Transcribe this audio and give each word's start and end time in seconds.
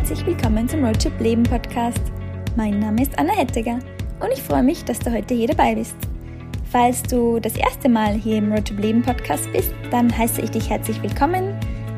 herzlich 0.00 0.24
willkommen 0.24 0.66
zum 0.66 0.82
Roadtrip 0.82 1.20
Leben 1.20 1.42
Podcast. 1.42 2.00
Mein 2.56 2.80
Name 2.80 3.02
ist 3.02 3.18
Anna 3.18 3.34
Hettiger 3.34 3.80
und 4.20 4.32
ich 4.32 4.40
freue 4.40 4.62
mich, 4.62 4.82
dass 4.82 4.98
du 4.98 5.12
heute 5.12 5.34
hier 5.34 5.48
dabei 5.48 5.74
bist. 5.74 5.94
Falls 6.72 7.02
du 7.02 7.38
das 7.38 7.54
erste 7.54 7.90
Mal 7.90 8.14
hier 8.14 8.38
im 8.38 8.50
Roadtrip 8.50 8.80
Leben 8.80 9.02
Podcast 9.02 9.52
bist, 9.52 9.74
dann 9.90 10.16
heiße 10.16 10.40
ich 10.40 10.52
dich 10.52 10.70
herzlich 10.70 11.02
willkommen. 11.02 11.54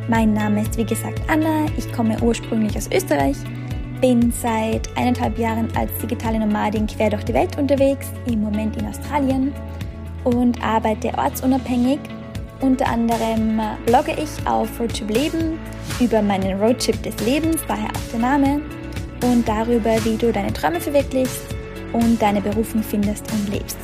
Mein 0.08 0.32
Name 0.32 0.62
ist 0.62 0.76
wie 0.76 0.84
gesagt 0.84 1.20
Anna, 1.28 1.66
ich 1.78 1.92
komme 1.92 2.20
ursprünglich 2.20 2.76
aus 2.76 2.90
Österreich, 2.92 3.36
bin 4.00 4.32
seit 4.32 4.88
eineinhalb 4.98 5.38
Jahren 5.38 5.68
als 5.76 5.96
digitale 5.98 6.40
Nomadin 6.40 6.88
quer 6.88 7.10
durch 7.10 7.24
die 7.24 7.34
Welt 7.34 7.56
unterwegs, 7.56 8.08
im 8.26 8.42
Moment 8.42 8.76
in 8.78 8.88
Australien 8.88 9.52
und 10.24 10.60
arbeite 10.60 11.16
ortsunabhängig 11.16 12.00
unter 12.62 12.86
anderem 12.88 13.60
blogge 13.84 14.12
ich 14.12 14.46
auf 14.46 14.68
Roadtrip 14.80 15.10
Leben 15.10 15.58
über 16.00 16.22
meinen 16.22 16.60
Roadtrip 16.60 17.02
des 17.02 17.14
Lebens, 17.26 17.58
daher 17.68 17.88
auch 17.90 18.10
der 18.12 18.20
Name, 18.20 18.60
und 19.24 19.46
darüber, 19.46 20.02
wie 20.04 20.16
du 20.16 20.32
deine 20.32 20.52
Träume 20.52 20.80
verwirklichst 20.80 21.42
und 21.92 22.20
deine 22.22 22.40
Berufung 22.40 22.82
findest 22.82 23.30
und 23.32 23.52
lebst. 23.52 23.78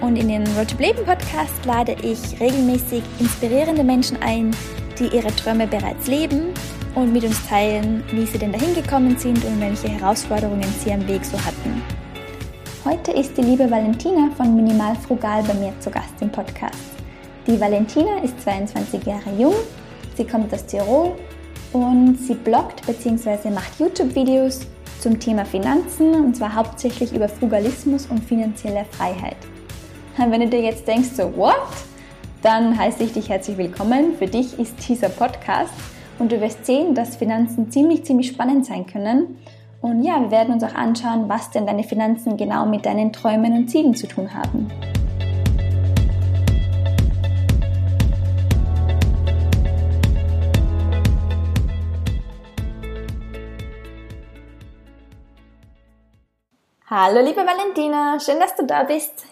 Und 0.00 0.16
in 0.16 0.28
den 0.28 0.46
Roadtrip 0.56 0.80
Leben 0.80 1.04
Podcast 1.04 1.64
lade 1.64 1.96
ich 2.02 2.40
regelmäßig 2.40 3.02
inspirierende 3.18 3.84
Menschen 3.84 4.20
ein, 4.22 4.54
die 4.98 5.08
ihre 5.14 5.34
Träume 5.36 5.66
bereits 5.66 6.06
leben 6.06 6.54
und 6.94 7.12
mit 7.12 7.24
uns 7.24 7.46
teilen, 7.48 8.02
wie 8.10 8.26
sie 8.26 8.38
denn 8.38 8.52
dahin 8.52 8.74
gekommen 8.74 9.16
sind 9.16 9.42
und 9.44 9.60
welche 9.60 9.88
Herausforderungen 9.88 10.72
sie 10.82 10.92
am 10.92 11.06
Weg 11.06 11.24
so 11.24 11.38
hatten. 11.38 11.82
Heute 12.84 13.12
ist 13.12 13.36
die 13.36 13.42
liebe 13.42 13.70
Valentina 13.70 14.30
von 14.36 14.54
Minimal 14.54 14.94
Frugal 15.06 15.42
bei 15.42 15.54
mir 15.54 15.72
zu 15.80 15.90
Gast 15.90 16.14
im 16.20 16.30
Podcast. 16.30 16.95
Die 17.46 17.60
Valentina 17.60 18.18
ist 18.24 18.40
22 18.40 19.04
Jahre 19.06 19.30
jung, 19.38 19.54
sie 20.16 20.24
kommt 20.24 20.52
aus 20.52 20.66
Tirol 20.66 21.12
und 21.72 22.16
sie 22.18 22.34
bloggt 22.34 22.84
bzw. 22.84 23.50
macht 23.50 23.78
YouTube-Videos 23.78 24.66
zum 24.98 25.20
Thema 25.20 25.44
Finanzen 25.44 26.12
und 26.12 26.36
zwar 26.36 26.56
hauptsächlich 26.56 27.14
über 27.14 27.28
Frugalismus 27.28 28.06
und 28.06 28.24
finanzielle 28.24 28.84
Freiheit. 28.90 29.36
Wenn 30.16 30.40
du 30.40 30.48
dir 30.48 30.60
jetzt 30.60 30.88
denkst, 30.88 31.10
so, 31.14 31.36
what? 31.36 31.54
Dann 32.42 32.76
heiße 32.76 33.04
ich 33.04 33.12
dich 33.12 33.28
herzlich 33.28 33.56
willkommen. 33.58 34.16
Für 34.18 34.26
dich 34.26 34.58
ist 34.58 34.88
dieser 34.88 35.08
Podcast 35.08 35.72
und 36.18 36.32
du 36.32 36.40
wirst 36.40 36.66
sehen, 36.66 36.96
dass 36.96 37.14
Finanzen 37.14 37.70
ziemlich, 37.70 38.04
ziemlich 38.04 38.26
spannend 38.26 38.66
sein 38.66 38.86
können. 38.86 39.38
Und 39.80 40.02
ja, 40.02 40.20
wir 40.20 40.32
werden 40.32 40.54
uns 40.54 40.64
auch 40.64 40.74
anschauen, 40.74 41.28
was 41.28 41.50
denn 41.50 41.64
deine 41.64 41.84
Finanzen 41.84 42.36
genau 42.36 42.66
mit 42.66 42.84
deinen 42.86 43.12
Träumen 43.12 43.52
und 43.52 43.70
Zielen 43.70 43.94
zu 43.94 44.08
tun 44.08 44.34
haben. 44.34 44.68
Hallo 56.88 57.20
liebe 57.20 57.44
Valentina, 57.44 58.16
schön, 58.20 58.38
dass 58.38 58.54
du 58.54 58.64
da 58.64 58.84
bist. 58.84 59.26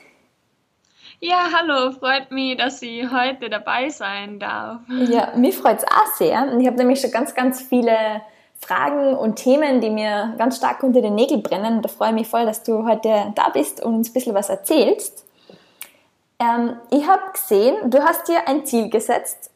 Ja, 1.21 1.51
hallo, 1.53 1.93
freut 1.93 2.33
mich, 2.33 2.57
dass 2.57 2.83
ich 2.83 3.09
heute 3.13 3.49
dabei 3.49 3.91
sein 3.91 4.41
darf. 4.41 4.81
Ja, 4.89 5.33
mich 5.37 5.57
freut 5.57 5.79
es 5.79 5.85
auch 5.85 6.17
sehr. 6.17 6.53
Ich 6.59 6.67
habe 6.67 6.77
nämlich 6.79 7.01
schon 7.01 7.13
ganz, 7.13 7.33
ganz 7.33 7.63
viele 7.63 8.23
Fragen 8.59 9.15
und 9.15 9.37
Themen, 9.37 9.81
die 9.81 9.91
mir 9.91 10.35
ganz 10.37 10.57
stark 10.57 10.83
unter 10.83 11.01
den 11.01 11.15
Nägeln 11.15 11.45
brennen. 11.45 11.81
Da 11.81 11.89
freue 11.89 12.09
ich 12.09 12.15
mich 12.15 12.27
voll, 12.27 12.45
dass 12.45 12.65
du 12.65 12.89
heute 12.89 13.33
da 13.37 13.51
bist 13.51 13.81
und 13.85 13.95
uns 13.95 14.11
ein 14.11 14.15
bisschen 14.15 14.35
was 14.35 14.49
erzählst. 14.49 15.25
Ähm, 16.41 16.75
ich 16.91 17.07
habe 17.07 17.23
gesehen, 17.33 17.89
du 17.89 18.03
hast 18.03 18.27
dir 18.27 18.49
ein 18.49 18.67
Ziel 18.67 18.91
gesetzt. 18.91 19.53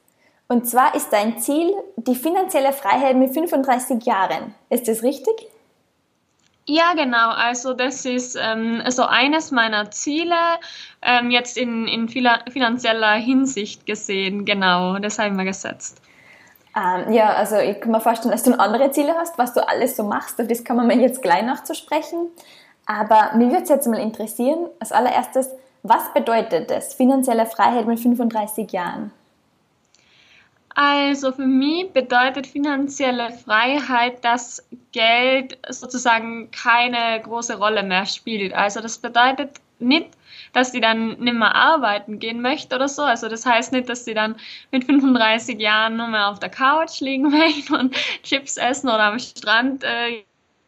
Und 0.47 0.69
zwar 0.69 0.95
ist 0.95 1.13
dein 1.13 1.41
Ziel 1.41 1.75
die 1.97 2.15
finanzielle 2.15 2.73
Freiheit 2.73 3.17
mit 3.17 3.35
35 3.35 4.05
Jahren. 4.05 4.55
Ist 4.71 4.87
das 4.87 5.03
richtig? 5.03 5.49
Ja, 6.71 6.93
genau. 6.93 7.31
Also 7.31 7.73
das 7.73 8.05
ist 8.05 8.37
ähm, 8.39 8.83
so 8.91 9.05
eines 9.05 9.51
meiner 9.51 9.91
Ziele 9.91 10.37
ähm, 11.01 11.31
jetzt 11.31 11.57
in, 11.57 11.89
in 11.89 12.09
finanzieller 12.09 13.15
Hinsicht 13.15 13.87
gesehen. 13.87 14.45
Genau, 14.45 14.99
das 14.99 15.19
habe 15.19 15.31
ich 15.31 15.35
mir 15.35 15.47
gesetzt. 15.47 16.03
Ähm, 16.77 17.11
ja, 17.11 17.31
also 17.31 17.57
ich 17.57 17.81
kann 17.81 17.91
mir 17.91 18.03
vorstellen, 18.03 18.33
dass 18.33 18.43
du 18.43 18.53
andere 18.61 18.91
Ziele 18.91 19.15
hast, 19.19 19.39
was 19.39 19.55
du 19.55 19.67
alles 19.67 19.97
so 19.97 20.05
machst. 20.05 20.39
Das 20.39 20.63
kann 20.63 20.77
man 20.77 20.87
mir 20.87 20.99
jetzt 20.99 21.23
gleich 21.23 21.43
noch 21.43 21.65
zu 21.65 21.75
sprechen. 21.75 22.29
Aber 22.85 23.35
mir 23.35 23.49
würde 23.49 23.63
es 23.63 23.71
jetzt 23.71 23.87
mal 23.87 23.99
interessieren, 23.99 24.67
als 24.79 24.93
allererstes, 24.93 25.49
was 25.83 26.13
bedeutet 26.13 26.71
das, 26.71 26.93
finanzielle 26.93 27.47
Freiheit 27.47 27.87
mit 27.87 27.99
35 27.99 28.71
Jahren? 28.73 29.11
Also 30.81 31.33
für 31.33 31.49
mich 31.49 31.93
bedeutet 31.93 32.47
finanzielle 32.47 33.33
Freiheit, 33.33 34.25
dass 34.25 34.65
Geld 34.93 35.59
sozusagen 35.69 36.53
keine 36.53 37.21
große 37.21 37.59
Rolle 37.59 37.83
mehr 37.83 38.07
spielt. 38.07 38.53
Also 38.53 38.81
das 38.81 38.99
bedeutet 38.99 39.57
nicht, 39.81 40.11
dass 40.53 40.71
sie 40.71 40.81
dann 40.81 41.19
nicht 41.19 41.35
mehr 41.35 41.53
arbeiten 41.53 42.21
gehen 42.21 42.41
möchte 42.43 42.77
oder 42.77 42.87
so. 42.87 43.03
Also 43.03 43.29
das 43.29 43.45
heißt 43.45 43.73
nicht, 43.73 43.89
dass 43.89 44.05
sie 44.05 44.15
dann 44.15 44.37
mit 44.71 44.85
35 44.85 45.59
Jahren 45.59 45.97
nur 45.97 46.07
mehr 46.07 46.29
auf 46.29 46.39
der 46.39 46.51
Couch 46.51 47.01
liegen 47.01 47.29
möchte 47.31 47.77
und 47.77 47.97
Chips 48.23 48.57
essen 48.57 48.87
oder 48.87 49.03
am 49.03 49.19
Strand 49.19 49.83
äh, 49.83 50.23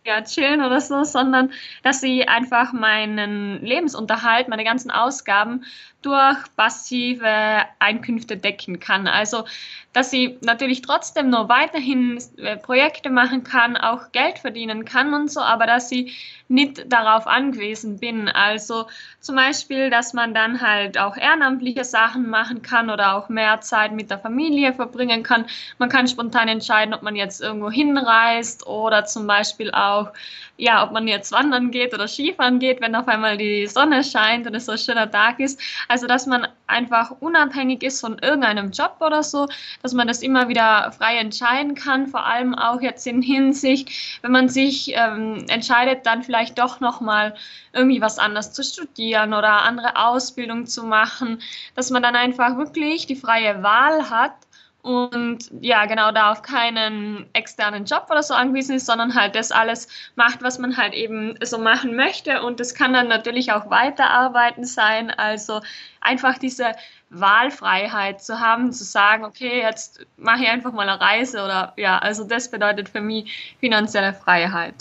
ja, 0.04 0.22
chillen 0.22 0.60
oder 0.60 0.80
so, 0.80 1.04
sondern 1.04 1.52
dass 1.82 2.00
sie 2.00 2.26
einfach 2.26 2.72
meinen 2.72 3.64
Lebensunterhalt, 3.64 4.48
meine 4.48 4.64
ganzen 4.64 4.90
Ausgaben 4.90 5.64
durch 6.02 6.38
passive 6.56 7.64
Einkünfte 7.78 8.36
decken 8.36 8.80
kann. 8.80 9.06
Also 9.06 9.44
dass 9.92 10.10
sie 10.10 10.38
natürlich 10.40 10.82
trotzdem 10.82 11.30
noch 11.30 11.48
weiterhin 11.48 12.22
äh, 12.36 12.56
Projekte 12.56 13.10
machen 13.10 13.42
kann, 13.42 13.76
auch 13.76 14.12
Geld 14.12 14.38
verdienen 14.38 14.84
kann 14.84 15.12
und 15.14 15.30
so, 15.30 15.40
aber 15.40 15.66
dass 15.66 15.88
sie 15.88 16.12
nicht 16.46 16.92
darauf 16.92 17.26
angewiesen 17.26 17.98
bin. 17.98 18.28
Also 18.28 18.86
zum 19.18 19.34
Beispiel, 19.34 19.90
dass 19.90 20.12
man 20.12 20.32
dann 20.32 20.60
halt 20.60 20.96
auch 20.96 21.16
ehrenamtliche 21.16 21.84
Sachen 21.84 22.28
machen 22.30 22.62
kann 22.62 22.88
oder 22.88 23.16
auch 23.16 23.28
mehr 23.28 23.60
Zeit 23.62 23.92
mit 23.92 24.10
der 24.10 24.18
Familie 24.18 24.72
verbringen 24.72 25.24
kann. 25.24 25.46
Man 25.78 25.88
kann 25.88 26.06
spontan 26.06 26.46
entscheiden, 26.46 26.94
ob 26.94 27.02
man 27.02 27.16
jetzt 27.16 27.40
irgendwo 27.40 27.70
hinreist 27.70 28.66
oder 28.66 29.04
zum 29.04 29.26
Beispiel 29.26 29.72
auch, 29.72 30.12
ja, 30.60 30.84
ob 30.84 30.92
man 30.92 31.08
jetzt 31.08 31.32
wandern 31.32 31.70
geht 31.70 31.94
oder 31.94 32.06
Skifahren 32.06 32.58
geht, 32.58 32.80
wenn 32.80 32.94
auf 32.94 33.08
einmal 33.08 33.38
die 33.38 33.66
Sonne 33.66 34.04
scheint 34.04 34.46
und 34.46 34.54
es 34.54 34.66
so 34.66 34.72
ein 34.72 34.78
schöner 34.78 35.10
Tag 35.10 35.40
ist. 35.40 35.60
Also, 35.88 36.06
dass 36.06 36.26
man 36.26 36.46
einfach 36.66 37.12
unabhängig 37.20 37.82
ist 37.82 38.00
von 38.00 38.18
irgendeinem 38.18 38.70
Job 38.70 38.96
oder 39.00 39.22
so, 39.22 39.48
dass 39.82 39.94
man 39.94 40.06
das 40.06 40.22
immer 40.22 40.48
wieder 40.48 40.92
frei 40.92 41.16
entscheiden 41.16 41.74
kann, 41.74 42.06
vor 42.08 42.26
allem 42.26 42.54
auch 42.54 42.82
jetzt 42.82 43.06
in 43.06 43.22
Hinsicht, 43.22 43.88
wenn 44.22 44.32
man 44.32 44.48
sich 44.48 44.92
ähm, 44.94 45.46
entscheidet, 45.48 46.04
dann 46.04 46.22
vielleicht 46.22 46.58
doch 46.58 46.80
nochmal 46.80 47.34
irgendwie 47.72 48.02
was 48.02 48.18
anderes 48.18 48.52
zu 48.52 48.62
studieren 48.62 49.32
oder 49.32 49.62
andere 49.62 49.96
Ausbildung 49.96 50.66
zu 50.66 50.84
machen, 50.84 51.40
dass 51.74 51.90
man 51.90 52.02
dann 52.02 52.16
einfach 52.16 52.58
wirklich 52.58 53.06
die 53.06 53.16
freie 53.16 53.62
Wahl 53.62 54.10
hat 54.10 54.34
und 54.82 55.50
ja, 55.60 55.84
genau 55.84 56.10
da 56.10 56.32
auf 56.32 56.42
keinen 56.42 57.28
externen 57.34 57.84
Job 57.84 58.06
oder 58.10 58.22
so 58.22 58.32
angewiesen 58.32 58.76
ist, 58.76 58.86
sondern 58.86 59.14
halt 59.14 59.34
das 59.34 59.52
alles 59.52 59.88
macht, 60.14 60.42
was 60.42 60.58
man 60.58 60.76
halt 60.76 60.94
eben 60.94 61.34
so 61.42 61.58
machen 61.58 61.96
möchte. 61.96 62.42
Und 62.42 62.60
das 62.60 62.74
kann 62.74 62.94
dann 62.94 63.08
natürlich 63.08 63.52
auch 63.52 63.68
Weiterarbeiten 63.68 64.64
sein. 64.64 65.10
Also 65.10 65.60
einfach 66.00 66.38
diese 66.38 66.72
Wahlfreiheit 67.10 68.22
zu 68.22 68.40
haben, 68.40 68.72
zu 68.72 68.84
sagen, 68.84 69.24
okay, 69.24 69.60
jetzt 69.60 70.06
mache 70.16 70.44
ich 70.44 70.48
einfach 70.48 70.72
mal 70.72 70.88
eine 70.88 71.00
Reise 71.00 71.44
oder 71.44 71.74
ja, 71.76 71.98
also 71.98 72.24
das 72.24 72.50
bedeutet 72.50 72.88
für 72.88 73.02
mich 73.02 73.56
finanzielle 73.60 74.14
Freiheit. 74.14 74.74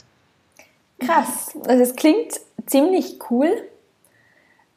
Krass, 0.99 1.57
also 1.67 1.83
es 1.83 1.95
klingt 1.95 2.33
ziemlich 2.67 3.19
cool. 3.29 3.68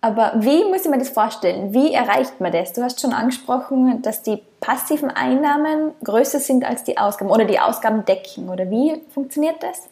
Aber 0.04 0.32
wie 0.34 0.64
muss 0.64 0.84
ich 0.84 0.90
mir 0.90 0.98
das 0.98 1.10
vorstellen? 1.10 1.72
Wie 1.72 1.94
erreicht 1.94 2.40
man 2.40 2.50
das? 2.50 2.72
Du 2.72 2.82
hast 2.82 3.00
schon 3.00 3.12
angesprochen, 3.12 4.02
dass 4.02 4.22
die 4.22 4.42
passiven 4.60 5.10
Einnahmen 5.10 5.92
größer 6.02 6.40
sind 6.40 6.64
als 6.64 6.82
die 6.82 6.98
Ausgaben 6.98 7.30
oder 7.30 7.44
die 7.44 7.60
Ausgaben 7.60 8.04
decken. 8.04 8.48
Oder 8.48 8.68
wie 8.68 9.00
funktioniert 9.14 9.62
das? 9.62 9.88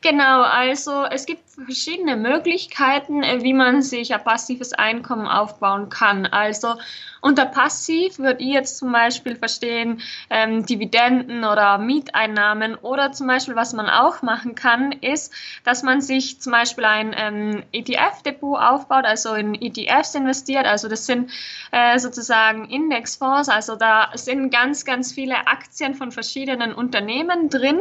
Genau, 0.00 0.42
also 0.42 1.04
es 1.04 1.26
gibt 1.26 1.42
verschiedene 1.48 2.16
Möglichkeiten, 2.16 3.22
äh, 3.22 3.42
wie 3.42 3.52
man 3.52 3.82
sich 3.82 4.14
ein 4.14 4.22
passives 4.22 4.72
Einkommen 4.72 5.26
aufbauen 5.26 5.88
kann. 5.88 6.26
Also 6.26 6.74
unter 7.20 7.46
passiv 7.46 8.18
würde 8.18 8.42
ich 8.42 8.52
jetzt 8.52 8.78
zum 8.78 8.92
Beispiel 8.92 9.34
verstehen 9.34 10.00
ähm, 10.30 10.64
Dividenden 10.64 11.44
oder 11.44 11.78
Mieteinnahmen 11.78 12.76
oder 12.76 13.12
zum 13.12 13.26
Beispiel, 13.26 13.56
was 13.56 13.72
man 13.72 13.88
auch 13.88 14.22
machen 14.22 14.54
kann, 14.54 14.92
ist, 14.92 15.32
dass 15.64 15.82
man 15.82 16.00
sich 16.00 16.40
zum 16.40 16.52
Beispiel 16.52 16.84
ein 16.84 17.14
ähm, 17.16 17.64
ETF-Depot 17.72 18.58
aufbaut, 18.58 19.04
also 19.04 19.34
in 19.34 19.54
ETFs 19.60 20.14
investiert. 20.14 20.66
Also 20.66 20.88
das 20.88 21.06
sind 21.06 21.30
äh, 21.72 21.98
sozusagen 21.98 22.66
Indexfonds, 22.66 23.48
also 23.48 23.74
da 23.74 24.10
sind 24.14 24.50
ganz, 24.50 24.84
ganz 24.84 25.12
viele 25.12 25.48
Aktien 25.48 25.94
von 25.94 26.12
verschiedenen 26.12 26.72
Unternehmen 26.72 27.48
drin 27.48 27.80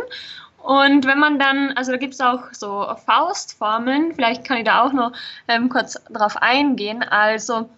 und 0.63 1.05
wenn 1.05 1.19
man 1.19 1.39
dann, 1.39 1.71
also 1.77 1.91
da 1.91 1.97
gibt 1.97 2.13
es 2.13 2.21
auch 2.21 2.53
so 2.53 2.87
Faustformeln, 3.05 4.13
vielleicht 4.15 4.43
kann 4.45 4.57
ich 4.57 4.65
da 4.65 4.83
auch 4.83 4.93
noch 4.93 5.11
ähm, 5.47 5.69
kurz 5.69 5.93
drauf 6.11 6.37
eingehen. 6.37 7.03
Also 7.03 7.69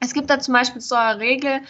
Es 0.00 0.12
gibt 0.14 0.30
da 0.30 0.38
zum 0.38 0.54
Beispiel 0.54 0.80
so 0.82 0.94
eine 0.96 1.18
Regel, 1.20 1.60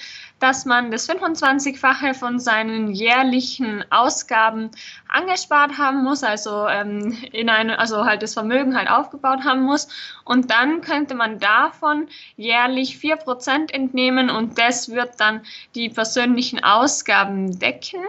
dass 0.44 0.66
man 0.66 0.90
das 0.90 1.08
25-fache 1.08 2.12
von 2.12 2.38
seinen 2.38 2.92
jährlichen 2.92 3.82
Ausgaben 3.90 4.70
angespart 5.08 5.78
haben 5.78 6.04
muss, 6.04 6.22
also 6.22 6.68
ähm, 6.68 7.16
in 7.32 7.48
eine, 7.48 7.78
also 7.78 8.04
halt 8.04 8.22
das 8.22 8.34
Vermögen 8.34 8.76
halt 8.76 8.90
aufgebaut 8.90 9.42
haben 9.42 9.62
muss. 9.62 9.88
Und 10.22 10.50
dann 10.50 10.82
könnte 10.82 11.14
man 11.14 11.38
davon 11.38 12.08
jährlich 12.36 12.96
4% 12.96 13.72
entnehmen 13.72 14.28
und 14.28 14.58
das 14.58 14.90
wird 14.90 15.18
dann 15.18 15.40
die 15.74 15.88
persönlichen 15.88 16.62
Ausgaben 16.62 17.58
decken. 17.58 18.02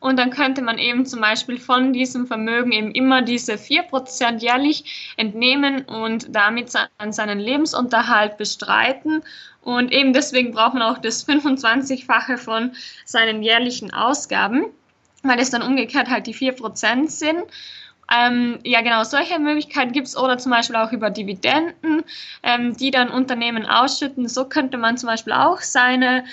Und 0.00 0.18
dann 0.18 0.30
könnte 0.30 0.62
man 0.62 0.78
eben 0.78 1.04
zum 1.04 1.20
Beispiel 1.20 1.60
von 1.60 1.92
diesem 1.92 2.26
Vermögen 2.26 2.72
eben 2.72 2.90
immer 2.92 3.20
diese 3.20 3.52
4% 3.52 4.38
jährlich 4.38 5.14
entnehmen 5.18 5.82
und 5.82 6.34
damit 6.34 6.70
seinen 6.70 7.38
Lebensunterhalt 7.38 8.38
bestreiten. 8.38 9.22
Und 9.62 9.92
eben 9.92 10.12
deswegen 10.12 10.50
braucht 10.50 10.74
man 10.74 10.82
auch 10.82 10.98
das 10.98 11.22
25-fache 11.82 12.38
von 12.38 12.72
seinen 13.04 13.42
jährlichen 13.42 13.92
Ausgaben, 13.92 14.66
weil 15.22 15.38
es 15.38 15.50
dann 15.50 15.62
umgekehrt 15.62 16.08
halt 16.08 16.26
die 16.26 16.34
4% 16.34 17.10
sind. 17.10 17.44
Ähm, 18.14 18.58
ja, 18.64 18.82
genau, 18.82 19.04
solche 19.04 19.38
Möglichkeiten 19.38 19.92
gibt 19.92 20.08
es 20.08 20.16
oder 20.16 20.36
zum 20.36 20.52
Beispiel 20.52 20.76
auch 20.76 20.92
über 20.92 21.08
Dividenden, 21.08 22.02
ähm, 22.42 22.76
die 22.76 22.90
dann 22.90 23.08
Unternehmen 23.08 23.64
ausschütten. 23.64 24.28
So 24.28 24.44
könnte 24.44 24.76
man 24.76 24.98
zum 24.98 25.08
Beispiel 25.08 25.32
auch 25.32 25.60
seine 25.60 26.24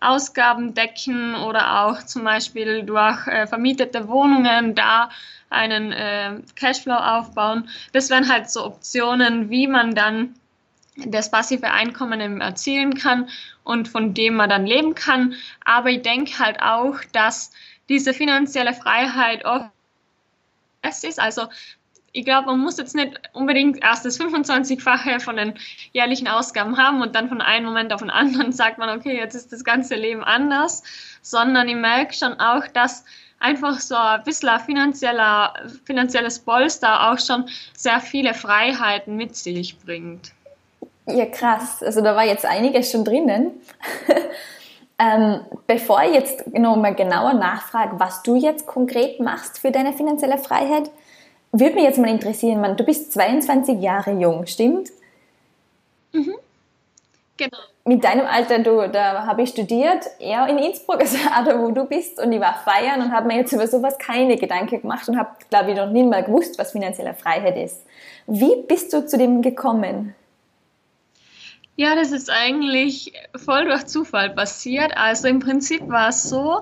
Ausgaben 0.00 0.74
decken 0.74 1.34
oder 1.34 1.84
auch 1.84 2.02
zum 2.04 2.24
Beispiel 2.24 2.82
durch 2.82 3.26
äh, 3.26 3.46
vermietete 3.46 4.08
Wohnungen 4.08 4.74
da 4.74 5.10
einen 5.50 5.92
äh, 5.92 6.40
Cashflow 6.56 6.94
aufbauen. 6.94 7.68
Das 7.92 8.10
wären 8.10 8.28
halt 8.28 8.50
so 8.50 8.64
Optionen, 8.64 9.50
wie 9.50 9.66
man 9.66 9.94
dann 9.94 10.34
das 11.06 11.30
passive 11.30 11.70
Einkommen 11.70 12.40
erzielen 12.40 12.94
kann 12.94 13.28
und 13.64 13.88
von 13.88 14.14
dem 14.14 14.34
man 14.34 14.50
dann 14.50 14.66
leben 14.66 14.94
kann. 14.94 15.34
Aber 15.64 15.90
ich 15.90 16.02
denke 16.02 16.38
halt 16.38 16.60
auch, 16.60 16.96
dass 17.12 17.52
diese 17.88 18.12
finanzielle 18.12 18.74
Freiheit 18.74 19.44
oft 19.44 19.70
ist. 21.04 21.20
Also 21.20 21.48
ich 22.12 22.24
glaube, 22.24 22.46
man 22.46 22.60
muss 22.60 22.78
jetzt 22.78 22.94
nicht 22.94 23.20
unbedingt 23.32 23.82
erst 23.82 24.04
das 24.04 24.18
25-fache 24.18 25.20
von 25.20 25.36
den 25.36 25.54
jährlichen 25.92 26.26
Ausgaben 26.26 26.76
haben 26.76 27.02
und 27.02 27.14
dann 27.14 27.28
von 27.28 27.40
einem 27.40 27.66
Moment 27.66 27.92
auf 27.92 28.00
den 28.00 28.10
anderen 28.10 28.52
sagt 28.52 28.78
man, 28.78 28.98
okay, 28.98 29.16
jetzt 29.16 29.34
ist 29.34 29.52
das 29.52 29.62
ganze 29.62 29.94
Leben 29.94 30.24
anders, 30.24 30.82
sondern 31.22 31.68
ich 31.68 31.76
merke 31.76 32.14
schon 32.14 32.40
auch, 32.40 32.66
dass 32.68 33.04
einfach 33.40 33.78
so 33.78 33.94
ein 33.94 34.22
bisschen 34.24 34.58
finanzieller, 34.60 35.54
finanzielles 35.84 36.40
Polster 36.40 37.10
auch 37.10 37.18
schon 37.18 37.48
sehr 37.76 38.00
viele 38.00 38.34
Freiheiten 38.34 39.16
mit 39.16 39.36
sich 39.36 39.78
bringt. 39.78 40.32
Ja, 41.08 41.26
krass. 41.26 41.82
Also 41.82 42.00
da 42.00 42.14
war 42.14 42.24
jetzt 42.24 42.44
einiges 42.44 42.90
schon 42.90 43.04
drinnen. 43.04 43.52
ähm, 44.98 45.40
bevor 45.66 46.02
ich 46.02 46.14
jetzt 46.14 46.46
nochmal 46.52 46.94
genauer 46.94 47.34
nachfrage, 47.34 47.98
was 47.98 48.22
du 48.22 48.36
jetzt 48.36 48.66
konkret 48.66 49.20
machst 49.20 49.58
für 49.58 49.70
deine 49.70 49.92
finanzielle 49.92 50.38
Freiheit, 50.38 50.90
würde 51.52 51.74
mich 51.76 51.84
jetzt 51.84 51.98
mal 51.98 52.10
interessieren, 52.10 52.60
man, 52.60 52.76
du 52.76 52.84
bist 52.84 53.12
22 53.12 53.80
Jahre 53.80 54.12
jung, 54.12 54.46
stimmt? 54.46 54.90
Mhm. 56.12 56.34
Genau. 57.38 57.58
Mit 57.84 58.04
deinem 58.04 58.26
Alter, 58.26 58.58
du, 58.58 58.86
da 58.90 59.24
habe 59.24 59.42
ich 59.42 59.50
studiert, 59.50 60.04
eher 60.18 60.46
in 60.48 60.58
Innsbruck, 60.58 61.00
also 61.00 61.16
da, 61.16 61.58
wo 61.58 61.70
du 61.70 61.84
bist, 61.86 62.20
und 62.20 62.32
ich 62.32 62.40
war 62.40 62.54
feiern 62.64 63.00
und 63.00 63.12
habe 63.12 63.28
mir 63.28 63.36
jetzt 63.38 63.52
über 63.52 63.66
sowas 63.66 63.96
keine 63.96 64.36
Gedanken 64.36 64.82
gemacht 64.82 65.08
und 65.08 65.18
habe, 65.18 65.30
glaube 65.48 65.70
ich, 65.70 65.76
noch 65.76 65.88
nie 65.88 66.02
mal 66.02 66.22
gewusst, 66.22 66.58
was 66.58 66.72
finanzielle 66.72 67.14
Freiheit 67.14 67.56
ist. 67.56 67.82
Wie 68.26 68.56
bist 68.66 68.92
du 68.92 69.06
zu 69.06 69.16
dem 69.16 69.40
gekommen? 69.40 70.14
Ja, 71.80 71.94
das 71.94 72.10
ist 72.10 72.28
eigentlich 72.28 73.12
voll 73.36 73.66
durch 73.66 73.86
Zufall 73.86 74.30
passiert. 74.30 74.96
Also 74.96 75.28
im 75.28 75.38
Prinzip 75.38 75.88
war 75.88 76.08
es 76.08 76.24
so, 76.24 76.60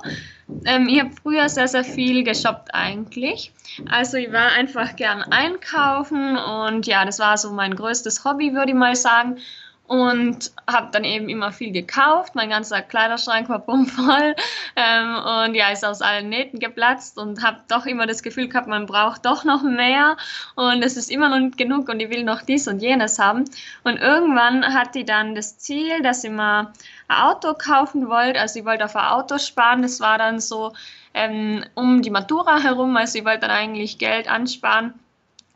ähm, 0.66 0.88
ich 0.90 1.00
habe 1.00 1.10
früher 1.22 1.48
sehr, 1.48 1.68
sehr 1.68 1.84
viel 1.84 2.22
geshoppt 2.22 2.74
eigentlich. 2.74 3.50
Also 3.88 4.18
ich 4.18 4.30
war 4.30 4.52
einfach 4.52 4.94
gern 4.94 5.22
einkaufen 5.22 6.36
und 6.36 6.86
ja, 6.86 7.06
das 7.06 7.18
war 7.18 7.38
so 7.38 7.50
mein 7.50 7.74
größtes 7.74 8.26
Hobby, 8.26 8.52
würde 8.52 8.72
ich 8.72 8.76
mal 8.76 8.94
sagen 8.94 9.38
und 9.86 10.52
habe 10.68 10.88
dann 10.92 11.04
eben 11.04 11.28
immer 11.28 11.52
viel 11.52 11.72
gekauft. 11.72 12.34
Mein 12.34 12.50
ganzer 12.50 12.82
Kleiderschrank 12.82 13.48
war 13.48 13.60
bummvoll 13.60 14.34
ähm, 14.76 15.16
und 15.16 15.54
ja, 15.54 15.70
ist 15.70 15.84
aus 15.84 16.02
allen 16.02 16.28
Nähten 16.28 16.58
geplatzt 16.58 17.18
und 17.18 17.42
habe 17.42 17.58
doch 17.68 17.86
immer 17.86 18.06
das 18.06 18.22
Gefühl 18.22 18.48
gehabt, 18.48 18.66
man 18.66 18.86
braucht 18.86 19.26
doch 19.26 19.44
noch 19.44 19.62
mehr 19.62 20.16
und 20.56 20.82
es 20.82 20.96
ist 20.96 21.10
immer 21.10 21.28
noch 21.28 21.38
nicht 21.38 21.56
genug 21.56 21.88
und 21.88 22.00
ich 22.00 22.10
will 22.10 22.24
noch 22.24 22.42
dies 22.42 22.66
und 22.66 22.80
jenes 22.80 23.18
haben. 23.18 23.44
Und 23.84 23.98
irgendwann 23.98 24.74
hatte 24.74 25.00
ich 25.00 25.06
dann 25.06 25.34
das 25.34 25.58
Ziel, 25.58 26.02
dass 26.02 26.24
ich 26.24 26.30
mal 26.30 26.72
ein 27.08 27.16
Auto 27.16 27.54
kaufen 27.54 28.08
wollte. 28.08 28.40
Also 28.40 28.58
ich 28.58 28.64
wollte 28.64 28.84
auf 28.84 28.96
ein 28.96 29.06
Auto 29.06 29.38
sparen. 29.38 29.82
Das 29.82 30.00
war 30.00 30.18
dann 30.18 30.40
so 30.40 30.72
ähm, 31.14 31.64
um 31.74 32.02
die 32.02 32.10
Matura 32.10 32.58
herum. 32.58 32.96
Also 32.96 33.18
ich 33.18 33.24
wollte 33.24 33.40
dann 33.40 33.50
eigentlich 33.50 33.98
Geld 33.98 34.28
ansparen, 34.28 34.94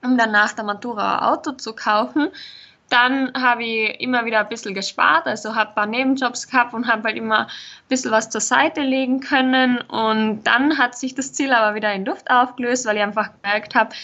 um 0.02 0.16
dann 0.16 0.30
nach 0.30 0.52
der 0.52 0.64
Matura 0.64 1.18
ein 1.18 1.24
Auto 1.24 1.52
zu 1.52 1.74
kaufen. 1.74 2.28
Dann 2.90 3.32
habe 3.34 3.64
ich 3.64 4.00
immer 4.00 4.25
wieder 4.25 4.40
ein 4.40 4.48
bisschen 4.48 4.75
gespart, 4.75 5.26
also 5.26 5.54
habe 5.54 5.70
ein 5.70 5.75
paar 5.75 5.87
Nebenjobs 5.87 6.48
gehabt 6.48 6.75
und 6.75 6.87
habe 6.87 7.04
halt 7.04 7.16
immer 7.16 7.46
ein 7.46 7.46
bisschen 7.88 8.10
was 8.10 8.31
zur 8.31 8.40
Seite 8.40 8.82
legen 8.82 9.20
können. 9.20 9.78
Und 9.78 10.42
dann 10.44 10.76
hat 10.76 10.98
sich 10.98 11.14
das 11.14 11.32
Ziel 11.32 11.52
aber 11.52 11.75
wieder 11.75 11.92
in 11.94 12.04
Luft 12.04 12.31
aufgelöst, 12.31 12.87
weil 12.87 12.96
ich 12.96 13.02
einfach 13.02 13.31
gemerkt 13.40 13.75
habe, 13.75 13.94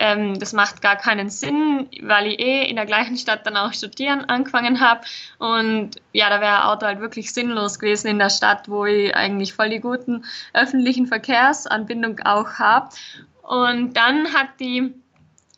ähm, 0.00 0.38
das 0.38 0.52
macht 0.52 0.80
gar 0.80 0.96
keinen 0.96 1.30
Sinn, 1.30 1.88
weil 2.02 2.28
ich 2.28 2.38
eh 2.38 2.70
in 2.70 2.76
der 2.76 2.86
gleichen 2.86 3.16
Stadt 3.16 3.46
dann 3.46 3.56
auch 3.56 3.72
studieren 3.72 4.24
angefangen 4.26 4.80
habe. 4.80 5.00
Und 5.38 5.96
ja, 6.12 6.30
da 6.30 6.40
wäre 6.40 6.66
Auto 6.66 6.86
halt 6.86 7.00
wirklich 7.00 7.32
sinnlos 7.32 7.78
gewesen 7.78 8.08
in 8.08 8.18
der 8.18 8.30
Stadt, 8.30 8.68
wo 8.68 8.86
ich 8.86 9.14
eigentlich 9.14 9.52
voll 9.52 9.70
die 9.70 9.80
guten 9.80 10.24
öffentlichen 10.54 11.06
Verkehrsanbindung 11.06 12.20
auch 12.20 12.54
habe. 12.58 12.90
Und 13.42 13.94
dann 13.94 14.32
hat 14.32 14.48
die 14.60 14.94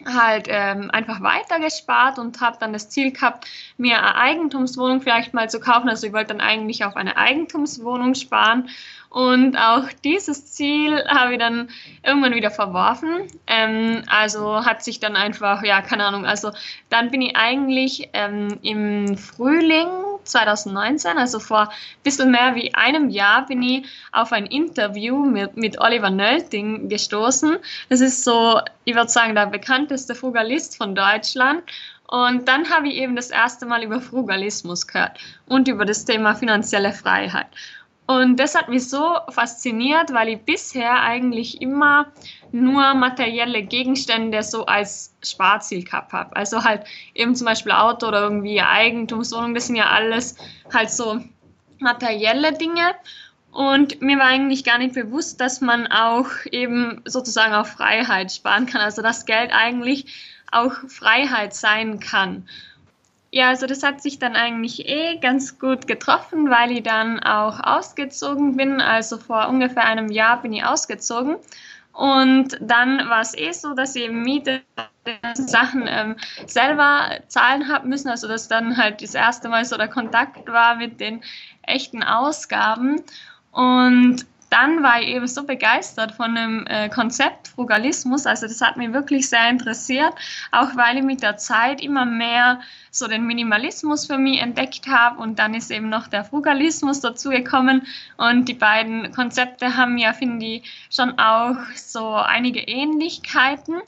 halt 0.06 0.46
ähm, 0.48 0.90
einfach 0.90 1.20
weiter 1.20 1.60
gespart 1.60 2.18
und 2.18 2.40
habe 2.40 2.56
dann 2.60 2.72
das 2.72 2.88
Ziel 2.88 3.12
gehabt, 3.12 3.46
mir 3.76 3.98
eine 3.98 4.14
Eigentumswohnung 4.14 5.00
vielleicht 5.00 5.34
mal 5.34 5.50
zu 5.50 5.60
kaufen. 5.60 5.88
Also 5.88 6.06
ich 6.06 6.12
wollte 6.12 6.28
dann 6.28 6.40
eigentlich 6.40 6.84
auf 6.84 6.96
eine 6.96 7.16
Eigentumswohnung 7.16 8.14
sparen 8.14 8.68
und 9.10 9.56
auch 9.56 9.86
dieses 10.04 10.52
Ziel 10.52 11.04
habe 11.08 11.32
ich 11.32 11.38
dann 11.40 11.68
irgendwann 12.04 12.34
wieder 12.34 12.52
verworfen. 12.52 13.26
Ähm, 13.48 14.02
also 14.06 14.64
hat 14.64 14.84
sich 14.84 15.00
dann 15.00 15.16
einfach, 15.16 15.64
ja, 15.64 15.82
keine 15.82 16.04
Ahnung, 16.04 16.24
also 16.24 16.52
dann 16.90 17.10
bin 17.10 17.20
ich 17.20 17.36
eigentlich 17.36 18.08
ähm, 18.12 18.58
im 18.62 19.18
Frühling 19.18 19.88
2019, 20.30 21.18
also 21.18 21.38
vor 21.40 21.68
ein 21.68 21.76
bisschen 22.02 22.30
mehr 22.30 22.54
wie 22.54 22.74
einem 22.74 23.10
Jahr, 23.10 23.46
bin 23.46 23.62
ich 23.62 23.86
auf 24.12 24.32
ein 24.32 24.46
Interview 24.46 25.24
mit, 25.24 25.56
mit 25.56 25.80
Oliver 25.80 26.10
Nölting 26.10 26.88
gestoßen. 26.88 27.56
Das 27.88 28.00
ist 28.00 28.24
so, 28.24 28.60
ich 28.84 28.94
würde 28.94 29.10
sagen, 29.10 29.34
der 29.34 29.46
bekannteste 29.46 30.14
Frugalist 30.14 30.76
von 30.76 30.94
Deutschland. 30.94 31.62
Und 32.06 32.48
dann 32.48 32.68
habe 32.70 32.88
ich 32.88 32.94
eben 32.94 33.14
das 33.14 33.30
erste 33.30 33.66
Mal 33.66 33.84
über 33.84 34.00
Frugalismus 34.00 34.86
gehört 34.88 35.18
und 35.46 35.68
über 35.68 35.84
das 35.84 36.04
Thema 36.04 36.34
finanzielle 36.34 36.92
Freiheit. 36.92 37.46
Und 38.10 38.40
das 38.40 38.56
hat 38.56 38.68
mich 38.68 38.88
so 38.88 39.18
fasziniert, 39.28 40.12
weil 40.12 40.30
ich 40.30 40.40
bisher 40.40 41.00
eigentlich 41.00 41.62
immer 41.62 42.06
nur 42.50 42.94
materielle 42.94 43.62
Gegenstände 43.62 44.42
so 44.42 44.66
als 44.66 45.14
Sparziel 45.22 45.84
gehabt 45.84 46.12
habe. 46.12 46.34
Also 46.34 46.64
halt 46.64 46.82
eben 47.14 47.36
zum 47.36 47.44
Beispiel 47.44 47.70
Auto 47.70 48.08
oder 48.08 48.22
irgendwie 48.22 48.60
Eigentumswohnung, 48.60 49.54
das 49.54 49.68
sind 49.68 49.76
ja 49.76 49.90
alles 49.90 50.34
halt 50.74 50.90
so 50.90 51.20
materielle 51.78 52.52
Dinge. 52.52 52.96
Und 53.52 54.02
mir 54.02 54.18
war 54.18 54.26
eigentlich 54.26 54.64
gar 54.64 54.78
nicht 54.78 54.96
bewusst, 54.96 55.40
dass 55.40 55.60
man 55.60 55.86
auch 55.86 56.30
eben 56.50 57.02
sozusagen 57.04 57.54
auf 57.54 57.68
Freiheit 57.68 58.32
sparen 58.32 58.66
kann. 58.66 58.80
Also 58.80 59.02
dass 59.02 59.24
Geld 59.24 59.52
eigentlich 59.52 60.06
auch 60.50 60.72
Freiheit 60.88 61.54
sein 61.54 62.00
kann. 62.00 62.48
Ja, 63.32 63.48
also 63.48 63.66
das 63.66 63.84
hat 63.84 64.02
sich 64.02 64.18
dann 64.18 64.34
eigentlich 64.34 64.88
eh 64.88 65.18
ganz 65.18 65.58
gut 65.60 65.86
getroffen, 65.86 66.50
weil 66.50 66.72
ich 66.72 66.82
dann 66.82 67.20
auch 67.20 67.60
ausgezogen 67.60 68.56
bin. 68.56 68.80
Also 68.80 69.18
vor 69.18 69.48
ungefähr 69.48 69.84
einem 69.84 70.10
Jahr 70.10 70.42
bin 70.42 70.52
ich 70.52 70.64
ausgezogen. 70.64 71.36
Und 71.92 72.58
dann 72.60 73.08
war 73.08 73.20
es 73.20 73.36
eh 73.36 73.52
so, 73.52 73.74
dass 73.74 73.94
ich 73.94 74.10
Miete 74.10 74.62
Sachen 75.34 75.86
ähm, 75.86 76.16
selber 76.46 77.20
zahlen 77.28 77.68
habe 77.68 77.86
müssen. 77.86 78.08
Also 78.08 78.26
dass 78.26 78.48
dann 78.48 78.76
halt 78.76 79.00
das 79.00 79.14
erste 79.14 79.48
Mal 79.48 79.64
so 79.64 79.76
der 79.76 79.88
Kontakt 79.88 80.48
war 80.48 80.74
mit 80.76 80.98
den 80.98 81.22
echten 81.62 82.02
Ausgaben. 82.02 83.00
Und 83.52 84.26
dann 84.50 84.82
war 84.82 85.00
ich 85.00 85.08
eben 85.08 85.26
so 85.26 85.44
begeistert 85.44 86.12
von 86.12 86.34
dem 86.34 86.66
äh, 86.66 86.88
Konzept 86.88 87.48
Frugalismus. 87.48 88.26
Also 88.26 88.46
das 88.46 88.60
hat 88.60 88.76
mich 88.76 88.92
wirklich 88.92 89.28
sehr 89.28 89.48
interessiert, 89.48 90.12
auch 90.50 90.76
weil 90.76 90.98
ich 90.98 91.04
mit 91.04 91.22
der 91.22 91.36
Zeit 91.36 91.80
immer 91.80 92.04
mehr 92.04 92.60
so 92.90 93.06
den 93.06 93.26
Minimalismus 93.26 94.06
für 94.06 94.18
mich 94.18 94.40
entdeckt 94.40 94.88
habe 94.88 95.22
und 95.22 95.38
dann 95.38 95.54
ist 95.54 95.70
eben 95.70 95.88
noch 95.88 96.08
der 96.08 96.24
Frugalismus 96.24 97.00
dazugekommen 97.00 97.86
und 98.16 98.48
die 98.48 98.54
beiden 98.54 99.12
Konzepte 99.12 99.76
haben 99.76 99.96
ja, 99.96 100.12
finde 100.12 100.44
ich, 100.44 100.88
schon 100.90 101.18
auch 101.18 101.56
so 101.76 102.14
einige 102.14 102.60
Ähnlichkeiten. 102.60 103.80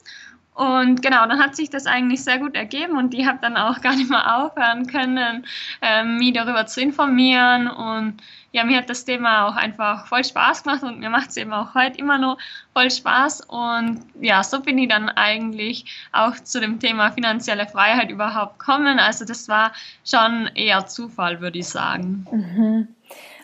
Und 0.53 1.01
genau, 1.01 1.25
dann 1.25 1.39
hat 1.39 1.55
sich 1.55 1.69
das 1.69 1.87
eigentlich 1.87 2.23
sehr 2.23 2.37
gut 2.37 2.55
ergeben 2.55 2.97
und 2.97 3.13
ich 3.13 3.25
habe 3.25 3.39
dann 3.41 3.57
auch 3.57 3.81
gar 3.81 3.95
nicht 3.95 4.09
mehr 4.09 4.37
aufhören 4.37 4.85
können, 4.87 5.45
ähm, 5.81 6.17
mich 6.17 6.33
darüber 6.33 6.65
zu 6.65 6.81
informieren. 6.81 7.67
Und 7.67 8.17
ja, 8.51 8.63
mir 8.63 8.77
hat 8.77 8.89
das 8.89 9.03
Thema 9.03 9.47
auch 9.47 9.55
einfach 9.55 10.05
voll 10.05 10.23
Spaß 10.23 10.63
gemacht 10.63 10.83
und 10.83 10.99
mir 10.99 11.09
macht 11.09 11.31
es 11.31 11.37
eben 11.37 11.53
auch 11.53 11.73
heute 11.73 11.97
immer 11.97 12.19
noch 12.19 12.37
voll 12.73 12.91
Spaß. 12.91 13.41
Und 13.47 14.01
ja, 14.21 14.43
so 14.43 14.61
bin 14.61 14.77
ich 14.77 14.89
dann 14.89 15.09
eigentlich 15.09 15.85
auch 16.11 16.35
zu 16.35 16.59
dem 16.59 16.79
Thema 16.79 17.11
finanzielle 17.11 17.65
Freiheit 17.65 18.11
überhaupt 18.11 18.59
gekommen. 18.59 18.99
Also 18.99 19.25
das 19.25 19.47
war 19.49 19.71
schon 20.05 20.49
eher 20.53 20.85
Zufall, 20.85 21.41
würde 21.41 21.59
ich 21.59 21.67
sagen. 21.67 22.27
Mhm. 22.31 22.87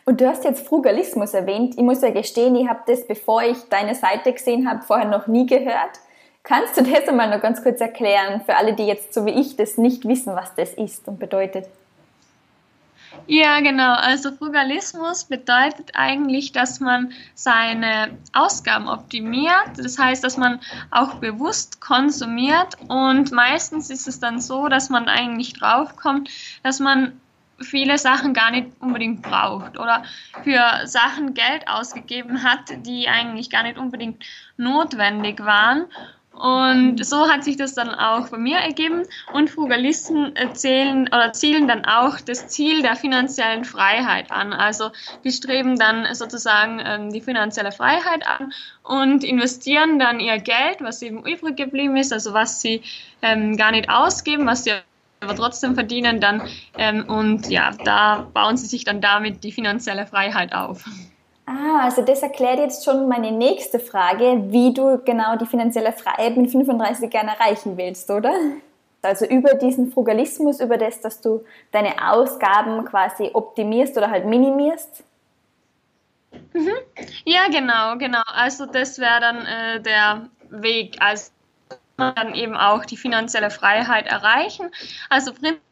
Und 0.06 0.22
du 0.22 0.28
hast 0.28 0.44
jetzt 0.44 0.68
Frugalismus 0.68 1.34
erwähnt. 1.34 1.76
Ich 1.76 1.84
muss 1.84 2.02
ja 2.02 2.10
gestehen, 2.12 2.56
ich 2.56 2.68
habe 2.68 2.82
das, 2.88 3.06
bevor 3.06 3.44
ich 3.44 3.58
deine 3.70 3.96
Seite 3.96 4.32
gesehen 4.34 4.70
habe, 4.70 4.82
vorher 4.84 5.08
noch 5.08 5.28
nie 5.28 5.46
gehört. 5.46 6.00
Kannst 6.50 6.76
du 6.78 6.82
das 6.82 7.08
einmal 7.08 7.30
noch 7.30 7.44
ganz 7.44 7.62
kurz 7.62 7.80
erklären 7.80 8.42
für 8.44 8.56
alle, 8.56 8.74
die 8.74 8.88
jetzt 8.88 9.14
so 9.14 9.24
wie 9.28 9.40
ich 9.40 9.56
das 9.56 9.78
nicht 9.78 10.08
wissen, 10.08 10.36
was 10.36 10.56
das 10.56 10.74
ist 10.74 11.08
und 11.08 11.20
bedeutet? 11.20 11.68
Ja, 13.28 13.60
genau. 13.60 13.94
Also 13.94 14.32
Frugalismus 14.32 15.26
bedeutet 15.26 15.92
eigentlich, 15.94 16.52
dass 16.52 16.80
man 16.80 17.12
seine 17.36 18.18
Ausgaben 18.34 18.88
optimiert. 18.88 19.78
Das 19.78 20.00
heißt, 20.00 20.24
dass 20.24 20.38
man 20.38 20.60
auch 20.90 21.16
bewusst 21.16 21.82
konsumiert 21.82 22.78
und 22.88 23.32
meistens 23.32 23.92
ist 23.92 24.08
es 24.08 24.20
dann 24.20 24.42
so, 24.42 24.70
dass 24.70 24.90
man 24.90 25.08
eigentlich 25.08 25.54
draufkommt, 25.54 26.32
dass 26.64 26.80
man 26.80 27.22
viele 27.62 28.00
Sachen 28.00 28.34
gar 28.34 28.50
nicht 28.50 28.70
unbedingt 28.80 29.22
braucht 29.22 29.78
oder 29.78 30.04
für 30.44 30.88
Sachen 30.88 31.36
Geld 31.36 31.68
ausgegeben 31.68 32.42
hat, 32.42 32.62
die 32.88 33.08
eigentlich 33.08 33.52
gar 33.52 33.62
nicht 33.62 33.78
unbedingt 33.78 34.24
notwendig 34.58 35.44
waren. 35.46 35.86
Und 36.40 37.06
so 37.06 37.30
hat 37.30 37.44
sich 37.44 37.58
das 37.58 37.74
dann 37.74 37.90
auch 37.90 38.30
bei 38.30 38.38
mir 38.38 38.58
ergeben. 38.58 39.04
Und 39.34 39.50
Frugalisten 39.50 40.34
zählen 40.54 41.08
oder 41.08 41.34
zielen 41.34 41.68
dann 41.68 41.84
auch 41.84 42.22
das 42.22 42.48
Ziel 42.48 42.82
der 42.82 42.96
finanziellen 42.96 43.66
Freiheit 43.66 44.32
an. 44.32 44.54
Also 44.54 44.92
die 45.26 45.32
streben 45.32 45.78
dann 45.78 46.08
sozusagen 46.16 46.82
ähm, 46.84 47.12
die 47.12 47.20
finanzielle 47.20 47.74
Freiheit 47.74 48.26
an 48.26 48.54
und 48.84 49.26
investieren 49.26 50.00
dann 50.00 50.22
ihr 50.22 50.38
Geld, 50.38 50.78
was 50.80 51.02
eben 51.02 51.26
übrig 51.26 51.58
geblieben 51.58 51.98
ist, 51.98 52.14
also 52.14 52.34
was 52.34 52.62
sie 52.62 52.84
ähm, 53.22 53.58
gar 53.58 53.72
nicht 53.72 53.90
ausgeben, 53.90 54.48
was 54.48 54.64
sie 54.64 54.72
aber 55.20 55.36
trotzdem 55.36 55.76
verdienen 55.76 56.22
dann. 56.22 56.42
Ähm, 56.78 57.04
und 57.08 57.50
ja, 57.50 57.72
da 57.84 58.30
bauen 58.34 58.56
sie 58.56 58.68
sich 58.68 58.86
dann 58.86 59.02
damit 59.02 59.44
die 59.44 59.52
finanzielle 59.52 60.08
Freiheit 60.08 60.54
auf. 60.54 60.86
Ah, 61.50 61.86
also 61.86 62.04
das 62.04 62.22
erklärt 62.22 62.60
jetzt 62.60 62.86
schon 62.86 63.08
meine 63.08 63.32
nächste 63.32 63.80
Frage, 63.80 64.52
wie 64.52 64.72
du 64.72 65.00
genau 65.04 65.36
die 65.36 65.48
finanzielle 65.48 65.94
Freiheit 65.94 66.38
mit 66.38 66.52
35 66.52 67.12
Jahren 67.12 67.28
erreichen 67.28 67.76
willst, 67.76 68.12
oder? 68.12 68.32
Also 69.02 69.26
über 69.26 69.56
diesen 69.56 69.92
Frugalismus, 69.92 70.60
über 70.60 70.78
das, 70.78 71.02
dass 71.02 71.22
du 71.22 71.44
deine 71.72 72.08
Ausgaben 72.08 72.86
quasi 72.86 73.32
optimierst 73.34 73.98
oder 73.98 74.12
halt 74.12 74.26
minimierst? 74.26 75.04
Mhm. 76.54 76.70
Ja, 77.26 77.48
genau, 77.48 77.98
genau. 77.98 78.22
Also 78.28 78.68
das 78.68 79.00
wäre 79.00 79.20
dann 79.20 79.46
äh, 79.48 79.82
der 79.82 80.30
Weg. 80.52 80.98
Also 81.00 81.32
dann 81.98 82.36
eben 82.36 82.56
auch 82.56 82.86
die 82.86 82.98
finanzielle 82.98 83.50
Freiheit 83.50 84.06
erreichen. 84.06 84.70
Also 85.10 85.34
prinzipiell 85.34 85.69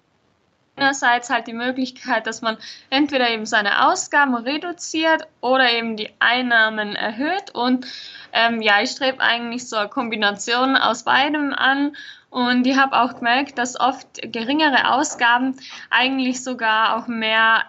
einerseits 0.78 1.30
halt 1.30 1.48
die 1.48 1.54
Möglichkeit, 1.54 2.28
dass 2.28 2.42
man 2.42 2.58
entweder 2.90 3.30
eben 3.30 3.46
seine 3.46 3.88
Ausgaben 3.88 4.36
reduziert 4.36 5.28
oder 5.42 5.72
eben 5.72 5.98
die 5.98 6.12
Einnahmen 6.20 6.96
erhöht. 6.96 7.54
Und 7.54 7.88
ähm, 8.32 8.62
ja, 8.62 8.82
ich 8.82 8.92
strebe 8.92 9.20
eigentlich 9.20 9.68
so 9.68 9.76
eine 9.76 9.90
Kombination 9.90 10.78
aus 10.78 11.04
beidem 11.04 11.54
an. 11.54 11.96
Und 12.30 12.68
ich 12.68 12.78
habe 12.78 13.00
auch 13.00 13.16
gemerkt, 13.16 13.58
dass 13.58 13.80
oft 13.80 14.08
geringere 14.22 14.94
Ausgaben 14.94 15.56
eigentlich 15.90 16.44
sogar 16.44 16.98
auch 16.98 17.08
mehr 17.08 17.64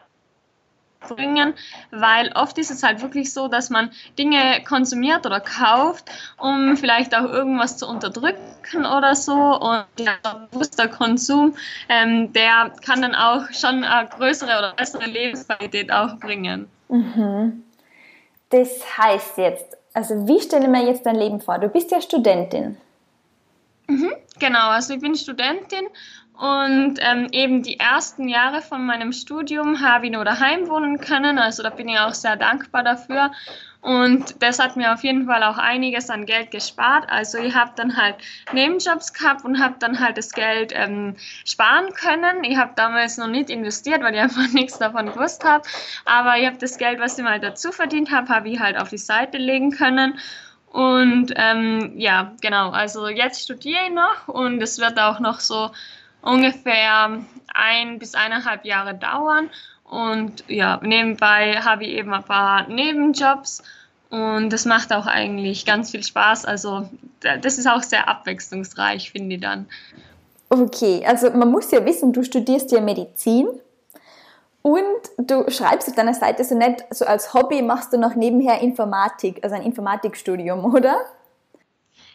bringen, 1.00 1.54
weil 1.90 2.32
oft 2.34 2.58
ist 2.58 2.70
es 2.70 2.82
halt 2.82 3.02
wirklich 3.02 3.32
so, 3.32 3.48
dass 3.48 3.70
man 3.70 3.90
Dinge 4.18 4.62
konsumiert 4.66 5.26
oder 5.26 5.40
kauft, 5.40 6.10
um 6.38 6.76
vielleicht 6.76 7.14
auch 7.14 7.24
irgendwas 7.24 7.76
zu 7.76 7.86
unterdrücken 7.86 8.84
oder 8.84 9.14
so. 9.14 9.32
Und 9.32 9.84
der 9.98 10.18
bewusster 10.50 10.88
Konsum, 10.88 11.54
ähm, 11.88 12.32
der 12.32 12.72
kann 12.84 13.02
dann 13.02 13.14
auch 13.14 13.50
schon 13.52 13.84
eine 13.84 14.08
größere 14.08 14.58
oder 14.58 14.72
bessere 14.76 15.06
Lebensqualität 15.06 15.92
auch 15.92 16.16
bringen. 16.18 16.68
Mhm. 16.88 17.62
Das 18.50 18.98
heißt 18.98 19.38
jetzt, 19.38 19.76
also 19.92 20.26
wie 20.26 20.40
stelle 20.40 20.64
ich 20.64 20.70
mir 20.70 20.86
jetzt 20.86 21.04
dein 21.04 21.16
Leben 21.16 21.40
vor? 21.40 21.58
Du 21.58 21.68
bist 21.68 21.90
ja 21.90 22.00
Studentin. 22.00 22.76
Mhm, 23.88 24.12
genau, 24.38 24.68
also 24.68 24.94
ich 24.94 25.00
bin 25.00 25.14
Studentin 25.14 25.86
und 26.38 26.98
ähm, 27.00 27.26
eben 27.32 27.64
die 27.64 27.80
ersten 27.80 28.28
Jahre 28.28 28.62
von 28.62 28.86
meinem 28.86 29.10
Studium 29.12 29.80
habe 29.80 30.06
ich 30.06 30.12
nur 30.12 30.24
daheim 30.24 30.68
wohnen 30.68 31.00
können. 31.00 31.36
Also 31.36 31.64
da 31.64 31.70
bin 31.70 31.88
ich 31.88 31.98
auch 31.98 32.14
sehr 32.14 32.36
dankbar 32.36 32.84
dafür. 32.84 33.32
Und 33.80 34.40
das 34.40 34.60
hat 34.60 34.76
mir 34.76 34.92
auf 34.92 35.02
jeden 35.02 35.26
Fall 35.26 35.42
auch 35.42 35.58
einiges 35.58 36.10
an 36.10 36.26
Geld 36.26 36.52
gespart. 36.52 37.10
Also 37.10 37.38
ich 37.38 37.56
habe 37.56 37.72
dann 37.74 37.96
halt 37.96 38.14
Nebenjobs 38.52 39.14
gehabt 39.14 39.44
und 39.44 39.60
habe 39.60 39.74
dann 39.80 39.98
halt 39.98 40.16
das 40.16 40.30
Geld 40.30 40.72
ähm, 40.76 41.16
sparen 41.44 41.92
können. 41.94 42.44
Ich 42.44 42.56
habe 42.56 42.70
damals 42.76 43.18
noch 43.18 43.26
nicht 43.26 43.50
investiert, 43.50 44.04
weil 44.04 44.14
ich 44.14 44.20
einfach 44.20 44.46
nichts 44.52 44.78
davon 44.78 45.06
gewusst 45.06 45.42
habe. 45.42 45.66
Aber 46.04 46.38
ich 46.38 46.46
habe 46.46 46.58
das 46.58 46.78
Geld, 46.78 47.00
was 47.00 47.18
ich 47.18 47.24
mal 47.24 47.40
dazu 47.40 47.72
verdient 47.72 48.12
habe, 48.12 48.28
habe 48.28 48.48
ich 48.48 48.60
halt 48.60 48.78
auf 48.78 48.90
die 48.90 48.98
Seite 48.98 49.38
legen 49.38 49.72
können. 49.72 50.20
Und 50.70 51.32
ähm, 51.34 51.94
ja, 51.96 52.36
genau. 52.40 52.70
Also 52.70 53.08
jetzt 53.08 53.42
studiere 53.42 53.86
ich 53.88 53.92
noch 53.92 54.28
und 54.28 54.62
es 54.62 54.78
wird 54.78 55.00
auch 55.00 55.18
noch 55.18 55.40
so 55.40 55.70
ungefähr 56.22 57.20
ein 57.54 57.98
bis 57.98 58.14
eineinhalb 58.14 58.64
Jahre 58.64 58.94
dauern. 58.94 59.50
Und 59.84 60.44
ja, 60.48 60.80
nebenbei 60.82 61.60
habe 61.62 61.84
ich 61.84 61.90
eben 61.90 62.12
ein 62.12 62.24
paar 62.24 62.68
Nebenjobs 62.68 63.62
und 64.10 64.50
das 64.50 64.64
macht 64.64 64.92
auch 64.92 65.06
eigentlich 65.06 65.66
ganz 65.66 65.90
viel 65.90 66.02
Spaß. 66.02 66.44
Also 66.44 66.88
das 67.20 67.58
ist 67.58 67.66
auch 67.66 67.82
sehr 67.82 68.08
abwechslungsreich, 68.08 69.10
finde 69.10 69.36
ich 69.36 69.40
dann. 69.40 69.66
Okay, 70.50 71.04
also 71.06 71.30
man 71.30 71.50
muss 71.50 71.70
ja 71.70 71.84
wissen, 71.84 72.12
du 72.12 72.22
studierst 72.22 72.72
ja 72.72 72.80
Medizin 72.80 73.48
und 74.62 74.84
du 75.18 75.50
schreibst 75.50 75.88
auf 75.88 75.94
deiner 75.94 76.14
Seite 76.14 76.42
so 76.44 76.54
nett, 76.54 76.84
so 76.90 77.04
als 77.04 77.34
Hobby 77.34 77.60
machst 77.60 77.92
du 77.92 77.98
noch 77.98 78.14
nebenher 78.14 78.60
Informatik, 78.60 79.40
also 79.42 79.56
ein 79.56 79.62
Informatikstudium, 79.62 80.64
oder? 80.74 80.96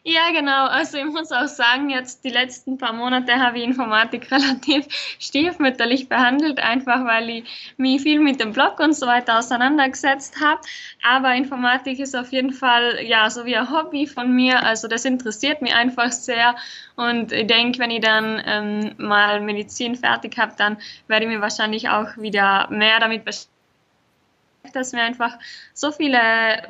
Ja, 0.05 0.31
genau. 0.31 0.65
Also 0.67 0.98
ich 0.98 1.05
muss 1.05 1.31
auch 1.31 1.48
sagen, 1.48 1.89
jetzt 1.89 2.25
die 2.25 2.29
letzten 2.29 2.77
paar 2.77 2.91
Monate 2.91 3.36
habe 3.39 3.57
ich 3.60 3.63
Informatik 3.63 4.29
relativ 4.31 4.86
stiefmütterlich 5.17 6.10
behandelt, 6.10 6.60
einfach 6.60 7.05
weil 7.05 7.29
ich 7.29 7.74
mich 7.77 8.01
viel 8.01 8.19
mit 8.19 8.41
dem 8.41 8.51
Blog 8.51 8.79
und 8.81 8.93
so 8.93 9.07
weiter 9.07 9.39
auseinandergesetzt 9.39 10.41
habe. 10.41 10.60
Aber 11.03 11.33
Informatik 11.36 12.00
ist 12.00 12.15
auf 12.17 12.33
jeden 12.33 12.51
Fall 12.51 13.00
ja 13.05 13.29
so 13.29 13.45
wie 13.45 13.55
ein 13.55 13.72
Hobby 13.72 14.05
von 14.05 14.33
mir. 14.36 14.63
Also 14.63 14.89
das 14.89 15.05
interessiert 15.05 15.62
mich 15.62 15.74
einfach 15.74 16.12
sehr. 16.12 16.55
Und 16.98 17.31
ich 17.31 17.48
denke, 17.48 17.79
wenn 17.79 17.91
ich 17.91 18.01
dann 18.01 18.41
ähm, 18.45 18.95
mal 18.98 19.39
Medizin 19.39 19.95
fertig 19.95 20.38
habe, 20.38 20.53
dann 20.57 20.77
werde 21.07 21.25
ich 21.25 21.31
mich 21.31 21.39
wahrscheinlich 21.39 21.88
auch 21.88 22.17
wieder 22.17 22.67
mehr 22.69 23.00
damit 23.00 23.24
beschäftigen 23.24 23.52
dass 24.72 24.93
mir 24.93 25.01
einfach 25.01 25.38
so 25.74 25.91
viele 25.91 26.17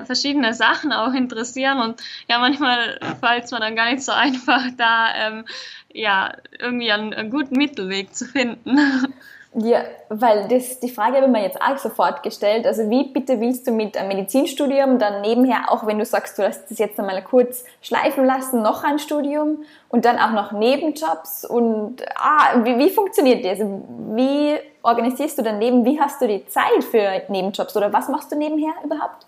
verschiedene 0.05 0.53
Sachen 0.53 0.91
auch 0.91 1.13
interessieren 1.13 1.79
und 1.79 2.01
ja, 2.27 2.39
manchmal 2.39 2.99
fällt 3.19 3.45
es 3.45 3.51
mir 3.51 3.59
dann 3.59 3.75
gar 3.75 3.91
nicht 3.91 4.03
so 4.03 4.11
einfach, 4.11 4.63
da 4.77 5.13
ähm, 5.15 5.45
ja, 5.93 6.35
irgendwie 6.57 6.91
einen, 6.91 7.13
einen 7.13 7.29
guten 7.29 7.55
Mittelweg 7.55 8.15
zu 8.15 8.25
finden. 8.25 8.77
Ja, 9.55 9.83
weil 10.09 10.47
das, 10.47 10.79
die 10.79 10.89
Frage 10.89 11.17
habe 11.17 11.27
ich 11.27 11.31
mir 11.31 11.43
jetzt 11.43 11.61
auch 11.61 11.77
sofort 11.77 12.23
gestellt. 12.23 12.65
Also 12.65 12.89
wie 12.89 13.03
bitte 13.03 13.39
willst 13.39 13.67
du 13.67 13.71
mit 13.71 13.95
einem 13.95 14.07
Medizinstudium 14.07 14.97
dann 14.97 15.21
nebenher, 15.21 15.65
auch 15.71 15.85
wenn 15.85 15.99
du 15.99 16.05
sagst, 16.05 16.39
du 16.39 16.43
hast 16.43 16.71
das 16.71 16.79
jetzt 16.79 16.99
einmal 16.99 17.21
kurz 17.21 17.63
schleifen 17.81 18.25
lassen, 18.25 18.63
noch 18.63 18.83
ein 18.83 18.97
Studium 18.97 19.63
und 19.89 20.05
dann 20.05 20.17
auch 20.17 20.31
noch 20.31 20.53
Nebenjobs 20.53 21.45
und 21.45 22.03
ah, 22.15 22.63
wie, 22.63 22.79
wie 22.79 22.89
funktioniert 22.89 23.45
das? 23.45 23.59
Wie 23.59 24.57
organisierst 24.81 25.37
du 25.37 25.43
dein 25.43 25.59
Leben? 25.59 25.85
Wie 25.85 25.99
hast 25.99 26.19
du 26.19 26.27
die 26.27 26.47
Zeit 26.47 26.83
für 26.89 27.21
Nebenjobs 27.29 27.77
oder 27.77 27.93
was 27.93 28.09
machst 28.09 28.31
du 28.31 28.35
nebenher 28.35 28.73
überhaupt? 28.83 29.27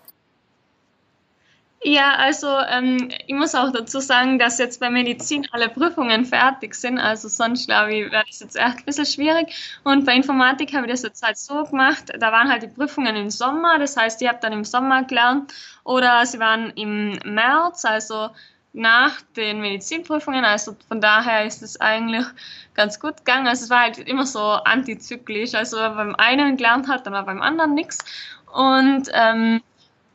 Ja, 1.88 2.16
also 2.16 2.48
ähm, 2.68 3.10
ich 3.28 3.34
muss 3.36 3.54
auch 3.54 3.70
dazu 3.70 4.00
sagen, 4.00 4.40
dass 4.40 4.58
jetzt 4.58 4.80
bei 4.80 4.90
Medizin 4.90 5.46
alle 5.52 5.68
Prüfungen 5.68 6.24
fertig 6.24 6.74
sind. 6.74 6.98
Also 6.98 7.28
sonst 7.28 7.68
glaube 7.68 7.94
ich, 7.94 8.10
wäre 8.10 8.24
das 8.26 8.40
jetzt 8.40 8.56
echt 8.56 8.78
ein 8.78 8.84
bisschen 8.86 9.06
schwierig. 9.06 9.54
Und 9.84 10.04
bei 10.04 10.16
Informatik 10.16 10.74
habe 10.74 10.86
ich 10.86 10.90
das 10.90 11.02
jetzt 11.02 11.22
halt 11.22 11.38
so 11.38 11.62
gemacht, 11.62 12.12
da 12.18 12.32
waren 12.32 12.48
halt 12.50 12.64
die 12.64 12.68
Prüfungen 12.68 13.14
im 13.14 13.30
Sommer, 13.30 13.78
das 13.78 13.96
heißt, 13.96 14.20
ich 14.20 14.26
habe 14.26 14.38
dann 14.42 14.52
im 14.52 14.64
Sommer 14.64 15.04
gelernt 15.04 15.54
oder 15.84 16.26
sie 16.26 16.40
waren 16.40 16.70
im 16.70 17.20
März, 17.24 17.84
also 17.84 18.30
nach 18.72 19.20
den 19.36 19.60
Medizinprüfungen. 19.60 20.44
Also 20.44 20.74
von 20.88 21.00
daher 21.00 21.46
ist 21.46 21.62
es 21.62 21.80
eigentlich 21.80 22.26
ganz 22.74 22.98
gut 22.98 23.18
gegangen. 23.18 23.46
Also 23.46 23.62
es 23.62 23.70
war 23.70 23.82
halt 23.82 23.98
immer 23.98 24.26
so 24.26 24.40
antizyklisch. 24.40 25.54
Also 25.54 25.76
beim 25.76 26.16
einen 26.16 26.56
gelernt 26.56 26.88
hat, 26.88 27.06
dann 27.06 27.12
war 27.12 27.24
beim 27.24 27.42
anderen 27.42 27.74
nichts. 27.74 28.04
Und 28.52 29.08
ähm, 29.12 29.62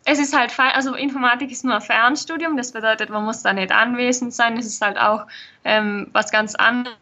es 0.06 0.20
ist 0.20 0.36
halt, 0.36 0.58
also 0.60 0.96
Informatik 0.96 1.52
ist 1.52 1.64
nur 1.64 1.76
ein 1.76 1.82
Fernstudium, 1.82 2.58
das 2.58 2.72
bedeutet, 2.72 3.10
man 3.10 3.24
muss 3.24 3.44
da 3.44 3.54
nicht 3.54 3.72
anwesend 3.72 4.34
sein. 4.34 4.58
Es 4.58 4.66
ist 4.66 4.82
halt 4.82 4.98
auch 4.98 5.28
ähm, 5.64 6.10
was 6.12 6.32
ganz 6.32 6.56
anderes. 6.56 6.98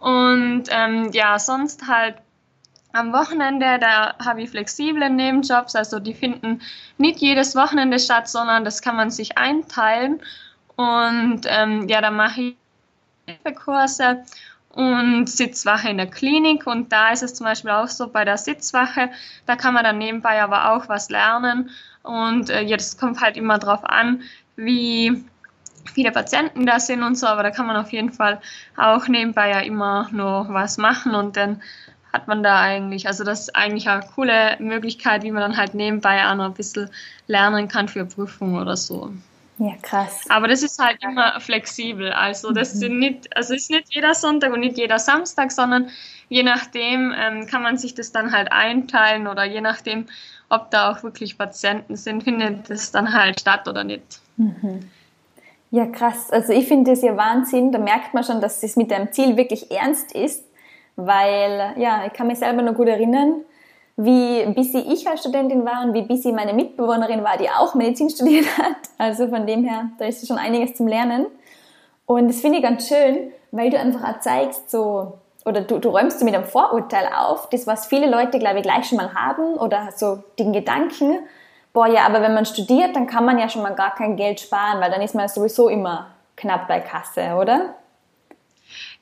Und 0.00 0.64
ähm, 0.70 1.10
ja, 1.12 1.38
sonst 1.38 1.86
halt 1.86 2.16
am 2.92 3.12
Wochenende, 3.12 3.78
da 3.78 4.16
habe 4.24 4.42
ich 4.42 4.50
flexible 4.50 5.08
Nebenjobs, 5.08 5.76
also 5.76 6.00
die 6.00 6.14
finden 6.14 6.60
nicht 6.98 7.20
jedes 7.20 7.54
Wochenende 7.54 8.00
statt, 8.00 8.28
sondern 8.28 8.64
das 8.64 8.82
kann 8.82 8.96
man 8.96 9.10
sich 9.10 9.38
einteilen. 9.38 10.20
Und 10.74 11.42
ähm, 11.44 11.86
ja, 11.88 12.00
da 12.00 12.10
mache 12.10 12.40
ich 12.40 12.56
Kurse 13.64 14.24
und 14.70 15.28
Sitzwache 15.28 15.88
in 15.88 15.96
der 15.96 16.06
Klinik. 16.06 16.66
Und 16.66 16.92
da 16.92 17.10
ist 17.10 17.22
es 17.22 17.34
zum 17.34 17.44
Beispiel 17.44 17.70
auch 17.70 17.88
so 17.88 18.08
bei 18.08 18.24
der 18.24 18.38
Sitzwache, 18.38 19.10
da 19.46 19.56
kann 19.56 19.74
man 19.74 19.84
dann 19.84 19.98
nebenbei 19.98 20.42
aber 20.42 20.72
auch 20.72 20.88
was 20.88 21.10
lernen. 21.10 21.70
Und 22.02 22.50
äh, 22.50 22.66
das 22.66 22.96
kommt 22.96 23.20
halt 23.20 23.36
immer 23.36 23.58
darauf 23.58 23.84
an, 23.84 24.22
wie 24.56 25.24
viele 25.94 26.12
Patienten 26.12 26.66
da 26.66 26.78
sind 26.78 27.02
und 27.02 27.16
so, 27.16 27.26
aber 27.26 27.42
da 27.42 27.50
kann 27.50 27.66
man 27.66 27.76
auf 27.76 27.92
jeden 27.92 28.12
Fall 28.12 28.40
auch 28.76 29.08
nebenbei 29.08 29.50
ja 29.50 29.60
immer 29.60 30.08
nur 30.12 30.46
was 30.50 30.78
machen 30.78 31.14
und 31.14 31.36
dann 31.36 31.62
hat 32.12 32.26
man 32.26 32.42
da 32.42 32.60
eigentlich, 32.60 33.06
also 33.06 33.24
das 33.24 33.40
ist 33.40 33.56
eigentlich 33.56 33.88
eine 33.88 34.04
coole 34.14 34.56
Möglichkeit, 34.58 35.22
wie 35.22 35.30
man 35.30 35.42
dann 35.42 35.56
halt 35.56 35.74
nebenbei 35.74 36.26
auch 36.26 36.34
noch 36.34 36.46
ein 36.46 36.54
bisschen 36.54 36.90
lernen 37.26 37.68
kann 37.68 37.88
für 37.88 38.04
Prüfungen 38.04 38.60
oder 38.60 38.76
so. 38.76 39.12
Ja, 39.60 39.74
krass. 39.82 40.24
Aber 40.30 40.48
das 40.48 40.62
ist 40.62 40.78
halt 40.78 41.02
immer 41.02 41.38
flexibel. 41.38 42.14
Also 42.14 42.50
das 42.50 42.74
mhm. 42.74 42.78
sind 42.78 42.98
nicht, 42.98 43.36
also 43.36 43.52
ist 43.52 43.70
nicht 43.70 43.94
jeder 43.94 44.14
Sonntag 44.14 44.54
und 44.54 44.60
nicht 44.60 44.78
jeder 44.78 44.98
Samstag, 44.98 45.52
sondern 45.52 45.90
je 46.30 46.42
nachdem 46.42 47.12
ähm, 47.14 47.46
kann 47.46 47.62
man 47.62 47.76
sich 47.76 47.94
das 47.94 48.10
dann 48.10 48.32
halt 48.32 48.50
einteilen 48.52 49.26
oder 49.26 49.44
je 49.44 49.60
nachdem, 49.60 50.06
ob 50.48 50.70
da 50.70 50.90
auch 50.90 51.02
wirklich 51.02 51.36
Patienten 51.36 51.96
sind, 51.96 52.22
findet 52.24 52.70
das 52.70 52.90
dann 52.90 53.12
halt 53.12 53.40
statt 53.40 53.68
oder 53.68 53.84
nicht. 53.84 54.20
Mhm. 54.38 54.88
Ja, 55.70 55.84
krass. 55.84 56.30
Also 56.30 56.54
ich 56.54 56.66
finde 56.66 56.92
das 56.92 57.02
ja 57.02 57.14
Wahnsinn. 57.18 57.70
Da 57.70 57.78
merkt 57.78 58.14
man 58.14 58.24
schon, 58.24 58.40
dass 58.40 58.62
das 58.62 58.76
mit 58.76 58.90
deinem 58.90 59.12
Ziel 59.12 59.36
wirklich 59.36 59.70
ernst 59.70 60.12
ist, 60.12 60.42
weil 60.96 61.74
ja, 61.76 62.06
ich 62.06 62.14
kann 62.14 62.28
mich 62.28 62.38
selber 62.38 62.62
noch 62.62 62.74
gut 62.74 62.88
erinnern, 62.88 63.42
wie 64.04 64.46
busy 64.52 64.78
ich 64.78 65.06
als 65.06 65.20
Studentin 65.20 65.64
war 65.64 65.84
und 65.84 65.94
wie 65.94 66.02
busy 66.02 66.32
meine 66.32 66.52
Mitbewohnerin 66.52 67.22
war, 67.22 67.36
die 67.36 67.48
auch 67.48 67.74
Medizin 67.74 68.10
studiert 68.10 68.46
hat. 68.58 68.76
Also 68.98 69.28
von 69.28 69.46
dem 69.46 69.64
her, 69.64 69.90
da 69.98 70.06
ist 70.06 70.26
schon 70.26 70.38
einiges 70.38 70.74
zum 70.74 70.88
Lernen. 70.88 71.26
Und 72.06 72.28
das 72.28 72.40
finde 72.40 72.58
ich 72.58 72.64
ganz 72.64 72.88
schön, 72.88 73.32
weil 73.50 73.70
du 73.70 73.78
einfach 73.78 74.02
auch 74.02 74.20
zeigst, 74.20 74.70
so, 74.70 75.18
oder 75.44 75.60
du, 75.60 75.78
du 75.78 75.90
räumst 75.90 76.20
du 76.20 76.24
mit 76.24 76.34
einem 76.34 76.44
Vorurteil 76.44 77.08
auf, 77.16 77.48
das 77.50 77.66
was 77.66 77.86
viele 77.86 78.10
Leute, 78.10 78.38
glaube 78.38 78.58
ich, 78.58 78.62
gleich 78.62 78.86
schon 78.86 78.98
mal 78.98 79.14
haben 79.14 79.54
oder 79.54 79.88
so 79.94 80.22
den 80.38 80.52
Gedanken, 80.52 81.20
boah, 81.72 81.86
ja, 81.86 82.06
aber 82.06 82.20
wenn 82.22 82.34
man 82.34 82.46
studiert, 82.46 82.96
dann 82.96 83.06
kann 83.06 83.24
man 83.24 83.38
ja 83.38 83.48
schon 83.48 83.62
mal 83.62 83.74
gar 83.74 83.94
kein 83.94 84.16
Geld 84.16 84.40
sparen, 84.40 84.80
weil 84.80 84.90
dann 84.90 85.02
ist 85.02 85.14
man 85.14 85.28
sowieso 85.28 85.68
immer 85.68 86.08
knapp 86.36 86.66
bei 86.66 86.80
Kasse, 86.80 87.36
oder? 87.40 87.74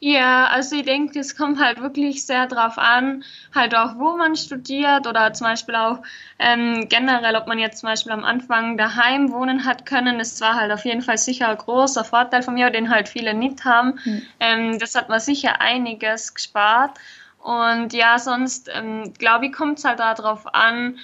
Ja, 0.00 0.46
also 0.46 0.76
ich 0.76 0.84
denke, 0.84 1.18
es 1.18 1.36
kommt 1.36 1.58
halt 1.58 1.80
wirklich 1.80 2.24
sehr 2.24 2.46
drauf 2.46 2.78
an, 2.78 3.24
halt 3.52 3.74
auch, 3.74 3.96
wo 3.96 4.16
man 4.16 4.36
studiert 4.36 5.08
oder 5.08 5.32
zum 5.32 5.46
Beispiel 5.48 5.74
auch 5.74 5.98
ähm, 6.38 6.86
generell, 6.88 7.34
ob 7.34 7.48
man 7.48 7.58
jetzt 7.58 7.78
zum 7.78 7.88
Beispiel 7.88 8.12
am 8.12 8.24
Anfang 8.24 8.76
daheim 8.78 9.32
wohnen 9.32 9.64
hat 9.64 9.86
können. 9.86 10.18
Das 10.18 10.40
war 10.40 10.54
halt 10.54 10.70
auf 10.70 10.84
jeden 10.84 11.02
Fall 11.02 11.18
sicher 11.18 11.48
ein 11.48 11.58
großer 11.58 12.04
Vorteil 12.04 12.42
von 12.42 12.54
mir, 12.54 12.70
den 12.70 12.90
halt 12.90 13.08
viele 13.08 13.34
nicht 13.34 13.64
haben. 13.64 13.98
Mhm. 14.04 14.22
Ähm, 14.38 14.78
das 14.78 14.94
hat 14.94 15.08
man 15.08 15.18
sicher 15.18 15.60
einiges 15.60 16.32
gespart. 16.32 16.96
Und 17.42 17.92
ja, 17.92 18.20
sonst 18.20 18.70
ähm, 18.72 19.12
glaube 19.18 19.46
ich, 19.46 19.52
kommt 19.52 19.78
es 19.78 19.84
halt 19.84 19.98
darauf 19.98 20.54
an, 20.54 20.98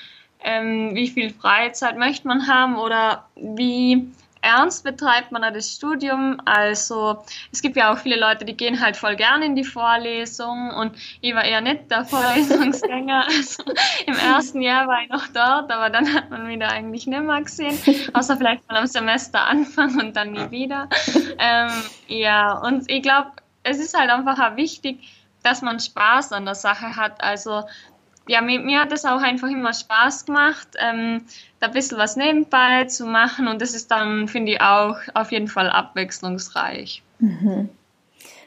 ähm, 0.44 0.94
wie 0.94 1.08
viel 1.08 1.30
Freizeit 1.30 1.98
möchte 1.98 2.28
man 2.28 2.46
haben 2.46 2.76
oder 2.76 3.28
wie 3.34 4.08
ernst 4.44 4.84
betreibt 4.84 5.32
man 5.32 5.42
das 5.42 5.72
Studium. 5.72 6.40
Also 6.44 7.24
es 7.50 7.62
gibt 7.62 7.76
ja 7.76 7.92
auch 7.92 7.98
viele 7.98 8.20
Leute, 8.20 8.44
die 8.44 8.56
gehen 8.56 8.80
halt 8.80 8.96
voll 8.96 9.16
gern 9.16 9.42
in 9.42 9.56
die 9.56 9.64
Vorlesung 9.64 10.70
und 10.70 10.94
ich 11.20 11.34
war 11.34 11.44
eher 11.44 11.60
nicht 11.60 11.90
der 11.90 12.04
Vorlesungsgänger. 12.04 13.24
Also 13.34 13.62
im 14.06 14.14
ersten 14.14 14.60
Jahr 14.60 14.86
war 14.86 15.02
ich 15.02 15.08
noch 15.08 15.26
dort, 15.28 15.70
aber 15.70 15.88
dann 15.90 16.12
hat 16.12 16.30
man 16.30 16.46
wieder 16.48 16.68
eigentlich 16.68 17.06
nicht 17.06 17.22
mehr 17.22 17.42
gesehen, 17.42 17.78
außer 18.12 18.36
vielleicht 18.36 18.68
mal 18.68 18.78
am 18.78 18.86
Semesteranfang 18.86 19.98
und 19.98 20.16
dann 20.16 20.32
nie 20.32 20.50
wieder. 20.50 20.88
Ähm, 21.38 21.70
ja, 22.08 22.58
und 22.58 22.90
ich 22.90 23.02
glaube, 23.02 23.30
es 23.62 23.78
ist 23.78 23.98
halt 23.98 24.10
einfach 24.10 24.38
auch 24.38 24.56
wichtig, 24.56 25.00
dass 25.42 25.62
man 25.62 25.80
Spaß 25.80 26.32
an 26.32 26.44
der 26.44 26.54
Sache 26.54 26.96
hat. 26.96 27.22
Also 27.22 27.64
ja, 28.26 28.40
mir, 28.40 28.60
mir, 28.60 28.80
hat 28.80 28.92
es 28.92 29.04
auch 29.04 29.20
einfach 29.20 29.48
immer 29.48 29.72
Spaß 29.72 30.26
gemacht, 30.26 30.68
ähm, 30.78 31.22
da 31.60 31.66
ein 31.66 31.72
bisschen 31.72 31.98
was 31.98 32.16
nebenbei 32.16 32.84
zu 32.84 33.06
machen 33.06 33.48
und 33.48 33.60
das 33.60 33.74
ist 33.74 33.90
dann, 33.90 34.28
finde 34.28 34.52
ich, 34.52 34.60
auch 34.60 34.96
auf 35.14 35.32
jeden 35.32 35.48
Fall 35.48 35.70
abwechslungsreich. 35.70 37.02
Mhm. 37.18 37.68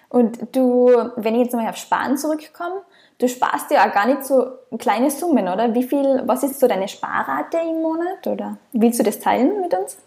Und 0.10 0.56
du, 0.56 1.12
wenn 1.16 1.36
ich 1.36 1.44
jetzt 1.44 1.54
mal 1.54 1.68
auf 1.68 1.78
Sparen 1.78 2.18
zurückkomme, 2.18 2.82
du 3.20 3.28
sparst 3.28 3.72
ja 3.72 3.88
auch 3.88 3.94
gar 3.94 4.08
nicht 4.08 4.26
so 4.26 4.52
kleine 4.78 5.12
Summen, 5.12 5.48
oder? 5.48 5.74
Wie 5.74 5.84
viel, 5.84 6.24
was 6.26 6.44
ist 6.44 6.60
so 6.60 6.68
deine 6.68 6.88
Sparrate 6.88 7.58
im 7.58 7.82
Monat 7.82 8.26
oder 8.26 8.58
willst 8.72 9.00
du 9.00 9.04
das 9.04 9.20
teilen 9.20 9.62
mit 9.62 9.74
uns? 9.74 9.98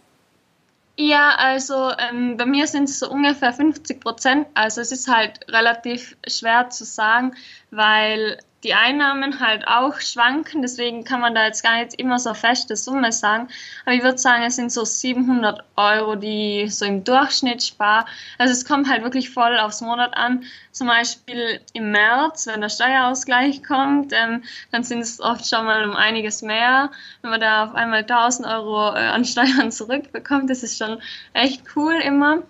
Ja, 0.96 1.34
also 1.38 1.92
ähm, 1.98 2.36
bei 2.36 2.44
mir 2.44 2.66
sind 2.66 2.84
es 2.84 2.98
so 2.98 3.10
ungefähr 3.10 3.52
50 3.52 4.00
Prozent. 4.00 4.46
Also 4.54 4.80
es 4.80 4.92
ist 4.92 5.08
halt 5.08 5.40
relativ 5.48 6.16
schwer 6.26 6.68
zu 6.68 6.84
sagen, 6.84 7.32
weil 7.70 8.38
die 8.62 8.74
Einnahmen 8.74 9.40
halt 9.40 9.66
auch 9.66 10.00
schwanken, 10.00 10.60
deswegen 10.60 11.04
kann 11.04 11.20
man 11.20 11.34
da 11.34 11.46
jetzt 11.46 11.62
gar 11.62 11.78
nicht 11.78 11.94
immer 11.94 12.18
so 12.18 12.34
feste 12.34 12.76
Summe 12.76 13.10
sagen. 13.10 13.48
Aber 13.86 13.94
ich 13.94 14.02
würde 14.02 14.18
sagen, 14.18 14.42
es 14.42 14.56
sind 14.56 14.70
so 14.70 14.84
700 14.84 15.64
Euro, 15.76 16.14
die 16.14 16.68
so 16.68 16.84
im 16.84 17.02
Durchschnitt 17.02 17.62
spare. 17.62 18.04
Also 18.38 18.52
es 18.52 18.66
kommt 18.66 18.88
halt 18.88 19.02
wirklich 19.02 19.30
voll 19.30 19.56
aufs 19.58 19.80
Monat 19.80 20.14
an. 20.14 20.44
Zum 20.72 20.88
Beispiel 20.88 21.60
im 21.72 21.90
März, 21.90 22.46
wenn 22.46 22.60
der 22.60 22.68
Steuerausgleich 22.68 23.62
kommt, 23.62 24.12
ähm, 24.12 24.42
dann 24.72 24.84
sind 24.84 25.00
es 25.00 25.20
oft 25.20 25.48
schon 25.48 25.64
mal 25.64 25.88
um 25.88 25.96
einiges 25.96 26.42
mehr. 26.42 26.90
Wenn 27.22 27.30
man 27.30 27.40
da 27.40 27.64
auf 27.64 27.74
einmal 27.74 28.00
1000 28.00 28.46
Euro 28.46 28.94
äh, 28.94 28.98
an 28.98 29.24
Steuern 29.24 29.72
zurückbekommt, 29.72 30.50
das 30.50 30.62
ist 30.62 30.76
schon 30.76 31.00
echt 31.32 31.62
cool 31.76 31.94
immer. 31.94 32.42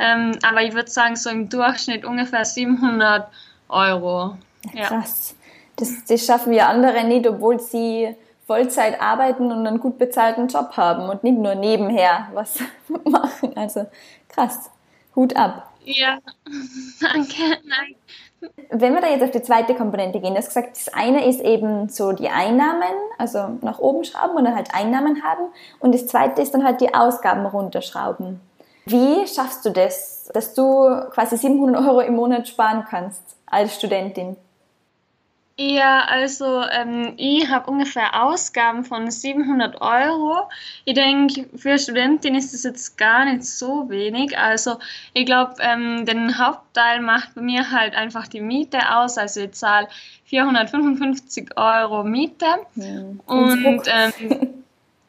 Ähm, 0.00 0.38
aber 0.42 0.62
ich 0.62 0.72
würde 0.72 0.90
sagen, 0.90 1.14
so 1.16 1.28
im 1.28 1.50
Durchschnitt 1.50 2.06
ungefähr 2.06 2.44
700 2.44 3.28
Euro. 3.68 4.38
Ja. 4.72 4.86
Krass. 4.86 5.34
Das, 5.78 6.04
das 6.08 6.24
schaffen 6.24 6.52
wir 6.52 6.68
andere 6.68 7.04
nicht, 7.04 7.26
obwohl 7.26 7.60
sie 7.60 8.14
Vollzeit 8.46 9.00
arbeiten 9.00 9.52
und 9.52 9.66
einen 9.66 9.78
gut 9.78 9.98
bezahlten 9.98 10.48
Job 10.48 10.76
haben 10.76 11.08
und 11.08 11.22
nicht 11.22 11.38
nur 11.38 11.54
nebenher 11.54 12.28
was 12.32 12.60
machen. 13.04 13.56
Also 13.56 13.86
krass. 14.28 14.70
Hut 15.14 15.36
ab. 15.36 15.70
Ja, 15.84 16.18
danke. 17.00 17.58
Nein. 17.64 17.94
Wenn 18.70 18.94
wir 18.94 19.00
da 19.00 19.08
jetzt 19.08 19.22
auf 19.22 19.32
die 19.32 19.42
zweite 19.42 19.74
Komponente 19.74 20.20
gehen, 20.20 20.32
du 20.32 20.38
hast 20.38 20.48
gesagt, 20.48 20.76
das 20.76 20.88
eine 20.94 21.26
ist 21.26 21.40
eben 21.40 21.88
so 21.88 22.12
die 22.12 22.28
Einnahmen, 22.28 22.94
also 23.18 23.58
nach 23.62 23.80
oben 23.80 24.04
schrauben 24.04 24.36
und 24.36 24.44
dann 24.44 24.54
halt 24.54 24.72
Einnahmen 24.72 25.24
haben. 25.24 25.46
Und 25.80 25.92
das 25.92 26.06
zweite 26.06 26.40
ist 26.40 26.54
dann 26.54 26.64
halt 26.64 26.80
die 26.80 26.94
Ausgaben 26.94 27.44
runterschrauben. 27.46 28.40
Wie 28.86 29.26
schaffst 29.26 29.64
du 29.64 29.70
das, 29.70 30.30
dass 30.32 30.54
du 30.54 30.88
quasi 31.10 31.36
700 31.36 31.84
Euro 31.84 32.00
im 32.00 32.14
Monat 32.14 32.48
sparen 32.48 32.86
kannst 32.88 33.22
als 33.46 33.74
Studentin? 33.74 34.36
Ja, 35.60 36.04
also 36.04 36.62
ähm, 36.70 37.14
ich 37.16 37.48
habe 37.48 37.68
ungefähr 37.68 38.22
Ausgaben 38.22 38.84
von 38.84 39.10
700 39.10 39.80
Euro. 39.80 40.48
Ich 40.84 40.94
denke, 40.94 41.48
für 41.56 41.76
Studentin 41.76 42.36
ist 42.36 42.54
das 42.54 42.62
jetzt 42.62 42.96
gar 42.96 43.24
nicht 43.24 43.44
so 43.44 43.90
wenig. 43.90 44.38
Also 44.38 44.78
ich 45.14 45.26
glaube, 45.26 45.54
ähm, 45.58 46.06
den 46.06 46.38
Hauptteil 46.38 47.00
macht 47.00 47.34
bei 47.34 47.40
mir 47.40 47.72
halt 47.72 47.96
einfach 47.96 48.28
die 48.28 48.40
Miete 48.40 48.78
aus. 48.94 49.18
Also 49.18 49.40
ich 49.40 49.50
zahle 49.50 49.88
455 50.26 51.56
Euro 51.56 52.04
Miete. 52.04 52.46
Ja, 52.76 53.00
und 53.26 53.82
ähm, 53.88 54.64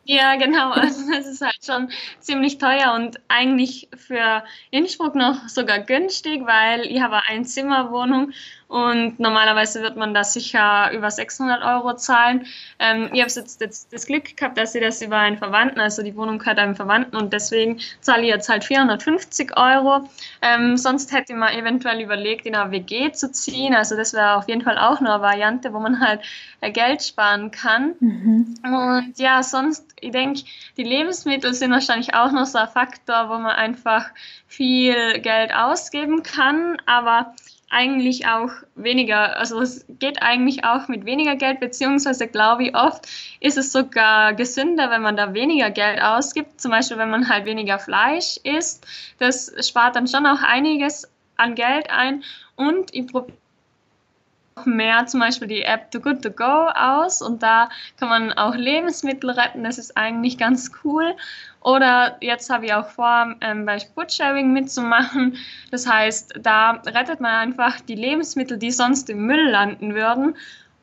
ja, 0.06 0.36
genau. 0.38 0.72
Also 0.74 1.12
das 1.12 1.28
ist 1.28 1.42
halt 1.42 1.64
schon 1.64 1.92
ziemlich 2.20 2.58
teuer 2.58 2.94
und 2.96 3.20
eigentlich 3.28 3.88
für 3.96 4.44
Innsbruck 4.72 5.14
noch 5.14 5.48
sogar 5.48 5.78
günstig, 5.78 6.48
weil 6.48 6.88
ich 6.88 7.00
habe 7.02 7.18
eine 7.18 7.28
Einzimmerwohnung 7.28 8.32
und 8.70 9.20
normalerweise 9.20 9.82
wird 9.82 9.98
man 9.98 10.14
da 10.14 10.24
sicher 10.24 10.92
über 10.94 11.10
600 11.10 11.64
Euro 11.64 11.96
zahlen. 11.96 12.46
Ähm, 12.78 13.10
ich 13.12 13.20
habe 13.20 13.32
jetzt, 13.32 13.60
jetzt 13.60 13.92
das 13.92 14.06
Glück 14.06 14.38
gehabt, 14.38 14.60
dass 14.60 14.76
ich 14.76 14.82
das 14.84 15.02
über 15.02 15.18
einen 15.18 15.40
Verwandten, 15.40 15.80
also 15.80 16.04
die 16.04 16.16
Wohnung 16.16 16.38
gehört 16.38 16.60
einem 16.60 16.76
Verwandten 16.76 17.16
und 17.18 17.34
deswegen 17.34 17.80
zahle 18.02 18.22
ich 18.22 18.28
jetzt 18.28 18.48
halt 18.48 18.64
450 18.64 19.58
Euro. 19.58 20.08
Ähm, 20.44 20.78
sonst 20.78 21.12
hätte 21.12 21.34
ich 21.34 21.40
mir 21.40 21.52
eventuell 21.52 22.00
überlegt, 22.00 22.46
in 22.46 22.56
eine 22.56 22.70
WG 22.70 23.12
zu 23.12 23.32
ziehen. 23.32 23.74
Also 23.74 23.98
das 23.98 24.14
wäre 24.14 24.36
auf 24.36 24.48
jeden 24.48 24.62
Fall 24.62 24.78
auch 24.78 25.00
eine 25.00 25.20
Variante, 25.20 25.74
wo 25.74 25.80
man 25.80 26.00
halt 26.00 26.22
äh, 26.62 26.72
Geld 26.72 27.04
sparen 27.04 27.50
kann. 27.50 27.96
Mhm. 28.00 28.54
Und 28.64 29.14
ja, 29.18 29.42
sonst, 29.42 29.84
ich 30.00 30.12
denke, 30.12 30.42
die 30.78 30.84
Lebensmittel 30.84 31.56
sind 31.56 31.72
wahrscheinlich 31.72 32.14
auch 32.14 32.32
noch 32.32 32.46
so 32.46 32.60
ein 32.60 32.68
Faktor, 32.68 33.30
wo 33.30 33.40
man 33.40 33.56
einfach 33.56 34.06
viel 34.48 35.20
Geld 35.22 35.52
ausgeben 35.56 36.22
kann. 36.22 36.78
Aber 36.86 37.34
eigentlich 37.70 38.26
auch 38.28 38.50
weniger, 38.76 39.38
also 39.38 39.62
es 39.62 39.86
geht 39.88 40.22
eigentlich 40.22 40.64
auch 40.64 40.88
mit 40.88 41.06
weniger 41.06 41.36
Geld, 41.36 41.60
beziehungsweise 41.60 42.28
glaube 42.28 42.64
ich 42.64 42.76
oft 42.76 43.08
ist 43.40 43.58
es 43.58 43.72
sogar 43.72 44.34
gesünder, 44.34 44.90
wenn 44.90 45.02
man 45.02 45.16
da 45.16 45.34
weniger 45.34 45.70
Geld 45.70 46.02
ausgibt, 46.02 46.60
zum 46.60 46.72
Beispiel 46.72 46.98
wenn 46.98 47.12
man 47.12 47.30
halt 47.30 47.46
weniger 47.46 47.78
Fleisch 47.78 48.38
isst, 48.44 48.86
das 49.20 49.54
spart 49.68 49.96
dann 49.96 50.08
schon 50.08 50.26
auch 50.26 50.42
einiges 50.42 51.08
an 51.40 51.56
Geld 51.56 51.90
ein. 51.90 52.24
Und 52.56 52.94
ich 52.94 53.08
probiere 53.08 53.38
mehr 54.66 55.06
zum 55.06 55.20
Beispiel 55.20 55.48
die 55.48 55.64
App 55.64 55.92
Too 55.92 56.00
Good 56.00 56.22
To 56.24 56.32
Go 56.32 56.70
aus 56.70 57.22
und 57.22 57.44
da 57.44 57.70
kann 57.98 58.10
man 58.10 58.34
auch 58.34 58.56
Lebensmittel 58.56 59.30
retten, 59.30 59.64
das 59.64 59.78
ist 59.78 59.96
eigentlich 59.98 60.38
ganz 60.38 60.72
cool. 60.84 61.16
Oder 61.62 62.18
jetzt 62.22 62.50
habe 62.50 62.66
ich 62.66 62.74
auch 62.74 62.90
vor, 62.90 63.36
ähm, 63.42 63.66
bei 63.66 63.80
Foodsharing 63.80 64.54
mitzumachen. 64.54 65.36
Das 65.72 65.88
heißt, 65.88 66.40
da 66.42 66.82
rettet 66.86 67.20
man 67.20 67.32
einfach 67.32 67.82
die 67.82 67.96
Lebensmittel, 67.96 68.58
die 68.58 68.72
sonst 68.72 69.10
im 69.10 69.26
Müll 69.26 69.50
landen 69.50 69.94
würden. 69.94 70.36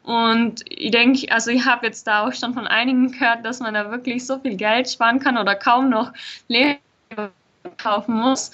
Und 0.03 0.63
ich 0.69 0.93
denke, 0.93 1.33
also 1.33 1.51
ich 1.51 1.65
habe 1.65 1.87
jetzt 1.87 2.07
da 2.07 2.27
auch 2.27 2.33
schon 2.33 2.55
von 2.55 2.67
einigen 2.67 3.11
gehört, 3.11 3.45
dass 3.45 3.59
man 3.61 3.75
da 3.75 3.91
wirklich 3.91 4.25
so 4.25 4.39
viel 4.39 4.57
Geld 4.57 4.89
sparen 4.89 5.19
kann 5.19 5.37
oder 5.37 5.55
kaum 5.57 5.89
noch 5.89 6.13
Lebensmittel 6.47 7.33
kaufen 7.79 8.15
muss. 8.15 8.53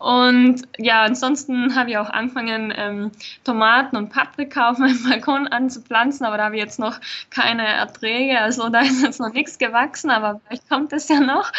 Und 0.00 0.62
ja, 0.78 1.02
ansonsten 1.02 1.74
habe 1.74 1.90
ich 1.90 1.98
auch 1.98 2.08
angefangen, 2.08 2.72
ähm, 2.74 3.10
Tomaten 3.44 3.98
und 3.98 4.08
Paprika 4.08 4.70
auf 4.70 4.78
meinem 4.78 5.02
Balkon 5.08 5.46
anzupflanzen, 5.46 6.24
aber 6.24 6.38
da 6.38 6.44
habe 6.44 6.56
ich 6.56 6.62
jetzt 6.62 6.78
noch 6.78 6.98
keine 7.28 7.66
Erträge. 7.68 8.40
Also 8.40 8.70
da 8.70 8.80
ist 8.80 9.02
jetzt 9.02 9.20
noch 9.20 9.30
nichts 9.34 9.58
gewachsen, 9.58 10.08
aber 10.08 10.40
vielleicht 10.46 10.70
kommt 10.70 10.94
es 10.94 11.06
ja 11.08 11.20
noch. 11.20 11.52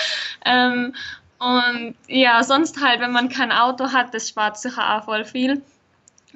Ähm, 0.43 0.95
und 1.37 1.95
ja, 2.07 2.43
sonst 2.43 2.81
halt, 2.83 2.99
wenn 2.99 3.11
man 3.11 3.29
kein 3.29 3.51
Auto 3.51 3.91
hat, 3.91 4.11
das 4.15 4.29
spart 4.29 4.57
sicher 4.57 4.95
auch 4.95 5.05
voll 5.05 5.23
viel, 5.23 5.61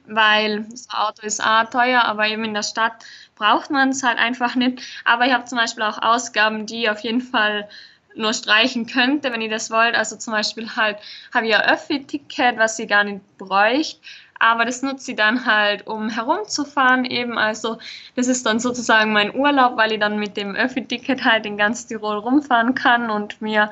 weil 0.06 0.64
das 0.70 0.88
Auto 0.92 1.24
ist 1.24 1.44
auch 1.44 1.68
teuer, 1.72 2.04
aber 2.06 2.28
eben 2.28 2.44
in 2.44 2.54
der 2.54 2.62
Stadt 2.62 3.04
braucht 3.36 3.72
man 3.72 3.90
es 3.90 4.04
halt 4.04 4.20
einfach 4.20 4.54
nicht. 4.54 4.80
Aber 5.06 5.26
ich 5.26 5.34
habe 5.34 5.46
zum 5.46 5.58
Beispiel 5.58 5.84
auch 5.84 6.00
Ausgaben, 6.04 6.68
die 6.68 6.88
auf 6.88 7.00
jeden 7.00 7.22
Fall 7.22 7.68
nur 8.16 8.34
streichen 8.34 8.88
könnte, 8.88 9.32
wenn 9.32 9.42
ihr 9.42 9.50
das 9.50 9.72
wollt. 9.72 9.96
Also 9.96 10.16
zum 10.18 10.34
Beispiel 10.34 10.76
halt 10.76 10.98
habe 11.34 11.48
ich 11.48 11.56
ein 11.56 11.70
Öffi-Ticket, 11.70 12.58
was 12.58 12.78
sie 12.78 12.88
gar 12.88 13.04
nicht 13.04 13.22
bräucht. 13.38 14.00
Aber 14.40 14.66
das 14.66 14.82
nutze 14.82 15.12
ich 15.12 15.18
dann 15.18 15.46
halt, 15.46 15.88
um 15.88 16.10
herumzufahren 16.10 17.06
eben. 17.06 17.38
Also 17.38 17.78
das 18.16 18.28
ist 18.28 18.46
dann 18.46 18.60
sozusagen 18.60 19.14
mein 19.14 19.34
Urlaub, 19.34 19.78
weil 19.78 19.94
ich 19.94 20.00
dann 20.00 20.20
mit 20.20 20.36
dem 20.36 20.56
Öffi-Ticket 20.56 21.24
halt 21.24 21.46
in 21.46 21.58
ganz 21.58 21.88
Tirol 21.88 22.18
rumfahren 22.18 22.76
kann 22.76 23.10
und 23.10 23.42
mir 23.42 23.70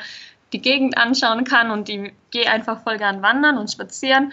die 0.53 0.61
Gegend 0.61 0.97
anschauen 0.97 1.43
kann 1.43 1.71
und 1.71 1.89
ich 1.89 2.13
gehe 2.31 2.49
einfach 2.49 2.83
voll 2.83 2.97
gern 2.97 3.21
wandern 3.21 3.57
und 3.57 3.71
spazieren. 3.71 4.31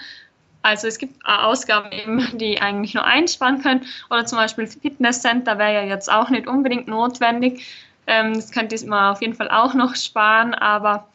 Also 0.62 0.86
es 0.86 0.98
gibt 0.98 1.24
Ausgaben 1.24 1.90
eben, 1.90 2.38
die 2.38 2.60
eigentlich 2.60 2.94
nur 2.94 3.04
einsparen 3.04 3.62
können. 3.62 3.86
Oder 4.10 4.26
zum 4.26 4.38
Beispiel 4.38 4.66
Fitnesscenter 4.66 5.58
wäre 5.58 5.74
ja 5.74 5.82
jetzt 5.82 6.12
auch 6.12 6.28
nicht 6.28 6.46
unbedingt 6.46 6.86
notwendig. 6.86 7.66
Ähm, 8.10 8.34
das 8.34 8.50
könnte 8.50 8.84
man 8.86 9.12
auf 9.12 9.22
jeden 9.22 9.34
Fall 9.34 9.48
auch 9.48 9.72
noch 9.72 9.94
sparen, 9.94 10.52
aber 10.52 11.08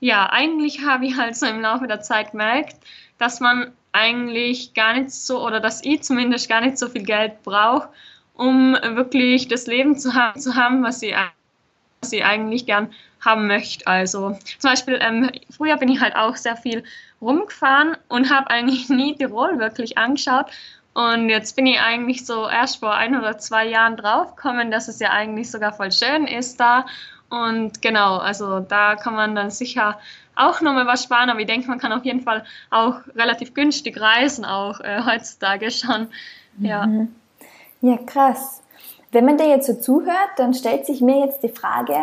ja, 0.00 0.28
eigentlich 0.30 0.84
habe 0.84 1.06
ich 1.06 1.16
halt 1.16 1.34
so 1.34 1.46
im 1.46 1.62
Laufe 1.62 1.86
der 1.86 2.02
Zeit 2.02 2.32
gemerkt, 2.32 2.76
dass 3.16 3.40
man 3.40 3.72
eigentlich 3.92 4.74
gar 4.74 4.92
nicht 4.92 5.12
so, 5.12 5.42
oder 5.46 5.60
dass 5.60 5.82
ich 5.82 6.02
zumindest 6.02 6.50
gar 6.50 6.60
nicht 6.60 6.76
so 6.76 6.88
viel 6.90 7.04
Geld 7.04 7.42
brauche, 7.42 7.88
um 8.34 8.74
wirklich 8.74 9.48
das 9.48 9.66
Leben 9.66 9.96
zu 9.96 10.12
haben, 10.12 10.38
zu 10.38 10.54
haben 10.54 10.82
was, 10.82 11.00
ich, 11.00 11.14
was 12.02 12.12
ich 12.12 12.22
eigentlich 12.22 12.66
gern 12.66 12.92
haben 13.22 13.46
möchte. 13.46 13.86
Also 13.86 14.36
zum 14.58 14.70
Beispiel, 14.70 14.98
ähm, 15.00 15.30
früher 15.50 15.78
bin 15.78 15.88
ich 15.88 16.00
halt 16.00 16.16
auch 16.16 16.36
sehr 16.36 16.56
viel 16.56 16.84
rumgefahren 17.22 17.96
und 18.08 18.30
habe 18.30 18.50
eigentlich 18.50 18.90
nie 18.90 19.16
Tirol 19.16 19.58
wirklich 19.58 19.96
angeschaut 19.96 20.50
und 20.94 21.30
jetzt 21.30 21.56
bin 21.56 21.66
ich 21.66 21.80
eigentlich 21.80 22.26
so 22.26 22.48
erst 22.48 22.80
vor 22.80 22.92
ein 22.92 23.16
oder 23.16 23.38
zwei 23.38 23.66
Jahren 23.66 23.96
draufgekommen, 23.96 24.70
dass 24.70 24.88
es 24.88 25.00
ja 25.00 25.10
eigentlich 25.10 25.50
sogar 25.50 25.72
voll 25.72 25.90
schön 25.90 26.26
ist 26.26 26.60
da. 26.60 26.84
Und 27.30 27.80
genau, 27.80 28.18
also 28.18 28.60
da 28.60 28.94
kann 28.96 29.14
man 29.14 29.34
dann 29.34 29.50
sicher 29.50 29.98
auch 30.36 30.60
nochmal 30.60 30.86
was 30.86 31.04
sparen, 31.04 31.30
aber 31.30 31.40
ich 31.40 31.46
denke, 31.46 31.68
man 31.68 31.78
kann 31.78 31.92
auf 31.92 32.04
jeden 32.04 32.20
Fall 32.20 32.44
auch 32.70 32.96
relativ 33.14 33.54
günstig 33.54 33.98
reisen, 33.98 34.44
auch 34.44 34.80
äh, 34.80 35.02
heutzutage 35.06 35.70
schon. 35.70 36.08
Ja. 36.58 36.86
Mhm. 36.86 37.14
ja, 37.80 37.96
krass. 37.96 38.62
Wenn 39.12 39.24
man 39.24 39.38
dir 39.38 39.48
jetzt 39.48 39.66
so 39.66 39.74
zuhört, 39.74 40.30
dann 40.36 40.52
stellt 40.52 40.84
sich 40.84 41.00
mir 41.00 41.24
jetzt 41.24 41.42
die 41.42 41.48
Frage, 41.48 41.96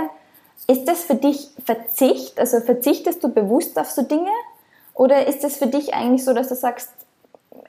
ist 0.67 0.85
das 0.85 1.03
für 1.03 1.15
dich 1.15 1.49
Verzicht? 1.63 2.39
Also 2.39 2.59
verzichtest 2.59 3.23
du 3.23 3.29
bewusst 3.29 3.77
auf 3.79 3.89
so 3.89 4.01
Dinge? 4.01 4.31
Oder 4.93 5.27
ist 5.27 5.43
es 5.43 5.57
für 5.57 5.67
dich 5.67 5.93
eigentlich 5.93 6.25
so, 6.25 6.33
dass 6.33 6.49
du 6.49 6.55
sagst, 6.55 6.89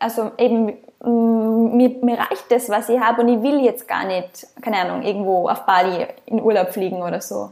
also 0.01 0.33
eben, 0.39 0.79
mm, 1.05 1.77
mir, 1.77 1.91
mir 2.03 2.19
reicht 2.19 2.51
das, 2.51 2.69
was 2.69 2.89
ich 2.89 2.99
habe 2.99 3.23
und 3.23 3.29
ich 3.29 3.43
will 3.43 3.61
jetzt 3.61 3.87
gar 3.87 4.05
nicht, 4.05 4.47
keine 4.61 4.79
Ahnung, 4.79 5.03
irgendwo 5.03 5.49
auf 5.49 5.65
Bali 5.67 6.07
in 6.27 6.43
Urlaub 6.43 6.73
fliegen 6.73 7.03
oder 7.03 7.21
so. 7.21 7.51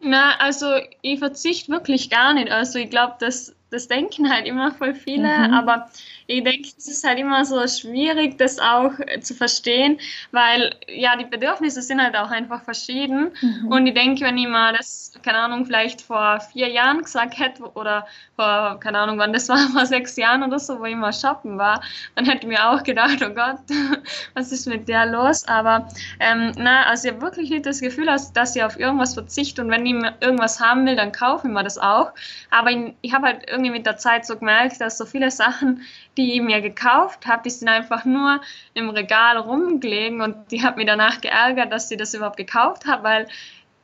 Na, 0.00 0.36
also 0.38 0.66
ich 1.02 1.18
verzichte 1.18 1.70
wirklich 1.70 2.10
gar 2.10 2.32
nicht. 2.32 2.50
Also 2.50 2.78
ich 2.78 2.90
glaube, 2.90 3.14
das, 3.20 3.54
das 3.70 3.88
denken 3.88 4.32
halt 4.32 4.46
immer 4.46 4.72
voll 4.72 4.94
viele, 4.94 5.28
mhm. 5.28 5.54
aber 5.54 5.88
ich 6.26 6.44
denke, 6.44 6.68
es 6.76 6.86
ist 6.86 7.04
halt 7.04 7.18
immer 7.18 7.44
so 7.44 7.66
schwierig, 7.66 8.38
das 8.38 8.58
auch 8.60 8.92
äh, 9.00 9.20
zu 9.20 9.34
verstehen, 9.34 9.98
weil 10.30 10.74
ja, 10.86 11.16
die 11.16 11.24
Bedürfnisse 11.24 11.82
sind 11.82 12.00
halt 12.00 12.16
auch 12.16 12.30
einfach 12.30 12.62
verschieden. 12.62 13.32
Mhm. 13.40 13.68
Und 13.68 13.86
ich 13.86 13.94
denke, 13.94 14.24
wenn 14.24 14.38
ich 14.38 14.46
mal 14.46 14.72
das, 14.76 15.12
keine 15.22 15.38
Ahnung, 15.38 15.66
vielleicht 15.66 16.02
vor 16.02 16.40
vier 16.40 16.68
Jahren 16.68 17.02
gesagt 17.02 17.38
hätte 17.38 17.64
oder 17.74 18.06
vor, 18.36 18.78
keine 18.80 18.98
Ahnung, 18.98 19.18
wann 19.18 19.32
das 19.32 19.48
war, 19.48 19.58
vor 19.70 19.86
sechs 19.86 20.16
Jahren 20.16 20.44
oder 20.44 20.58
so, 20.58 20.78
wo 20.78 20.84
ich 20.84 20.94
mal 20.94 21.12
shoppen 21.12 21.58
war, 21.58 21.82
dann 22.14 22.26
hätte 22.26 22.46
ich 22.46 22.48
mir 22.48 22.70
auch 22.70 22.82
gedacht, 22.84 23.18
oh 23.24 23.34
Gott, 23.34 23.58
was 24.34 24.52
ist 24.52 24.66
mit 24.66 24.88
der 24.88 25.06
los? 25.06 25.46
Aber 25.48 25.88
ähm, 26.20 26.52
na, 26.56 26.84
also 26.84 27.08
ich 27.08 27.14
habe 27.14 27.22
wirklich 27.22 27.50
nicht 27.50 27.66
das 27.66 27.80
Gefühl, 27.80 28.06
dass 28.06 28.56
ich 28.56 28.62
auf 28.62 28.78
irgendwas 28.78 29.14
verzichte 29.14 29.62
und 29.62 29.70
wenn 29.70 29.84
ich 29.84 29.94
irgendwas 30.20 30.60
haben 30.60 30.86
will, 30.86 30.94
dann 30.94 31.10
kaufe 31.10 31.48
ich 31.48 31.52
mir 31.52 31.64
das 31.64 31.78
auch. 31.78 32.12
Aber 32.50 32.70
ich, 32.70 32.94
ich 33.00 33.12
habe 33.12 33.26
halt 33.26 33.50
irgendwie 33.50 33.59
mit 33.68 33.84
der 33.84 33.98
Zeit 33.98 34.24
so 34.24 34.38
gemerkt, 34.38 34.80
dass 34.80 34.96
so 34.96 35.04
viele 35.04 35.30
Sachen, 35.30 35.82
die 36.16 36.32
ich 36.32 36.40
mir 36.40 36.62
gekauft 36.62 37.26
habe, 37.26 37.42
die 37.42 37.50
sind 37.50 37.68
einfach 37.68 38.06
nur 38.06 38.40
im 38.72 38.88
Regal 38.88 39.36
rumgelegen 39.36 40.22
und 40.22 40.50
die 40.50 40.62
hat 40.62 40.78
mir 40.78 40.86
danach 40.86 41.20
geärgert, 41.20 41.70
dass 41.70 41.90
sie 41.90 41.98
das 41.98 42.14
überhaupt 42.14 42.38
gekauft 42.38 42.86
habe, 42.86 43.02
weil 43.02 43.26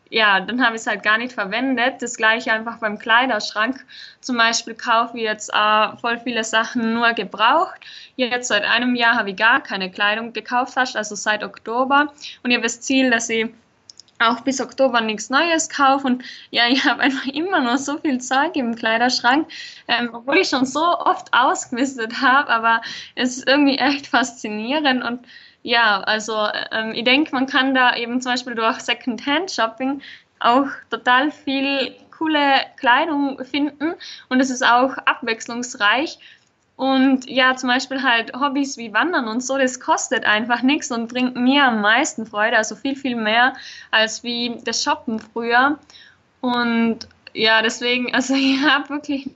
ja, 0.08 0.40
dann 0.40 0.64
habe 0.64 0.76
ich 0.76 0.82
es 0.82 0.86
halt 0.86 1.02
gar 1.02 1.18
nicht 1.18 1.32
verwendet. 1.32 2.00
Das 2.00 2.16
gleiche 2.16 2.52
einfach 2.52 2.78
beim 2.78 2.98
Kleiderschrank. 2.98 3.84
Zum 4.20 4.36
Beispiel 4.36 4.74
kaufe 4.74 5.18
ich 5.18 5.24
jetzt 5.24 5.52
äh, 5.52 5.96
voll 6.00 6.18
viele 6.18 6.44
Sachen 6.44 6.94
nur 6.94 7.12
gebraucht. 7.12 7.80
Jetzt 8.14 8.48
seit 8.48 8.64
einem 8.64 8.94
Jahr 8.94 9.16
habe 9.16 9.30
ich 9.30 9.36
gar 9.36 9.60
keine 9.60 9.90
Kleidung 9.90 10.32
gekauft, 10.32 10.76
also 10.76 11.14
seit 11.14 11.42
Oktober. 11.42 12.12
Und 12.42 12.50
ich 12.50 12.56
habe 12.56 12.62
das 12.62 12.80
Ziel, 12.80 13.10
dass 13.10 13.28
ich 13.28 13.48
auch 14.18 14.40
bis 14.40 14.60
Oktober 14.60 15.00
nichts 15.00 15.30
Neues 15.30 15.68
kaufe. 15.68 16.06
Und 16.06 16.24
ja, 16.50 16.68
ich 16.68 16.84
habe 16.84 17.00
einfach 17.02 17.26
immer 17.26 17.60
noch 17.60 17.78
so 17.78 17.98
viel 17.98 18.20
Zeug 18.20 18.56
im 18.56 18.74
Kleiderschrank, 18.74 19.48
ähm, 19.88 20.10
obwohl 20.12 20.38
ich 20.38 20.48
schon 20.48 20.66
so 20.66 20.80
oft 20.80 21.32
ausgemistet 21.32 22.20
habe. 22.20 22.48
Aber 22.50 22.80
es 23.14 23.38
ist 23.38 23.48
irgendwie 23.48 23.78
echt 23.78 24.06
faszinierend. 24.06 25.04
Und 25.04 25.20
ja, 25.62 26.00
also 26.02 26.48
ähm, 26.72 26.92
ich 26.94 27.04
denke, 27.04 27.34
man 27.34 27.46
kann 27.46 27.74
da 27.74 27.96
eben 27.96 28.20
zum 28.20 28.32
Beispiel 28.32 28.54
durch 28.54 28.80
Second-Hand-Shopping 28.80 30.00
auch 30.38 30.68
total 30.90 31.30
viel 31.30 31.94
coole 32.16 32.60
Kleidung 32.76 33.44
finden. 33.44 33.94
Und 34.28 34.40
es 34.40 34.50
ist 34.50 34.64
auch 34.64 34.96
abwechslungsreich. 34.98 36.18
Und 36.76 37.28
ja, 37.28 37.56
zum 37.56 37.70
Beispiel 37.70 38.02
halt 38.02 38.34
Hobbys 38.34 38.76
wie 38.76 38.92
Wandern 38.92 39.28
und 39.28 39.42
so, 39.42 39.56
das 39.56 39.80
kostet 39.80 40.26
einfach 40.26 40.60
nichts 40.60 40.90
und 40.90 41.08
bringt 41.08 41.34
mir 41.34 41.64
am 41.64 41.80
meisten 41.80 42.26
Freude, 42.26 42.58
also 42.58 42.76
viel, 42.76 42.96
viel 42.96 43.16
mehr 43.16 43.54
als 43.90 44.22
wie 44.22 44.58
das 44.62 44.82
Shoppen 44.82 45.18
früher. 45.18 45.78
Und 46.42 47.08
ja, 47.32 47.62
deswegen, 47.62 48.14
also 48.14 48.34
ich 48.34 48.60
habe 48.62 48.90
wirklich. 48.90 49.30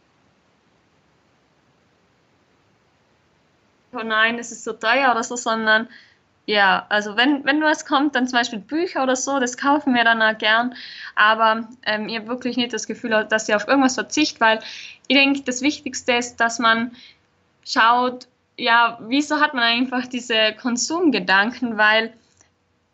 Oh 3.93 4.03
nein, 4.05 4.37
das 4.37 4.53
ist 4.53 4.63
so 4.65 4.73
teuer 4.75 5.11
oder 5.11 5.23
so, 5.25 5.35
sondern 5.35 5.89
ja, 6.47 6.87
also 6.89 7.17
wenn, 7.17 7.45
wenn 7.45 7.63
was 7.63 7.87
kommt, 7.87 8.15
dann 8.15 8.27
zum 8.27 8.39
Beispiel 8.39 8.59
Bücher 8.59 9.03
oder 9.03 9.17
so, 9.17 9.39
das 9.39 9.57
kaufen 9.57 9.95
wir 9.95 10.05
dann 10.05 10.23
auch 10.23 10.37
gern. 10.37 10.75
Aber 11.15 11.69
ähm, 11.85 12.09
habe 12.15 12.29
wirklich 12.29 12.57
nicht 12.57 12.73
das 12.73 12.87
Gefühl, 12.87 13.27
dass 13.29 13.49
ich 13.49 13.55
auf 13.55 13.67
irgendwas 13.67 13.95
verzichte, 13.95 14.41
weil 14.41 14.61
ich 15.09 15.17
denke, 15.17 15.43
das 15.43 15.63
Wichtigste 15.63 16.13
ist, 16.13 16.37
dass 16.37 16.59
man 16.59 16.93
schaut, 17.73 18.29
ja, 18.57 18.99
wieso 19.03 19.41
hat 19.41 19.55
man 19.55 19.63
einfach 19.63 20.07
diese 20.07 20.55
Konsumgedanken, 20.61 21.79
weil 21.79 22.13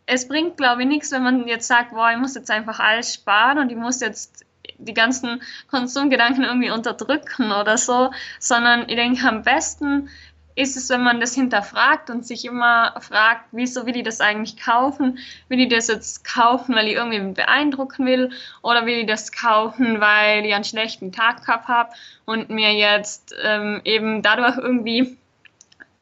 es 0.05 0.27
bringt, 0.27 0.57
glaube 0.57 0.83
ich, 0.83 0.87
nichts, 0.87 1.11
wenn 1.11 1.23
man 1.23 1.47
jetzt 1.47 1.67
sagt, 1.67 1.91
boah, 1.91 2.11
ich 2.11 2.17
muss 2.17 2.35
jetzt 2.35 2.49
einfach 2.49 2.79
alles 2.79 3.13
sparen 3.13 3.59
und 3.59 3.69
ich 3.71 3.77
muss 3.77 3.99
jetzt 3.99 4.45
die 4.77 4.93
ganzen 4.93 5.41
Konsumgedanken 5.69 6.43
irgendwie 6.43 6.69
unterdrücken 6.69 7.51
oder 7.51 7.77
so, 7.77 8.11
sondern 8.39 8.87
ich 8.87 8.95
denke, 8.95 9.27
am 9.27 9.43
besten 9.43 10.09
ist 10.57 10.75
es, 10.75 10.89
wenn 10.89 11.03
man 11.03 11.19
das 11.19 11.35
hinterfragt 11.35 12.09
und 12.09 12.25
sich 12.25 12.43
immer 12.43 12.99
fragt, 12.99 13.45
wieso 13.51 13.85
will 13.85 13.95
ich 13.95 14.03
das 14.03 14.21
eigentlich 14.21 14.57
kaufen? 14.57 15.19
Will 15.49 15.59
ich 15.59 15.69
das 15.69 15.87
jetzt 15.87 16.25
kaufen, 16.25 16.73
weil 16.73 16.87
ich 16.87 16.95
irgendwie 16.95 17.19
beeindrucken 17.33 18.07
will? 18.07 18.31
Oder 18.63 18.87
will 18.87 18.97
ich 18.97 19.05
das 19.05 19.31
kaufen, 19.31 20.01
weil 20.01 20.43
ich 20.45 20.55
einen 20.55 20.63
schlechten 20.63 21.11
Tag 21.11 21.45
gehabt 21.45 21.67
habe 21.67 21.91
und 22.25 22.49
mir 22.49 22.73
jetzt 22.73 23.35
ähm, 23.43 23.81
eben 23.85 24.23
dadurch 24.23 24.57
irgendwie, 24.57 25.15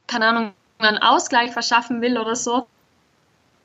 keine 0.08 0.28
Ahnung, 0.28 0.54
einen 0.80 1.00
Ausgleich 1.00 1.52
verschaffen 1.52 2.02
will 2.02 2.18
oder 2.18 2.38
so? 2.38 2.66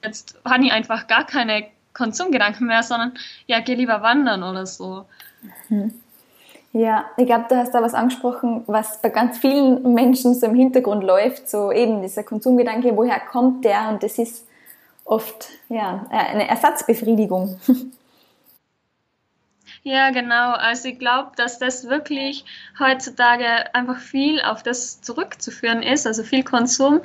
Jetzt 0.03 0.40
habe 0.44 0.64
ich 0.64 0.72
einfach 0.72 1.07
gar 1.07 1.24
keine 1.24 1.68
Konsumgedanken 1.94 2.66
mehr, 2.66 2.83
sondern 2.83 3.14
ja, 3.46 3.61
geh 3.61 3.74
lieber 3.74 4.03
wandern 4.03 4.42
oder 4.42 4.66
so. 4.66 5.07
Mhm. 5.68 6.00
Ja, 6.73 7.07
ich 7.17 7.27
glaube, 7.27 7.47
du 7.49 7.57
hast 7.57 7.75
da 7.75 7.83
was 7.83 7.95
angesprochen, 7.95 8.63
was 8.67 9.03
bei 9.03 9.09
ganz 9.09 9.39
vielen 9.39 9.93
Menschen 9.93 10.35
so 10.35 10.47
im 10.47 10.55
Hintergrund 10.55 11.03
läuft, 11.03 11.51
so 11.51 11.73
eben 11.73 12.01
dieser 12.01 12.23
Konsumgedanke, 12.23 12.97
woher 12.97 13.19
kommt 13.19 13.65
der? 13.65 13.89
Und 13.89 14.03
das 14.05 14.19
ist 14.19 14.47
oft 15.05 15.49
ja, 15.69 16.07
eine 16.11 16.49
Ersatzbefriedigung. 16.49 17.59
Ja, 19.83 20.11
genau. 20.11 20.53
Also 20.53 20.88
ich 20.88 20.99
glaube, 20.99 21.31
dass 21.37 21.59
das 21.59 21.88
wirklich 21.88 22.45
heutzutage 22.79 23.75
einfach 23.75 23.99
viel 23.99 24.38
auf 24.43 24.62
das 24.62 25.01
zurückzuführen 25.01 25.83
ist, 25.83 26.07
also 26.07 26.23
viel 26.23 26.45
Konsum. 26.45 27.01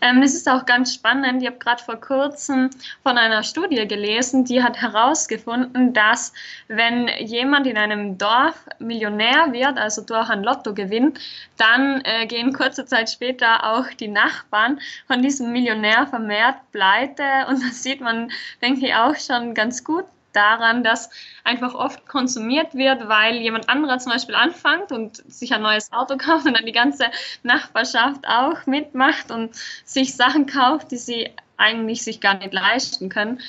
Ähm, 0.00 0.20
das 0.20 0.34
ist 0.34 0.48
auch 0.48 0.64
ganz 0.64 0.94
spannend. 0.94 1.42
Ich 1.42 1.48
habe 1.48 1.58
gerade 1.58 1.82
vor 1.82 1.96
kurzem 2.00 2.70
von 3.02 3.18
einer 3.18 3.42
Studie 3.42 3.86
gelesen, 3.88 4.44
die 4.44 4.62
hat 4.62 4.80
herausgefunden, 4.80 5.92
dass 5.92 6.32
wenn 6.68 7.08
jemand 7.18 7.66
in 7.66 7.76
einem 7.76 8.16
Dorf 8.16 8.64
Millionär 8.78 9.52
wird, 9.52 9.76
also 9.76 10.00
durch 10.02 10.30
ein 10.30 10.44
Lottogewinn, 10.44 11.14
dann 11.56 12.00
äh, 12.04 12.26
gehen 12.28 12.52
kurze 12.52 12.86
Zeit 12.86 13.10
später 13.10 13.72
auch 13.72 13.88
die 13.98 14.08
Nachbarn 14.08 14.80
von 15.08 15.20
diesem 15.20 15.50
Millionär 15.50 16.06
vermehrt 16.06 16.58
pleite. 16.70 17.24
Und 17.48 17.60
das 17.68 17.82
sieht 17.82 18.00
man, 18.00 18.30
denke 18.62 18.86
ich, 18.86 18.94
auch 18.94 19.16
schon 19.16 19.52
ganz 19.54 19.82
gut 19.82 20.04
daran, 20.32 20.84
dass 20.84 21.10
einfach 21.44 21.74
oft 21.74 22.06
konsumiert 22.06 22.74
wird, 22.74 23.08
weil 23.08 23.36
jemand 23.36 23.68
anderer 23.68 23.98
zum 23.98 24.12
Beispiel 24.12 24.34
anfängt 24.34 24.92
und 24.92 25.16
sich 25.32 25.52
ein 25.52 25.62
neues 25.62 25.92
Auto 25.92 26.16
kauft 26.18 26.46
und 26.46 26.54
dann 26.54 26.66
die 26.66 26.72
ganze 26.72 27.04
Nachbarschaft 27.42 28.26
auch 28.26 28.66
mitmacht 28.66 29.30
und 29.30 29.54
sich 29.84 30.16
Sachen 30.16 30.46
kauft, 30.46 30.90
die 30.90 30.98
sie 30.98 31.30
eigentlich 31.56 32.02
sich 32.02 32.20
gar 32.20 32.34
nicht 32.34 32.52
leisten 32.52 33.08
können. 33.08 33.40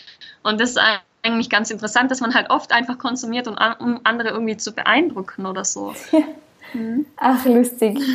Und 0.43 0.59
das 0.59 0.71
ist 0.71 0.79
eigentlich 1.23 1.49
ganz 1.49 1.71
interessant, 1.71 2.11
dass 2.11 2.19
man 2.19 2.33
halt 2.33 2.49
oft 2.49 2.71
einfach 2.71 2.97
konsumiert, 2.97 3.47
um 3.47 3.57
andere 4.03 4.29
irgendwie 4.29 4.57
zu 4.57 4.73
beeindrucken 4.73 5.45
oder 5.45 5.65
so. 5.65 5.93
Ja. 6.11 6.79
Mhm. 6.79 7.05
Ach, 7.17 7.43
lustig. 7.45 7.99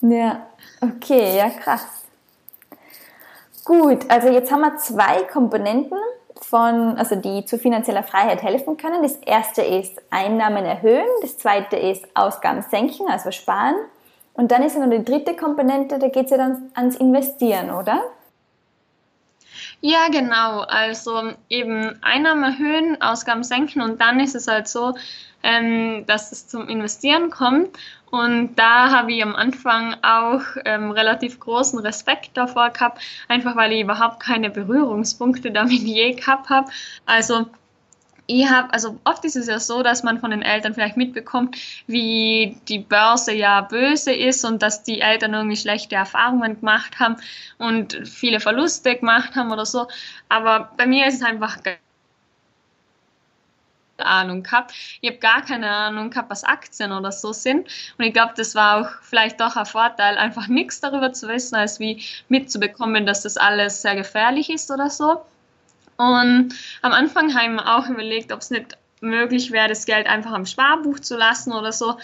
Ja, 0.00 0.46
okay, 0.80 1.36
ja, 1.36 1.50
krass. 1.50 1.84
Gut, 3.64 4.08
also 4.08 4.28
jetzt 4.28 4.52
haben 4.52 4.60
wir 4.60 4.76
zwei 4.76 5.24
Komponenten 5.24 5.98
von, 6.40 6.96
also 6.96 7.16
die 7.16 7.44
zu 7.44 7.58
finanzieller 7.58 8.02
Freiheit 8.02 8.42
helfen 8.42 8.76
können. 8.76 9.02
Das 9.02 9.16
erste 9.16 9.62
ist 9.62 10.00
Einnahmen 10.10 10.64
erhöhen, 10.64 11.06
das 11.22 11.38
zweite 11.38 11.76
ist 11.76 12.06
Ausgaben 12.14 12.62
senken, 12.62 13.08
also 13.08 13.30
sparen. 13.30 13.76
Und 14.34 14.52
dann 14.52 14.62
ist 14.62 14.76
ja 14.76 14.86
noch 14.86 14.96
die 14.96 15.04
dritte 15.04 15.34
Komponente, 15.34 15.98
da 15.98 16.08
geht 16.08 16.26
es 16.26 16.30
ja 16.30 16.36
dann 16.36 16.70
ans 16.74 16.96
Investieren, 16.96 17.70
oder? 17.70 18.02
Ja, 19.80 20.08
genau. 20.10 20.60
Also 20.60 21.32
eben 21.48 21.98
Einnahmen 22.02 22.44
erhöhen, 22.44 23.00
Ausgaben 23.00 23.44
senken 23.44 23.82
und 23.82 24.00
dann 24.00 24.20
ist 24.20 24.34
es 24.34 24.48
halt 24.48 24.68
so, 24.68 24.94
ähm, 25.42 26.04
dass 26.06 26.32
es 26.32 26.48
zum 26.48 26.68
Investieren 26.68 27.30
kommt. 27.30 27.76
Und 28.10 28.56
da 28.56 28.90
habe 28.90 29.12
ich 29.12 29.22
am 29.22 29.36
Anfang 29.36 29.96
auch 30.02 30.40
ähm, 30.64 30.90
relativ 30.90 31.38
großen 31.40 31.78
Respekt 31.80 32.36
davor 32.36 32.70
gehabt, 32.70 33.02
einfach 33.28 33.54
weil 33.56 33.72
ich 33.72 33.82
überhaupt 33.82 34.20
keine 34.20 34.50
Berührungspunkte 34.50 35.50
damit 35.50 35.80
je 35.80 36.12
gehabt 36.12 36.48
habe. 36.48 36.70
Also 37.04 37.46
ich 38.30 38.46
habe, 38.48 38.72
also 38.74 38.98
oft 39.04 39.24
ist 39.24 39.36
es 39.36 39.46
ja 39.46 39.58
so, 39.58 39.82
dass 39.82 40.02
man 40.02 40.20
von 40.20 40.30
den 40.30 40.42
Eltern 40.42 40.74
vielleicht 40.74 40.98
mitbekommt, 40.98 41.56
wie 41.86 42.58
die 42.68 42.78
Börse 42.78 43.32
ja 43.32 43.62
böse 43.62 44.12
ist 44.12 44.44
und 44.44 44.62
dass 44.62 44.82
die 44.82 45.00
Eltern 45.00 45.32
irgendwie 45.32 45.56
schlechte 45.56 45.96
Erfahrungen 45.96 46.60
gemacht 46.60 46.98
haben 47.00 47.16
und 47.56 47.98
viele 48.06 48.40
Verluste 48.40 48.96
gemacht 48.96 49.34
haben 49.34 49.50
oder 49.50 49.64
so. 49.64 49.88
Aber 50.28 50.70
bei 50.76 50.86
mir 50.86 51.06
ist 51.06 51.14
es 51.14 51.22
einfach 51.22 51.56
Ahnung 54.06 54.42
gehabt. 54.42 54.72
Ich 55.00 55.10
habe 55.10 55.18
gar 55.18 55.42
keine 55.42 55.70
Ahnung 55.70 56.10
gehabt, 56.10 56.30
was 56.30 56.44
Aktien 56.44 56.92
oder 56.92 57.12
so 57.12 57.32
sind. 57.32 57.68
Und 57.98 58.04
ich 58.04 58.12
glaube, 58.12 58.34
das 58.36 58.54
war 58.54 58.80
auch 58.80 58.90
vielleicht 59.02 59.40
doch 59.40 59.56
ein 59.56 59.66
Vorteil, 59.66 60.16
einfach 60.18 60.48
nichts 60.48 60.80
darüber 60.80 61.12
zu 61.12 61.28
wissen, 61.28 61.56
als 61.56 61.80
wie 61.80 62.02
mitzubekommen, 62.28 63.06
dass 63.06 63.22
das 63.22 63.36
alles 63.36 63.82
sehr 63.82 63.96
gefährlich 63.96 64.50
ist 64.50 64.70
oder 64.70 64.90
so. 64.90 65.22
Und 65.96 66.54
am 66.82 66.92
Anfang 66.92 67.34
haben 67.34 67.56
wir 67.56 67.76
auch 67.76 67.88
überlegt, 67.88 68.32
ob 68.32 68.40
es 68.40 68.50
nicht 68.50 68.76
möglich 69.00 69.52
wäre, 69.52 69.68
das 69.68 69.86
Geld 69.86 70.06
einfach 70.06 70.32
am 70.32 70.46
Sparbuch 70.46 71.00
zu 71.00 71.16
lassen 71.16 71.52
oder 71.52 71.72
so 71.72 71.98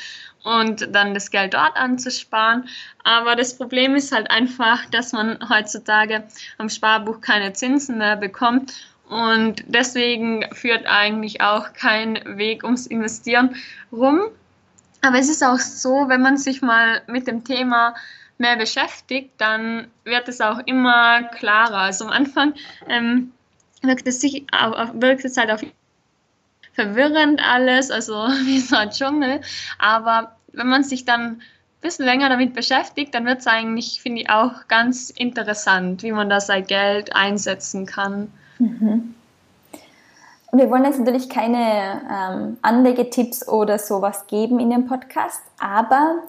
und 0.45 0.95
dann 0.95 1.15
das 1.15 1.31
Geld 1.31 1.55
dort 1.55 1.77
anzusparen. 1.77 2.69
Aber 3.03 3.37
das 3.37 3.57
Problem 3.57 3.95
ist 3.95 4.13
halt 4.13 4.31
einfach, 4.31 4.85
dass 4.91 5.13
man 5.13 5.39
heutzutage 5.49 6.25
am 6.59 6.69
Sparbuch 6.69 7.21
keine 7.21 7.53
Zinsen 7.53 7.99
mehr 7.99 8.17
bekommt 8.17 8.73
und 9.09 9.65
deswegen 9.67 10.45
führt 10.53 10.87
eigentlich 10.87 11.41
auch 11.41 11.73
kein 11.73 12.19
Weg 12.39 12.65
ums 12.65 12.87
Investieren 12.87 13.57
rum. 13.93 14.23
Aber 15.03 15.19
es 15.19 15.29
ist 15.29 15.45
auch 15.45 15.59
so, 15.59 16.09
wenn 16.09 16.23
man 16.23 16.39
sich 16.39 16.63
mal 16.63 17.03
mit 17.07 17.27
dem 17.27 17.45
Thema 17.45 17.95
mehr 18.39 18.57
beschäftigt, 18.57 19.33
dann 19.39 19.89
wird 20.05 20.29
es 20.29 20.41
auch 20.41 20.61
immer 20.65 21.25
klarer. 21.25 21.79
Also 21.79 22.07
am 22.07 22.11
Anfang 22.11 22.55
ähm, 22.89 23.33
wirkt, 23.83 24.07
es 24.09 24.21
sich, 24.21 24.47
wirkt 24.95 25.25
es 25.25 25.37
halt 25.37 25.51
auf 25.51 25.63
verwirrend 26.73 27.41
alles, 27.45 27.91
also 27.91 28.15
wie 28.45 28.61
so 28.61 28.77
ein 28.77 28.91
Dschungel. 28.91 29.41
Aber 29.79 30.37
wenn 30.53 30.69
man 30.69 30.85
sich 30.85 31.05
dann 31.05 31.23
ein 31.23 31.43
bisschen 31.81 32.07
länger 32.07 32.29
damit 32.29 32.55
beschäftigt, 32.55 33.15
dann 33.15 33.27
wird 33.27 33.41
es 33.41 33.47
eigentlich, 33.47 34.01
finde 34.01 34.23
ich, 34.23 34.31
auch 34.31 34.69
ganz 34.69 35.11
interessant, 35.11 36.03
wie 36.03 36.13
man 36.13 36.29
da 36.29 36.41
sein 36.41 36.67
Geld 36.67 37.15
einsetzen 37.15 37.87
kann. 37.87 38.33
Mhm. 38.65 39.15
Wir 40.53 40.71
wollen 40.71 40.85
jetzt 40.85 41.01
natürlich 41.01 41.29
keine 41.29 42.01
ähm, 42.11 42.57
Anlegetipps 42.63 43.49
oder 43.49 43.79
sowas 43.79 44.27
geben 44.29 44.61
in 44.61 44.71
dem 44.71 44.87
Podcast, 44.87 45.43
aber 45.59 46.23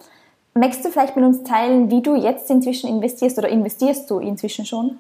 möchtest 0.56 0.86
du 0.86 0.90
vielleicht 0.90 1.16
mit 1.16 1.24
uns 1.24 1.44
teilen, 1.44 1.92
wie 1.92 2.02
du 2.02 2.16
jetzt 2.16 2.50
inzwischen 2.50 2.90
investierst 2.90 3.38
oder 3.38 3.50
investierst 3.50 4.10
du 4.10 4.20
inzwischen 4.20 4.66
schon? 4.66 4.98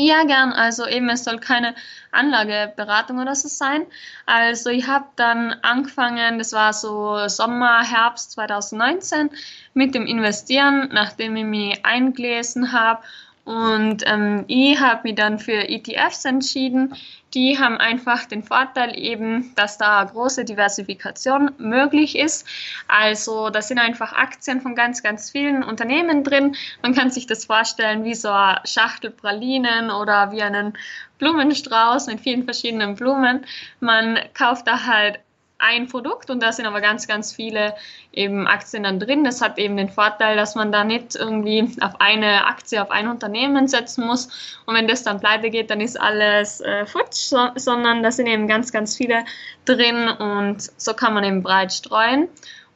Ja, 0.00 0.24
gern. 0.24 0.52
Also 0.52 0.86
eben, 0.86 1.08
es 1.08 1.24
soll 1.24 1.38
keine 1.38 1.74
Anlageberatung 2.12 3.18
oder 3.18 3.34
so 3.34 3.48
sein. 3.48 3.84
Also 4.26 4.70
ich 4.70 4.86
habe 4.86 5.06
dann 5.16 5.54
angefangen, 5.62 6.38
das 6.38 6.52
war 6.52 6.72
so 6.72 7.26
Sommer, 7.28 7.82
Herbst 7.82 8.32
2019, 8.32 9.30
mit 9.74 9.94
dem 9.96 10.06
Investieren, 10.06 10.88
nachdem 10.92 11.34
ich 11.36 11.44
mich 11.44 11.84
eingelesen 11.84 12.72
habe 12.72 13.02
und 13.48 14.02
ähm, 14.04 14.44
ich 14.46 14.78
habe 14.78 15.00
mich 15.04 15.14
dann 15.14 15.38
für 15.38 15.70
ETFs 15.70 16.26
entschieden. 16.26 16.94
Die 17.32 17.58
haben 17.58 17.78
einfach 17.78 18.26
den 18.26 18.42
Vorteil 18.42 18.94
eben, 18.94 19.54
dass 19.54 19.78
da 19.78 20.04
große 20.04 20.44
Diversifikation 20.44 21.52
möglich 21.56 22.18
ist. 22.18 22.46
Also 22.88 23.48
da 23.48 23.62
sind 23.62 23.78
einfach 23.78 24.12
Aktien 24.12 24.60
von 24.60 24.74
ganz, 24.74 25.02
ganz 25.02 25.30
vielen 25.30 25.62
Unternehmen 25.62 26.24
drin. 26.24 26.56
Man 26.82 26.94
kann 26.94 27.10
sich 27.10 27.26
das 27.26 27.46
vorstellen 27.46 28.04
wie 28.04 28.14
so 28.14 28.28
eine 28.28 28.60
Schachtel 28.66 29.10
Pralinen 29.10 29.90
oder 29.90 30.30
wie 30.30 30.42
einen 30.42 30.74
Blumenstrauß 31.16 32.08
mit 32.08 32.20
vielen 32.20 32.44
verschiedenen 32.44 32.96
Blumen. 32.96 33.46
Man 33.80 34.18
kauft 34.34 34.66
da 34.66 34.84
halt 34.84 35.20
ein 35.58 35.88
Produkt 35.88 36.30
und 36.30 36.42
da 36.42 36.52
sind 36.52 36.66
aber 36.66 36.80
ganz, 36.80 37.06
ganz 37.06 37.32
viele 37.32 37.74
eben 38.12 38.46
Aktien 38.46 38.84
dann 38.84 39.00
drin. 39.00 39.24
Das 39.24 39.42
hat 39.42 39.58
eben 39.58 39.76
den 39.76 39.88
Vorteil, 39.88 40.36
dass 40.36 40.54
man 40.54 40.70
da 40.72 40.84
nicht 40.84 41.16
irgendwie 41.16 41.68
auf 41.80 42.00
eine 42.00 42.46
Aktie, 42.46 42.80
auf 42.80 42.90
ein 42.90 43.08
Unternehmen 43.08 43.68
setzen 43.68 44.06
muss 44.06 44.28
und 44.66 44.74
wenn 44.74 44.88
das 44.88 45.02
dann 45.02 45.20
pleite 45.20 45.50
geht, 45.50 45.70
dann 45.70 45.80
ist 45.80 46.00
alles 46.00 46.60
äh, 46.60 46.86
futsch, 46.86 47.28
so, 47.28 47.48
sondern 47.56 48.02
da 48.02 48.12
sind 48.12 48.26
eben 48.26 48.46
ganz, 48.46 48.72
ganz 48.72 48.96
viele 48.96 49.24
drin 49.64 50.08
und 50.08 50.62
so 50.76 50.94
kann 50.94 51.14
man 51.14 51.24
eben 51.24 51.42
breit 51.42 51.72
streuen. 51.72 52.28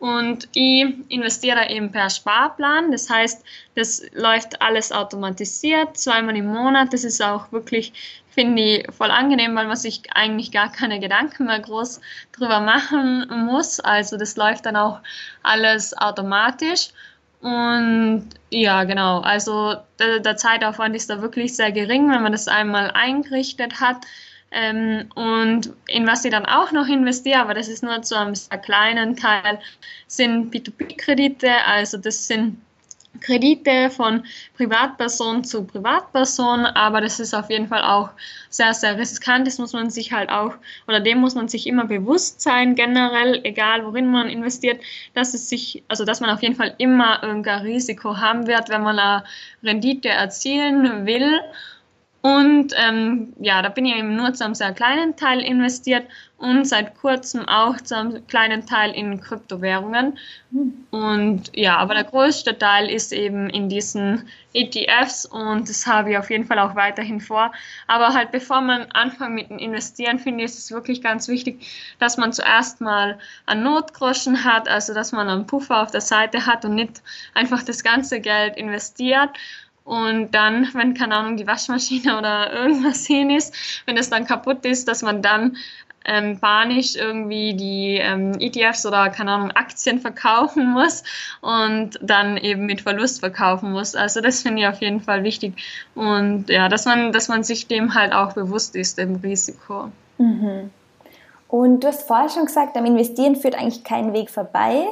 Und 0.02 0.48
ich 0.52 0.84
investiere 1.10 1.70
eben 1.70 1.92
per 1.92 2.10
Sparplan. 2.10 2.90
Das 2.90 3.08
heißt, 3.08 3.44
das 3.76 4.02
läuft 4.12 4.60
alles 4.60 4.90
automatisiert, 4.90 5.96
zweimal 5.96 6.36
im 6.36 6.46
Monat. 6.46 6.92
Das 6.92 7.04
ist 7.04 7.22
auch 7.22 7.52
wirklich 7.52 7.92
finde 8.32 8.62
ich 8.62 8.86
voll 8.92 9.10
angenehm, 9.10 9.54
weil 9.54 9.66
man 9.66 9.76
sich 9.76 10.02
eigentlich 10.14 10.52
gar 10.52 10.72
keine 10.72 11.00
Gedanken 11.00 11.46
mehr 11.46 11.60
groß 11.60 12.00
drüber 12.32 12.60
machen 12.60 13.26
muss. 13.46 13.80
Also 13.80 14.16
das 14.16 14.36
läuft 14.36 14.66
dann 14.66 14.76
auch 14.76 15.00
alles 15.42 15.96
automatisch. 15.96 16.88
Und 17.40 18.28
ja, 18.50 18.84
genau, 18.84 19.20
also 19.20 19.74
der, 19.98 20.20
der 20.20 20.36
Zeitaufwand 20.36 20.94
ist 20.94 21.10
da 21.10 21.20
wirklich 21.20 21.56
sehr 21.56 21.72
gering, 21.72 22.10
wenn 22.10 22.22
man 22.22 22.32
das 22.32 22.48
einmal 22.48 22.90
eingerichtet 22.92 23.80
hat. 23.80 23.96
Ähm, 24.52 25.08
und 25.14 25.72
in 25.86 26.06
was 26.06 26.24
ich 26.24 26.30
dann 26.30 26.46
auch 26.46 26.72
noch 26.72 26.86
investiere, 26.86 27.40
aber 27.40 27.54
das 27.54 27.68
ist 27.68 27.82
nur 27.82 28.02
zu 28.02 28.18
einem 28.18 28.34
sehr 28.34 28.58
kleinen 28.58 29.16
Teil, 29.16 29.58
sind 30.06 30.54
B2B-Kredite. 30.54 31.50
Also 31.66 31.98
das 31.98 32.26
sind 32.26 32.60
Kredite 33.20 33.90
von 33.90 34.24
Privatperson 34.56 35.44
zu 35.44 35.64
Privatperson, 35.64 36.66
aber 36.66 37.00
das 37.00 37.20
ist 37.20 37.34
auf 37.34 37.50
jeden 37.50 37.68
Fall 37.68 37.82
auch 37.82 38.10
sehr, 38.48 38.74
sehr 38.74 38.98
riskant. 38.98 39.46
Das 39.46 39.58
muss 39.58 39.72
man 39.72 39.90
sich 39.90 40.12
halt 40.12 40.30
auch, 40.30 40.54
oder 40.88 41.00
dem 41.00 41.18
muss 41.18 41.34
man 41.34 41.48
sich 41.48 41.66
immer 41.66 41.84
bewusst 41.84 42.40
sein, 42.40 42.74
generell, 42.74 43.40
egal 43.44 43.84
worin 43.84 44.10
man 44.10 44.28
investiert, 44.28 44.80
dass 45.14 45.34
es 45.34 45.48
sich, 45.48 45.82
also 45.88 46.04
dass 46.04 46.20
man 46.20 46.30
auf 46.30 46.42
jeden 46.42 46.56
Fall 46.56 46.74
immer 46.78 47.22
irgendein 47.22 47.60
Risiko 47.60 48.16
haben 48.16 48.46
wird, 48.46 48.68
wenn 48.68 48.82
man 48.82 48.98
eine 48.98 49.24
Rendite 49.62 50.08
erzielen 50.08 51.06
will. 51.06 51.40
Und 52.22 52.72
ähm, 52.76 53.32
ja, 53.40 53.62
da 53.62 53.68
bin 53.68 53.84
ich 53.84 53.96
eben 53.96 54.14
nur 54.14 54.32
zu 54.32 54.44
einem 54.44 54.54
sehr 54.54 54.72
kleinen 54.72 55.16
Teil 55.16 55.40
investiert 55.40 56.06
und 56.38 56.64
seit 56.68 56.96
kurzem 56.96 57.48
auch 57.48 57.80
zu 57.80 57.96
einem 57.96 58.24
kleinen 58.28 58.64
Teil 58.64 58.92
in 58.92 59.20
Kryptowährungen. 59.20 60.16
Und 60.92 61.50
ja, 61.52 61.78
aber 61.78 61.94
der 61.94 62.04
größte 62.04 62.56
Teil 62.56 62.88
ist 62.88 63.12
eben 63.12 63.50
in 63.50 63.68
diesen 63.68 64.28
ETFs 64.52 65.26
und 65.26 65.68
das 65.68 65.84
habe 65.84 66.12
ich 66.12 66.18
auf 66.18 66.30
jeden 66.30 66.44
Fall 66.44 66.60
auch 66.60 66.76
weiterhin 66.76 67.20
vor. 67.20 67.50
Aber 67.88 68.14
halt 68.14 68.30
bevor 68.30 68.60
man 68.60 68.82
anfängt 68.92 69.34
mit 69.34 69.50
dem 69.50 69.58
Investieren, 69.58 70.20
finde 70.20 70.44
ich 70.44 70.52
es 70.52 70.70
wirklich 70.70 71.02
ganz 71.02 71.26
wichtig, 71.26 71.94
dass 71.98 72.18
man 72.18 72.32
zuerst 72.32 72.80
mal 72.80 73.18
einen 73.46 73.64
Notgroschen 73.64 74.44
hat, 74.44 74.68
also 74.68 74.94
dass 74.94 75.10
man 75.10 75.28
einen 75.28 75.48
Puffer 75.48 75.82
auf 75.82 75.90
der 75.90 76.00
Seite 76.00 76.46
hat 76.46 76.64
und 76.64 76.76
nicht 76.76 77.02
einfach 77.34 77.64
das 77.64 77.82
ganze 77.82 78.20
Geld 78.20 78.56
investiert 78.56 79.30
und 79.84 80.30
dann, 80.32 80.68
wenn, 80.74 80.94
keine 80.94 81.16
Ahnung, 81.16 81.36
die 81.36 81.46
Waschmaschine 81.46 82.18
oder 82.18 82.52
irgendwas 82.52 83.06
hin 83.06 83.30
ist, 83.30 83.54
wenn 83.86 83.96
es 83.96 84.10
dann 84.10 84.26
kaputt 84.26 84.64
ist, 84.64 84.88
dass 84.88 85.02
man 85.02 85.22
dann 85.22 85.56
ähm, 86.04 86.38
panisch 86.40 86.96
irgendwie 86.96 87.54
die 87.54 87.98
ähm, 88.00 88.32
ETFs 88.40 88.86
oder, 88.86 89.08
keine 89.10 89.32
Ahnung, 89.32 89.50
Aktien 89.52 90.00
verkaufen 90.00 90.72
muss 90.72 91.04
und 91.40 91.98
dann 92.00 92.36
eben 92.36 92.66
mit 92.66 92.80
Verlust 92.80 93.20
verkaufen 93.20 93.72
muss. 93.72 93.94
Also 93.94 94.20
das 94.20 94.42
finde 94.42 94.62
ich 94.62 94.68
auf 94.68 94.80
jeden 94.80 95.00
Fall 95.00 95.22
wichtig. 95.22 95.54
Und 95.94 96.48
ja, 96.48 96.68
dass 96.68 96.86
man, 96.86 97.12
dass 97.12 97.28
man 97.28 97.44
sich 97.44 97.68
dem 97.68 97.94
halt 97.94 98.12
auch 98.12 98.32
bewusst 98.32 98.74
ist, 98.74 98.98
dem 98.98 99.16
Risiko. 99.16 99.90
Mhm. 100.18 100.70
Und 101.48 101.84
du 101.84 101.88
hast 101.88 102.08
vorher 102.08 102.30
schon 102.30 102.46
gesagt, 102.46 102.76
am 102.76 102.86
Investieren 102.86 103.36
führt 103.36 103.54
eigentlich 103.54 103.84
kein 103.84 104.12
Weg 104.12 104.30
vorbei, 104.30 104.86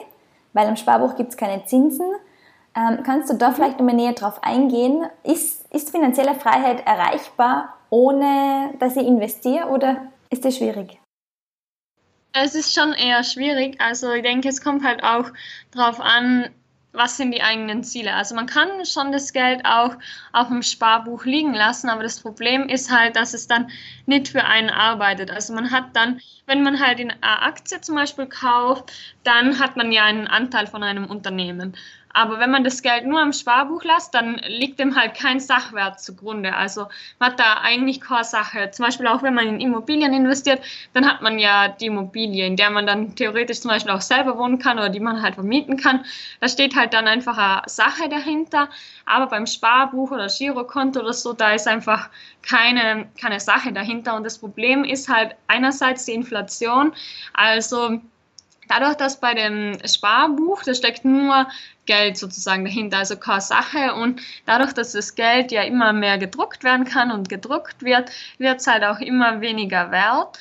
weil 0.52 0.66
am 0.66 0.76
Sparbuch 0.76 1.16
gibt 1.16 1.30
es 1.30 1.36
keine 1.36 1.64
Zinsen. 1.64 2.06
Ähm, 2.74 3.02
kannst 3.04 3.30
du 3.30 3.34
da 3.36 3.50
vielleicht 3.52 3.78
nochmal 3.78 3.96
näher 3.96 4.12
drauf 4.12 4.42
eingehen? 4.42 5.06
Ist, 5.24 5.66
ist 5.72 5.90
finanzielle 5.90 6.34
Freiheit 6.34 6.86
erreichbar, 6.86 7.76
ohne 7.90 8.74
dass 8.78 8.96
ich 8.96 9.06
investiere 9.06 9.68
oder 9.68 10.08
ist 10.30 10.44
das 10.44 10.56
schwierig? 10.56 11.00
Es 12.32 12.54
ist 12.54 12.72
schon 12.72 12.92
eher 12.92 13.24
schwierig. 13.24 13.80
Also 13.80 14.12
ich 14.12 14.22
denke, 14.22 14.48
es 14.48 14.62
kommt 14.62 14.84
halt 14.84 15.02
auch 15.02 15.32
darauf 15.72 16.00
an, 16.00 16.48
was 16.92 17.16
sind 17.16 17.32
die 17.32 17.42
eigenen 17.42 17.84
Ziele. 17.84 18.14
Also 18.14 18.34
man 18.34 18.46
kann 18.46 18.84
schon 18.84 19.12
das 19.12 19.32
Geld 19.32 19.64
auch 19.64 19.96
auf 20.32 20.48
dem 20.48 20.62
Sparbuch 20.62 21.24
liegen 21.24 21.54
lassen, 21.54 21.88
aber 21.88 22.02
das 22.02 22.20
Problem 22.20 22.68
ist 22.68 22.90
halt, 22.90 23.16
dass 23.16 23.34
es 23.34 23.46
dann 23.46 23.70
nicht 24.06 24.28
für 24.28 24.44
einen 24.44 24.70
arbeitet. 24.70 25.30
Also 25.30 25.52
man 25.52 25.70
hat 25.70 25.94
dann, 25.94 26.20
wenn 26.46 26.62
man 26.62 26.80
halt 26.80 26.98
in 26.98 27.10
eine 27.10 27.42
Aktie 27.42 27.80
zum 27.80 27.94
Beispiel 27.94 28.26
kauft, 28.26 28.92
dann 29.22 29.58
hat 29.58 29.76
man 29.76 29.92
ja 29.92 30.04
einen 30.04 30.26
Anteil 30.26 30.66
von 30.66 30.82
einem 30.82 31.06
Unternehmen. 31.06 31.76
Aber 32.12 32.40
wenn 32.40 32.50
man 32.50 32.64
das 32.64 32.82
Geld 32.82 33.06
nur 33.06 33.22
im 33.22 33.32
Sparbuch 33.32 33.84
lässt, 33.84 34.14
dann 34.14 34.40
liegt 34.46 34.78
dem 34.80 34.96
halt 34.96 35.14
kein 35.14 35.38
Sachwert 35.38 36.00
zugrunde. 36.00 36.54
Also 36.54 36.86
man 37.18 37.30
hat 37.30 37.40
da 37.40 37.60
eigentlich 37.62 38.00
keine 38.00 38.24
Sache. 38.24 38.70
Zum 38.72 38.84
Beispiel 38.84 39.06
auch 39.06 39.22
wenn 39.22 39.34
man 39.34 39.46
in 39.46 39.60
Immobilien 39.60 40.12
investiert, 40.12 40.60
dann 40.92 41.06
hat 41.06 41.22
man 41.22 41.38
ja 41.38 41.68
die 41.68 41.86
Immobilie, 41.86 42.46
in 42.46 42.56
der 42.56 42.70
man 42.70 42.86
dann 42.86 43.14
theoretisch 43.14 43.60
zum 43.60 43.70
Beispiel 43.70 43.92
auch 43.92 44.00
selber 44.00 44.36
wohnen 44.38 44.58
kann 44.58 44.78
oder 44.78 44.88
die 44.88 45.00
man 45.00 45.22
halt 45.22 45.34
vermieten 45.34 45.76
kann. 45.76 46.04
Da 46.40 46.48
steht 46.48 46.74
halt 46.74 46.94
dann 46.94 47.06
einfach 47.06 47.38
eine 47.38 47.62
Sache 47.66 48.08
dahinter. 48.08 48.68
Aber 49.06 49.28
beim 49.28 49.46
Sparbuch 49.46 50.10
oder 50.10 50.26
Girokonto 50.26 51.00
oder 51.00 51.12
so, 51.12 51.32
da 51.32 51.52
ist 51.52 51.68
einfach 51.68 52.10
keine, 52.42 53.08
keine 53.20 53.38
Sache 53.38 53.72
dahinter. 53.72 54.16
Und 54.16 54.24
das 54.24 54.38
Problem 54.38 54.84
ist 54.84 55.08
halt 55.08 55.36
einerseits 55.46 56.06
die 56.06 56.12
Inflation. 56.12 56.92
Also 57.34 58.00
dadurch, 58.70 58.94
dass 58.94 59.20
bei 59.20 59.34
dem 59.34 59.76
Sparbuch, 59.84 60.62
da 60.62 60.74
steckt 60.74 61.04
nur 61.04 61.48
Geld 61.86 62.16
sozusagen 62.16 62.64
dahinter, 62.64 62.98
also 62.98 63.16
keine 63.16 63.40
Sache. 63.40 63.94
Und 63.94 64.22
dadurch, 64.46 64.72
dass 64.72 64.92
das 64.92 65.14
Geld 65.16 65.50
ja 65.50 65.62
immer 65.62 65.92
mehr 65.92 66.18
gedruckt 66.18 66.62
werden 66.62 66.84
kann 66.84 67.10
und 67.10 67.28
gedruckt 67.28 67.82
wird, 67.82 68.10
wird 68.38 68.60
es 68.60 68.66
halt 68.66 68.84
auch 68.84 69.00
immer 69.00 69.40
weniger 69.40 69.90
wert. 69.90 70.38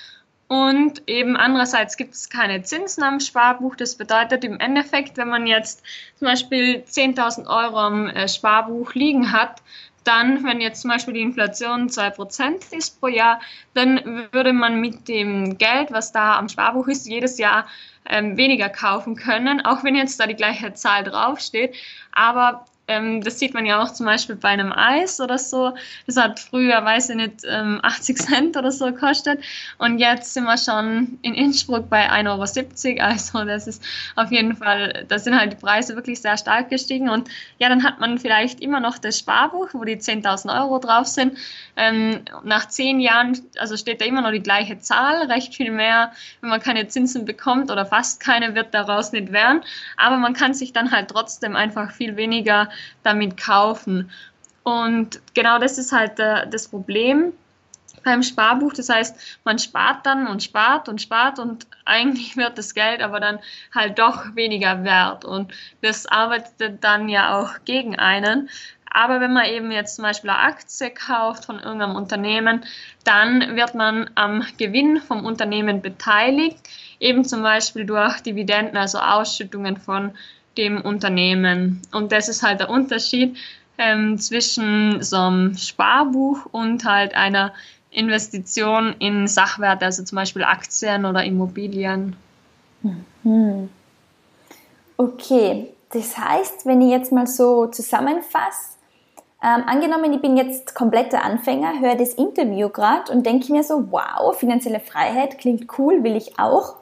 Und 0.48 1.08
eben 1.08 1.38
andererseits 1.38 1.96
gibt 1.96 2.16
es 2.16 2.30
keine 2.30 2.64
Zinsen 2.64 3.04
am 3.04 3.20
Sparbuch. 3.20 3.76
Das 3.76 3.96
bedeutet 3.96 4.44
im 4.44 4.60
Endeffekt, 4.60 5.18
wenn 5.18 5.30
man 5.30 5.46
jetzt 5.46 5.84
zum 6.18 6.28
Beispiel 6.28 6.84
10.000 6.88 7.46
Euro 7.46 7.78
am 7.78 8.08
äh, 8.08 8.28
Sparbuch 8.28 8.96
liegen 8.96 9.32
hat, 9.32 9.62
dann, 10.04 10.44
wenn 10.44 10.62
jetzt 10.62 10.82
zum 10.82 10.92
Beispiel 10.92 11.14
die 11.14 11.22
Inflation 11.22 11.88
2% 11.88 12.76
ist 12.76 13.00
pro 13.00 13.08
Jahr, 13.08 13.42
dann 13.74 14.28
würde 14.32 14.54
man 14.54 14.80
mit 14.80 15.08
dem 15.08 15.58
Geld, 15.58 15.92
was 15.92 16.12
da 16.12 16.38
am 16.38 16.50
Sparbuch 16.50 16.88
ist, 16.88 17.08
jedes 17.08 17.38
Jahr 17.38 17.68
ähm, 18.10 18.38
weniger 18.38 18.70
kaufen 18.70 19.16
können, 19.16 19.66
auch 19.66 19.84
wenn 19.84 19.96
jetzt 19.96 20.20
da 20.20 20.28
die 20.28 20.36
gleiche 20.36 20.74
Zahl 20.74 21.04
draufsteht. 21.04 21.76
Aber 22.12 22.66
ähm, 22.90 23.22
das 23.22 23.38
sieht 23.38 23.54
man 23.54 23.66
ja 23.68 23.82
auch 23.82 23.94
zum 23.94 24.08
Beispiel 24.08 24.36
bei 24.36 24.50
einem 24.50 24.74
Eis 24.74 25.22
oder 25.22 25.38
so. 25.38 25.74
Das 26.08 26.18
hat 26.18 26.40
früher, 26.40 26.84
weiß 26.84 27.12
ich 27.12 27.16
nicht, 27.16 27.42
ähm, 27.48 27.80
80 27.84 28.18
Cent 28.18 28.58
oder 28.58 28.72
so 28.72 28.86
gekostet. 28.86 29.40
Und 29.78 30.00
jetzt 30.00 30.34
sind 30.34 30.46
wir 30.46 30.58
schon 30.58 31.20
in 31.22 31.36
Innsbruck 31.36 31.88
bei 31.90 32.10
1,70 32.12 32.98
Euro. 32.98 33.10
Also 33.12 33.46
das 33.46 33.68
ist 33.68 33.84
auf 34.16 34.32
jeden 34.32 34.56
Fall, 34.58 35.06
da 35.08 35.20
sind 35.20 35.40
halt 35.40 35.54
die 35.54 35.58
Preise 35.58 35.96
wirklich 35.96 36.20
sehr 36.20 36.36
stark 36.38 36.70
gestiegen. 36.70 37.10
Und 37.10 37.30
ja, 37.60 37.70
dann 37.70 37.84
hat 37.84 38.00
man 38.00 38.18
vielleicht 38.18 38.60
immer 38.60 38.80
noch 38.80 38.98
das 38.98 39.20
Sparbuch, 39.20 39.70
wo 39.74 39.84
die 39.84 39.98
10.000 39.98 40.60
Euro 40.60 40.80
drauf 40.80 41.06
sind. 41.06 41.38
Ähm, 41.76 42.22
nach 42.44 42.68
zehn 42.68 43.00
Jahren, 43.00 43.40
also 43.60 43.78
steht 43.78 44.02
da 44.02 44.06
immer 44.06 44.22
noch 44.22 44.32
die 44.32 44.42
gleiche 44.42 44.80
Zahl, 44.80 45.32
recht 45.32 45.56
viel 45.56 45.72
mehr, 45.72 46.12
wenn 46.42 46.50
man 46.50 46.60
keine 46.60 46.88
Zinsen 46.88 47.26
bekommt 47.26 47.70
oder 47.70 47.86
fast 47.86 48.20
keine, 48.20 48.56
wird 48.56 48.74
daraus 48.74 49.12
nicht 49.12 49.32
werden. 49.32 49.62
Aber 49.96 50.18
man 50.18 50.34
kann 50.34 50.56
sich 50.56 50.74
dann 50.74 50.92
halt 50.92 51.10
trotzdem 51.10 51.56
einfach 51.56 51.92
viel 51.92 52.18
weniger 52.18 52.68
damit 53.04 53.38
kaufen. 53.38 54.12
Und 54.64 55.22
genau 55.34 55.60
das 55.60 55.78
ist 55.78 55.92
halt 55.92 56.20
äh, 56.20 56.48
das 56.50 56.68
Problem 56.68 57.34
beim 58.04 58.24
Sparbuch. 58.24 58.74
Das 58.74 58.90
heißt, 58.90 59.40
man 59.44 59.60
spart 59.60 60.06
dann 60.06 60.28
und 60.28 60.44
spart 60.44 60.90
und 60.90 61.02
spart 61.02 61.40
und 61.40 61.68
eigentlich 61.86 62.38
wird 62.38 62.58
das 62.58 62.74
Geld 62.74 63.02
aber 63.02 63.20
dann 63.20 63.40
halt 63.74 64.00
doch 64.00 64.36
weniger 64.36 64.84
wert. 64.84 65.26
Und 65.26 65.54
das 65.82 66.06
arbeitet 66.06 66.84
dann 66.84 67.10
ja 67.10 67.40
auch 67.40 67.66
gegen 67.66 67.98
einen. 67.98 68.50
Aber 68.92 69.22
wenn 69.22 69.34
man 69.34 69.46
eben 69.46 69.72
jetzt 69.72 69.96
zum 69.96 70.04
Beispiel 70.04 70.32
eine 70.32 70.40
Aktie 70.40 70.90
kauft 70.90 71.46
von 71.46 71.60
irgendeinem 71.60 71.96
Unternehmen, 71.96 72.66
dann 73.04 73.56
wird 73.56 73.76
man 73.76 74.10
am 74.16 74.44
Gewinn 74.58 75.00
vom 75.00 75.26
Unternehmen 75.26 75.82
beteiligt, 75.82 76.58
eben 77.00 77.24
zum 77.24 77.44
Beispiel 77.44 77.86
durch 77.86 78.22
Dividenden, 78.22 78.78
also 78.78 78.98
Ausschüttungen 78.98 79.78
von 79.78 80.14
dem 80.60 80.82
Unternehmen. 80.82 81.82
Und 81.94 82.12
das 82.12 82.28
ist 82.28 82.44
halt 82.44 82.60
der 82.60 82.70
Unterschied 82.70 83.38
ähm, 83.78 84.18
zwischen 84.18 85.02
so 85.02 85.18
einem 85.18 85.58
Sparbuch 85.58 86.46
und 86.52 86.84
halt 86.86 87.16
einer 87.16 87.54
Investition 87.92 88.96
in 89.00 89.28
Sachwerte, 89.28 89.86
also 89.86 90.04
zum 90.04 90.18
Beispiel 90.18 90.44
Aktien 90.44 91.06
oder 91.06 91.24
Immobilien. 91.24 92.16
Mhm. 93.24 93.70
Okay, 94.98 95.70
das 95.92 96.18
heißt, 96.18 96.66
wenn 96.66 96.82
ich 96.82 96.92
jetzt 96.92 97.12
mal 97.12 97.26
so 97.26 97.68
zusammenfasse, 97.68 98.78
ähm, 99.42 99.64
angenommen, 99.66 100.12
ich 100.12 100.22
bin 100.22 100.36
jetzt 100.36 100.76
kompletter 100.76 101.24
Anfänger, 101.24 101.80
höre 101.80 101.96
das 101.96 102.14
Interview 102.14 102.68
gerade 102.68 103.12
und 103.14 103.26
denke 103.26 103.54
mir 103.54 103.64
so, 103.64 103.90
wow, 103.90 104.38
finanzielle 104.38 104.82
Freiheit 104.82 105.38
klingt 105.38 105.80
cool, 105.80 106.04
will 106.04 106.18
ich 106.18 106.38
auch. 106.38 106.76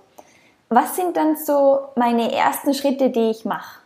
Was 0.69 0.95
sind 0.95 1.15
dann 1.15 1.37
so 1.37 1.89
meine 1.95 2.31
ersten 2.31 2.73
Schritte, 2.73 3.09
die 3.09 3.29
ich 3.31 3.45
mache? 3.45 3.79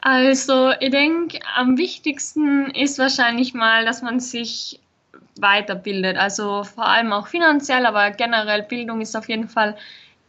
Also, 0.00 0.70
ich 0.78 0.90
denke, 0.90 1.40
am 1.54 1.76
wichtigsten 1.76 2.70
ist 2.70 2.98
wahrscheinlich 2.98 3.54
mal, 3.54 3.84
dass 3.84 4.02
man 4.02 4.20
sich 4.20 4.80
weiterbildet. 5.40 6.16
Also 6.16 6.64
vor 6.64 6.86
allem 6.86 7.12
auch 7.12 7.26
finanziell, 7.26 7.86
aber 7.86 8.10
generell 8.12 8.62
Bildung 8.62 9.00
ist 9.00 9.16
auf 9.16 9.28
jeden 9.28 9.48
Fall 9.48 9.76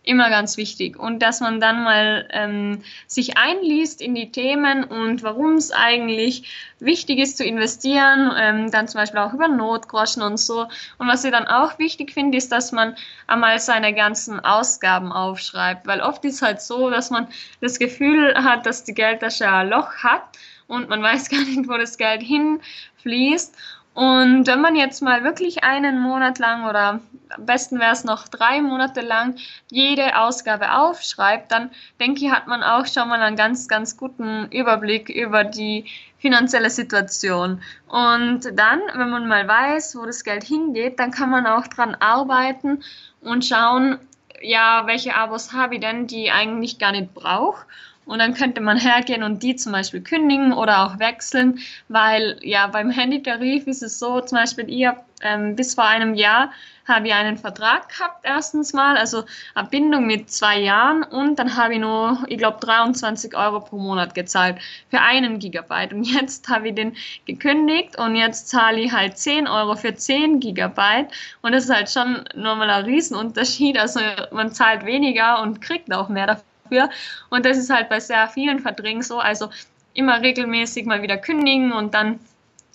immer 0.07 0.29
ganz 0.29 0.57
wichtig. 0.57 0.97
Und 0.97 1.19
dass 1.19 1.41
man 1.41 1.59
dann 1.59 1.83
mal 1.83 2.27
ähm, 2.31 2.81
sich 3.07 3.37
einliest 3.37 4.01
in 4.01 4.15
die 4.15 4.31
Themen 4.31 4.83
und 4.83 5.23
warum 5.23 5.55
es 5.55 5.71
eigentlich 5.71 6.49
wichtig 6.79 7.19
ist 7.19 7.37
zu 7.37 7.43
investieren, 7.43 8.31
ähm, 8.37 8.71
dann 8.71 8.87
zum 8.87 8.99
Beispiel 8.99 9.19
auch 9.19 9.33
über 9.33 9.47
Notgroschen 9.47 10.21
und 10.21 10.37
so. 10.37 10.67
Und 10.97 11.07
was 11.07 11.23
ich 11.23 11.31
dann 11.31 11.47
auch 11.47 11.79
wichtig 11.79 12.13
finde, 12.13 12.37
ist, 12.37 12.51
dass 12.51 12.71
man 12.71 12.95
einmal 13.27 13.59
seine 13.59 13.93
ganzen 13.93 14.39
Ausgaben 14.39 15.11
aufschreibt, 15.11 15.87
weil 15.87 16.01
oft 16.01 16.23
ist 16.25 16.41
halt 16.41 16.61
so, 16.61 16.89
dass 16.89 17.09
man 17.09 17.27
das 17.61 17.79
Gefühl 17.79 18.33
hat, 18.35 18.65
dass 18.65 18.83
die 18.83 18.93
Geldtasche 18.93 19.51
ein 19.51 19.69
Loch 19.69 19.91
hat 19.97 20.23
und 20.67 20.89
man 20.89 21.01
weiß 21.03 21.29
gar 21.29 21.43
nicht, 21.43 21.67
wo 21.67 21.77
das 21.77 21.97
Geld 21.97 22.21
hinfließt. 22.21 23.55
Und 23.97 24.45
wenn 24.45 24.61
man 24.61 24.75
jetzt 24.75 25.01
mal 25.01 25.23
wirklich 25.23 25.63
einen 25.63 25.99
Monat 25.99 26.37
lang 26.37 26.69
oder 26.69 26.99
am 27.29 27.45
besten 27.47 27.79
wäre 27.79 27.93
es 27.93 28.03
noch 28.03 28.27
drei 28.27 28.61
Monate 28.61 29.01
lang 29.01 29.37
jede 29.71 30.19
Ausgabe 30.19 30.71
aufschreibt, 30.71 31.51
dann 31.51 31.71
denke 31.99 32.23
ich, 32.23 32.31
hat 32.31 32.45
man 32.45 32.61
auch 32.61 32.85
schon 32.85 33.09
mal 33.09 33.19
einen 33.19 33.35
ganz, 33.35 33.67
ganz 33.67 33.97
guten 33.97 34.51
Überblick 34.51 35.09
über 35.09 35.43
die 35.43 35.85
finanzielle 36.19 36.69
Situation. 36.69 37.59
Und 37.87 38.41
dann, 38.53 38.81
wenn 38.93 39.09
man 39.09 39.27
mal 39.27 39.47
weiß, 39.47 39.95
wo 39.95 40.05
das 40.05 40.23
Geld 40.23 40.43
hingeht, 40.43 40.99
dann 40.99 41.09
kann 41.09 41.31
man 41.31 41.47
auch 41.47 41.65
dran 41.65 41.95
arbeiten 41.95 42.83
und 43.21 43.45
schauen, 43.45 43.97
ja, 44.43 44.83
welche 44.85 45.15
Abos 45.15 45.53
habe 45.53 45.73
ich 45.73 45.81
denn, 45.81 46.05
die 46.05 46.25
ich 46.25 46.31
eigentlich 46.31 46.77
gar 46.77 46.91
nicht 46.91 47.15
brauche 47.15 47.65
und 48.07 48.19
dann 48.19 48.33
könnte 48.33 48.61
man 48.61 48.77
hergehen 48.77 49.23
und 49.23 49.43
die 49.43 49.55
zum 49.55 49.73
Beispiel 49.73 50.01
kündigen 50.01 50.53
oder 50.53 50.85
auch 50.85 50.99
wechseln, 50.99 51.59
weil 51.89 52.37
ja 52.41 52.67
beim 52.67 52.89
Handytarif 52.89 53.67
ist 53.67 53.83
es 53.83 53.99
so, 53.99 54.21
zum 54.21 54.37
Beispiel 54.37 54.69
ihr 54.69 54.97
ähm, 55.21 55.55
bis 55.55 55.75
vor 55.75 55.85
einem 55.85 56.13
Jahr 56.13 56.51
habe 56.87 57.07
ich 57.07 57.13
einen 57.13 57.37
Vertrag 57.37 57.89
gehabt, 57.89 58.19
erstens 58.23 58.71
mal, 58.71 58.97
also 58.97 59.23
eine 59.55 59.67
Bindung 59.67 60.05
mit 60.07 60.31
zwei 60.31 60.59
Jahren 60.59 61.03
und 61.03 61.37
dann 61.37 61.57
habe 61.57 61.73
ich 61.73 61.79
nur, 61.79 62.23
ich 62.27 62.37
glaube, 62.37 62.59
23 62.61 63.35
Euro 63.35 63.59
pro 63.59 63.77
Monat 63.77 64.15
gezahlt 64.15 64.57
für 64.89 65.01
einen 65.01 65.39
Gigabyte. 65.39 65.93
Und 65.93 66.03
jetzt 66.03 66.47
habe 66.47 66.69
ich 66.69 66.75
den 66.75 66.95
gekündigt 67.25 67.97
und 67.97 68.15
jetzt 68.15 68.47
zahle 68.49 68.79
ich 68.79 68.91
halt 68.91 69.17
10 69.17 69.47
Euro 69.47 69.75
für 69.75 69.95
10 69.95 70.39
Gigabyte 70.39 71.07
und 71.41 71.51
das 71.51 71.65
ist 71.65 71.73
halt 71.73 71.89
schon 71.89 72.23
nochmal 72.35 72.69
ein 72.69 72.85
Riesenunterschied. 72.85 73.77
Also 73.77 73.99
man 74.31 74.51
zahlt 74.53 74.85
weniger 74.85 75.41
und 75.41 75.61
kriegt 75.61 75.93
auch 75.93 76.09
mehr 76.09 76.27
dafür 76.27 76.43
dafür. 76.69 76.89
Und 77.29 77.45
das 77.45 77.57
ist 77.57 77.69
halt 77.69 77.89
bei 77.89 77.99
sehr 77.99 78.27
vielen 78.27 78.59
Verträgen 78.59 79.01
so. 79.01 79.19
Also 79.19 79.49
immer 79.93 80.21
regelmäßig 80.21 80.85
mal 80.85 81.01
wieder 81.01 81.17
kündigen 81.17 81.71
und 81.71 81.93
dann 81.93 82.19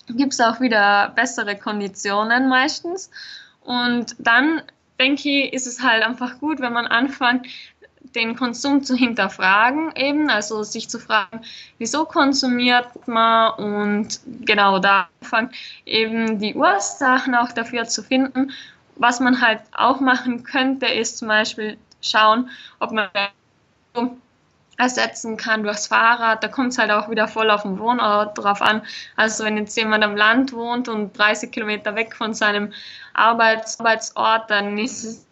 gibt 0.08 0.32
es 0.32 0.40
auch 0.40 0.60
wieder 0.60 1.12
bessere 1.14 1.56
Konditionen 1.56 2.48
meistens. 2.48 3.10
Und 3.60 4.16
dann 4.18 4.62
denke 4.98 5.28
ich, 5.28 5.52
ist 5.52 5.66
es 5.66 5.82
halt 5.82 6.02
einfach 6.02 6.38
gut, 6.40 6.60
wenn 6.60 6.72
man 6.72 6.86
anfängt, 6.86 7.46
den 8.16 8.36
Konsum 8.36 8.82
zu 8.82 8.96
hinterfragen, 8.96 9.92
eben, 9.94 10.28
also 10.28 10.64
sich 10.64 10.88
zu 10.90 10.98
fragen, 10.98 11.42
wieso 11.78 12.04
konsumiert 12.04 12.88
man 13.06 13.52
und 13.54 14.20
genau 14.44 14.80
da 14.80 15.08
anfangen, 15.20 15.50
eben 15.86 16.38
die 16.38 16.54
Ursachen 16.54 17.34
auch 17.34 17.52
dafür 17.52 17.84
zu 17.84 18.02
finden. 18.02 18.50
Was 18.96 19.20
man 19.20 19.40
halt 19.40 19.60
auch 19.72 20.00
machen 20.00 20.42
könnte, 20.42 20.86
ist 20.86 21.18
zum 21.18 21.28
Beispiel 21.28 21.78
schauen, 22.02 22.50
ob 22.80 22.90
man 22.90 23.08
ersetzen 24.78 25.36
kann 25.36 25.62
durchs 25.62 25.86
Fahrrad. 25.86 26.42
Da 26.42 26.48
kommt 26.48 26.72
es 26.72 26.78
halt 26.78 26.90
auch 26.90 27.08
wieder 27.08 27.28
voll 27.28 27.50
auf 27.50 27.62
den 27.62 27.78
Wohnort 27.78 28.36
drauf 28.38 28.60
an. 28.62 28.82
Also 29.16 29.44
wenn 29.44 29.56
jetzt 29.56 29.76
jemand 29.76 30.02
am 30.04 30.16
Land 30.16 30.52
wohnt 30.52 30.88
und 30.88 31.16
30 31.16 31.50
Kilometer 31.52 31.94
weg 31.94 32.14
von 32.16 32.34
seinem 32.34 32.72
Arbeits 33.14 33.78
Arbeitsort, 33.78 34.50
dann 34.50 34.78
ist 34.78 35.04
es 35.04 35.26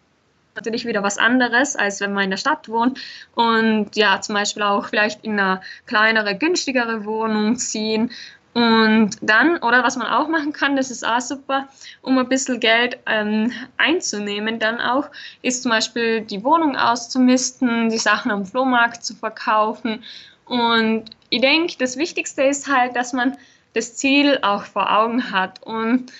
natürlich 0.55 0.85
wieder 0.85 1.03
was 1.03 1.17
anderes, 1.17 1.75
als 1.75 2.01
wenn 2.01 2.13
man 2.13 2.25
in 2.25 2.29
der 2.29 2.37
Stadt 2.37 2.67
wohnt 2.67 2.99
und 3.35 3.95
ja, 3.95 4.19
zum 4.19 4.35
Beispiel 4.35 4.63
auch 4.63 4.87
vielleicht 4.87 5.23
in 5.23 5.39
eine 5.39 5.61
kleinere, 5.85 6.37
günstigere 6.37 7.05
Wohnung 7.05 7.55
ziehen 7.55 8.11
und 8.53 9.11
dann, 9.21 9.57
oder 9.57 9.83
was 9.83 9.95
man 9.95 10.07
auch 10.07 10.27
machen 10.27 10.51
kann, 10.51 10.75
das 10.75 10.91
ist 10.91 11.05
auch 11.07 11.21
super, 11.21 11.69
um 12.01 12.17
ein 12.17 12.27
bisschen 12.27 12.59
Geld 12.59 12.99
ähm, 13.05 13.53
einzunehmen, 13.77 14.59
dann 14.59 14.81
auch, 14.81 15.09
ist 15.41 15.63
zum 15.63 15.71
Beispiel 15.71 16.21
die 16.21 16.43
Wohnung 16.43 16.75
auszumisten, 16.75 17.89
die 17.89 17.97
Sachen 17.97 18.29
am 18.29 18.45
Flohmarkt 18.45 19.05
zu 19.05 19.15
verkaufen. 19.15 20.03
Und 20.45 21.05
ich 21.29 21.39
denke, 21.39 21.75
das 21.79 21.95
Wichtigste 21.95 22.43
ist 22.43 22.67
halt, 22.67 22.95
dass 22.97 23.13
man 23.13 23.37
das 23.73 23.95
Ziel 23.95 24.39
auch 24.41 24.63
vor 24.63 24.91
Augen 24.91 25.31
hat 25.31 25.63
und 25.63 26.11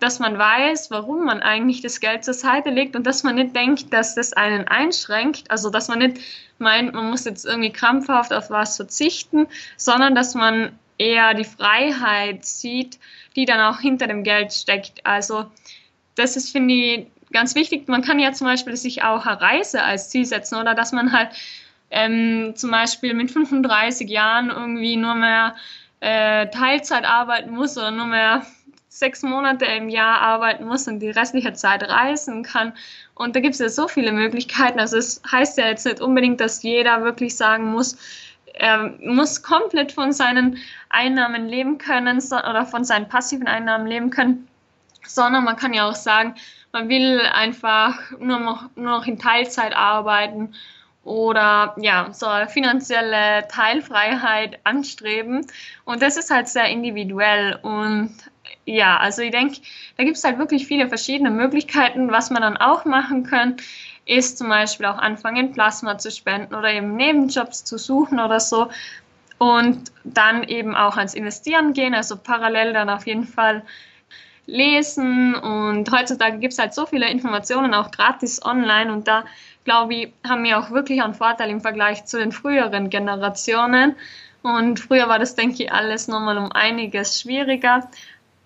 dass 0.00 0.18
man 0.18 0.36
weiß, 0.36 0.90
warum 0.90 1.24
man 1.24 1.40
eigentlich 1.40 1.80
das 1.80 1.98
Geld 1.98 2.24
zur 2.24 2.34
Seite 2.34 2.68
legt 2.68 2.94
und 2.94 3.06
dass 3.06 3.22
man 3.22 3.36
nicht 3.36 3.56
denkt, 3.56 3.90
dass 3.90 4.14
das 4.14 4.34
einen 4.34 4.68
einschränkt, 4.68 5.50
also 5.50 5.70
dass 5.70 5.88
man 5.88 6.00
nicht 6.00 6.18
meint, 6.58 6.92
man 6.92 7.08
muss 7.08 7.24
jetzt 7.24 7.46
irgendwie 7.46 7.72
krampfhaft 7.72 8.34
auf 8.34 8.50
was 8.50 8.76
verzichten, 8.76 9.46
sondern 9.78 10.14
dass 10.14 10.34
man 10.34 10.78
eher 10.98 11.34
die 11.34 11.44
Freiheit 11.44 12.44
sieht, 12.44 12.98
die 13.36 13.44
dann 13.44 13.60
auch 13.60 13.80
hinter 13.80 14.06
dem 14.06 14.22
Geld 14.22 14.52
steckt. 14.52 15.04
Also 15.04 15.46
das 16.14 16.36
ist, 16.36 16.52
finde 16.52 16.74
ich, 16.74 17.06
ganz 17.32 17.54
wichtig. 17.54 17.88
Man 17.88 18.02
kann 18.02 18.18
ja 18.18 18.32
zum 18.32 18.46
Beispiel 18.46 18.76
sich 18.76 19.02
auch 19.02 19.26
eine 19.26 19.40
Reise 19.40 19.82
als 19.82 20.10
Ziel 20.10 20.24
setzen 20.24 20.56
oder 20.56 20.74
dass 20.74 20.92
man 20.92 21.12
halt 21.12 21.30
ähm, 21.90 22.54
zum 22.56 22.70
Beispiel 22.70 23.14
mit 23.14 23.30
35 23.30 24.08
Jahren 24.08 24.50
irgendwie 24.50 24.96
nur 24.96 25.14
mehr 25.14 25.56
äh, 26.00 26.48
Teilzeit 26.48 27.04
arbeiten 27.04 27.50
muss 27.50 27.76
oder 27.76 27.90
nur 27.90 28.06
mehr 28.06 28.46
sechs 28.88 29.22
Monate 29.22 29.64
im 29.64 29.88
Jahr 29.88 30.20
arbeiten 30.20 30.66
muss 30.66 30.86
und 30.86 31.00
die 31.00 31.10
restliche 31.10 31.52
Zeit 31.52 31.82
reisen 31.82 32.44
kann. 32.44 32.72
Und 33.16 33.34
da 33.34 33.40
gibt 33.40 33.54
es 33.54 33.60
ja 33.60 33.68
so 33.68 33.88
viele 33.88 34.12
Möglichkeiten. 34.12 34.78
Also 34.78 34.96
es 34.96 35.20
heißt 35.30 35.58
ja 35.58 35.66
jetzt 35.66 35.84
nicht 35.84 36.00
unbedingt, 36.00 36.40
dass 36.40 36.62
jeder 36.62 37.02
wirklich 37.02 37.36
sagen 37.36 37.64
muss, 37.64 37.96
er 38.54 38.94
muss 39.00 39.42
komplett 39.42 39.92
von 39.92 40.12
seinen 40.12 40.58
Einnahmen 40.88 41.48
leben 41.48 41.78
können 41.78 42.18
oder 42.18 42.66
von 42.66 42.84
seinen 42.84 43.08
passiven 43.08 43.48
Einnahmen 43.48 43.86
leben 43.86 44.10
können, 44.10 44.48
sondern 45.04 45.44
man 45.44 45.56
kann 45.56 45.74
ja 45.74 45.88
auch 45.88 45.94
sagen, 45.94 46.34
man 46.72 46.88
will 46.88 47.20
einfach 47.20 47.98
nur 48.18 48.38
noch, 48.38 48.70
nur 48.76 48.98
noch 48.98 49.06
in 49.06 49.18
Teilzeit 49.18 49.74
arbeiten 49.74 50.54
oder 51.04 51.74
ja, 51.78 52.08
so 52.12 52.26
eine 52.26 52.48
finanzielle 52.48 53.46
Teilfreiheit 53.48 54.58
anstreben. 54.64 55.46
Und 55.84 56.00
das 56.00 56.16
ist 56.16 56.30
halt 56.30 56.48
sehr 56.48 56.68
individuell. 56.68 57.58
Und 57.60 58.14
ja, 58.64 58.96
also 58.96 59.22
ich 59.22 59.30
denke, 59.30 59.60
da 59.98 60.04
gibt 60.04 60.16
es 60.16 60.24
halt 60.24 60.38
wirklich 60.38 60.66
viele 60.66 60.88
verschiedene 60.88 61.30
Möglichkeiten, 61.30 62.10
was 62.10 62.30
man 62.30 62.42
dann 62.42 62.56
auch 62.56 62.84
machen 62.84 63.24
kann 63.24 63.56
ist 64.06 64.38
zum 64.38 64.48
Beispiel 64.48 64.86
auch 64.86 64.98
anfangen, 64.98 65.52
Plasma 65.52 65.98
zu 65.98 66.10
spenden 66.10 66.54
oder 66.54 66.72
eben 66.72 66.96
Nebenjobs 66.96 67.64
zu 67.64 67.78
suchen 67.78 68.20
oder 68.20 68.40
so. 68.40 68.70
Und 69.38 69.90
dann 70.04 70.44
eben 70.44 70.74
auch 70.74 70.96
ans 70.96 71.14
Investieren 71.14 71.72
gehen, 71.72 71.94
also 71.94 72.16
parallel 72.16 72.72
dann 72.72 72.88
auf 72.88 73.06
jeden 73.06 73.26
Fall 73.26 73.62
lesen. 74.46 75.34
Und 75.34 75.90
heutzutage 75.90 76.38
gibt 76.38 76.52
es 76.52 76.58
halt 76.58 76.74
so 76.74 76.86
viele 76.86 77.08
Informationen 77.10 77.74
auch 77.74 77.90
gratis 77.90 78.44
online 78.44 78.92
und 78.92 79.08
da 79.08 79.24
glaube 79.64 79.94
ich, 79.94 80.12
haben 80.26 80.44
wir 80.44 80.58
auch 80.58 80.70
wirklich 80.70 81.02
einen 81.02 81.14
Vorteil 81.14 81.50
im 81.50 81.60
Vergleich 81.60 82.04
zu 82.04 82.18
den 82.18 82.32
früheren 82.32 82.90
Generationen. 82.90 83.96
Und 84.42 84.78
früher 84.78 85.08
war 85.08 85.18
das, 85.18 85.34
denke 85.34 85.64
ich, 85.64 85.72
alles 85.72 86.06
nochmal 86.06 86.36
um 86.36 86.52
einiges 86.52 87.20
schwieriger. 87.20 87.88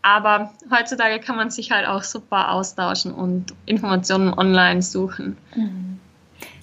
Aber 0.02 0.52
heutzutage 0.70 1.18
kann 1.20 1.36
man 1.36 1.50
sich 1.50 1.70
halt 1.70 1.86
auch 1.86 2.02
super 2.02 2.52
austauschen 2.52 3.12
und 3.12 3.54
Informationen 3.66 4.32
online 4.32 4.82
suchen. 4.82 5.36
Mhm. 5.54 6.00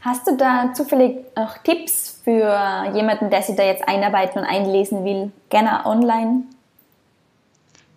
Hast 0.01 0.27
du 0.27 0.37
da 0.37 0.71
zufällig 0.73 1.17
noch 1.35 1.57
Tipps 1.59 2.21
für 2.23 2.91
jemanden, 2.93 3.29
der 3.29 3.41
sich 3.41 3.55
da 3.55 3.63
jetzt 3.63 3.87
einarbeiten 3.87 4.39
und 4.39 4.45
einlesen 4.45 5.03
will? 5.03 5.31
Gerne 5.49 5.85
online? 5.85 6.43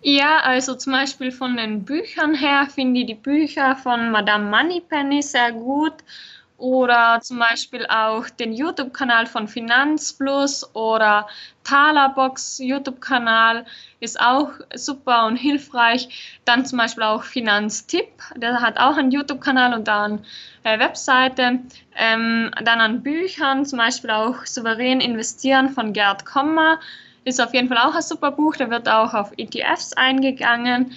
Ja, 0.01 0.39
also 0.43 0.75
zum 0.75 0.93
Beispiel 0.93 1.31
von 1.31 1.57
den 1.57 1.83
Büchern 1.83 2.33
her 2.33 2.67
finde 2.73 3.01
ich 3.01 3.07
die 3.07 3.15
Bücher 3.15 3.75
von 3.75 4.11
Madame 4.11 4.49
Moneypenny 4.49 5.21
sehr 5.21 5.51
gut 5.51 5.93
oder 6.59 7.19
zum 7.21 7.39
Beispiel 7.39 7.85
auch 7.87 8.29
den 8.29 8.53
YouTube-Kanal 8.53 9.25
von 9.25 9.47
Finanzplus 9.47 10.75
oder 10.75 11.27
Talabox 11.63 12.59
YouTube-Kanal 12.59 13.65
ist 13.99 14.19
auch 14.19 14.51
super 14.75 15.25
und 15.25 15.35
hilfreich. 15.35 16.39
Dann 16.45 16.65
zum 16.65 16.77
Beispiel 16.77 17.03
auch 17.03 17.23
Finanztipp, 17.23 18.09
der 18.35 18.61
hat 18.61 18.77
auch 18.77 18.97
einen 18.97 19.11
YouTube-Kanal 19.11 19.73
und 19.73 19.87
dann 19.87 20.25
äh, 20.63 20.79
Webseite. 20.79 21.59
Ähm, 21.95 22.51
dann 22.63 22.81
an 22.81 23.03
Büchern, 23.03 23.65
zum 23.65 23.79
Beispiel 23.79 24.11
auch 24.11 24.45
Souverän 24.45 25.01
investieren 25.01 25.69
von 25.69 25.93
Gerd 25.93 26.25
Kommer, 26.25 26.79
ist 27.25 27.41
auf 27.41 27.53
jeden 27.53 27.67
Fall 27.67 27.77
auch 27.77 27.95
ein 27.95 28.01
super 28.01 28.31
Buch, 28.31 28.55
da 28.55 28.69
wird 28.69 28.87
auch 28.87 29.13
auf 29.13 29.31
ETFs 29.37 29.93
eingegangen. 29.93 30.91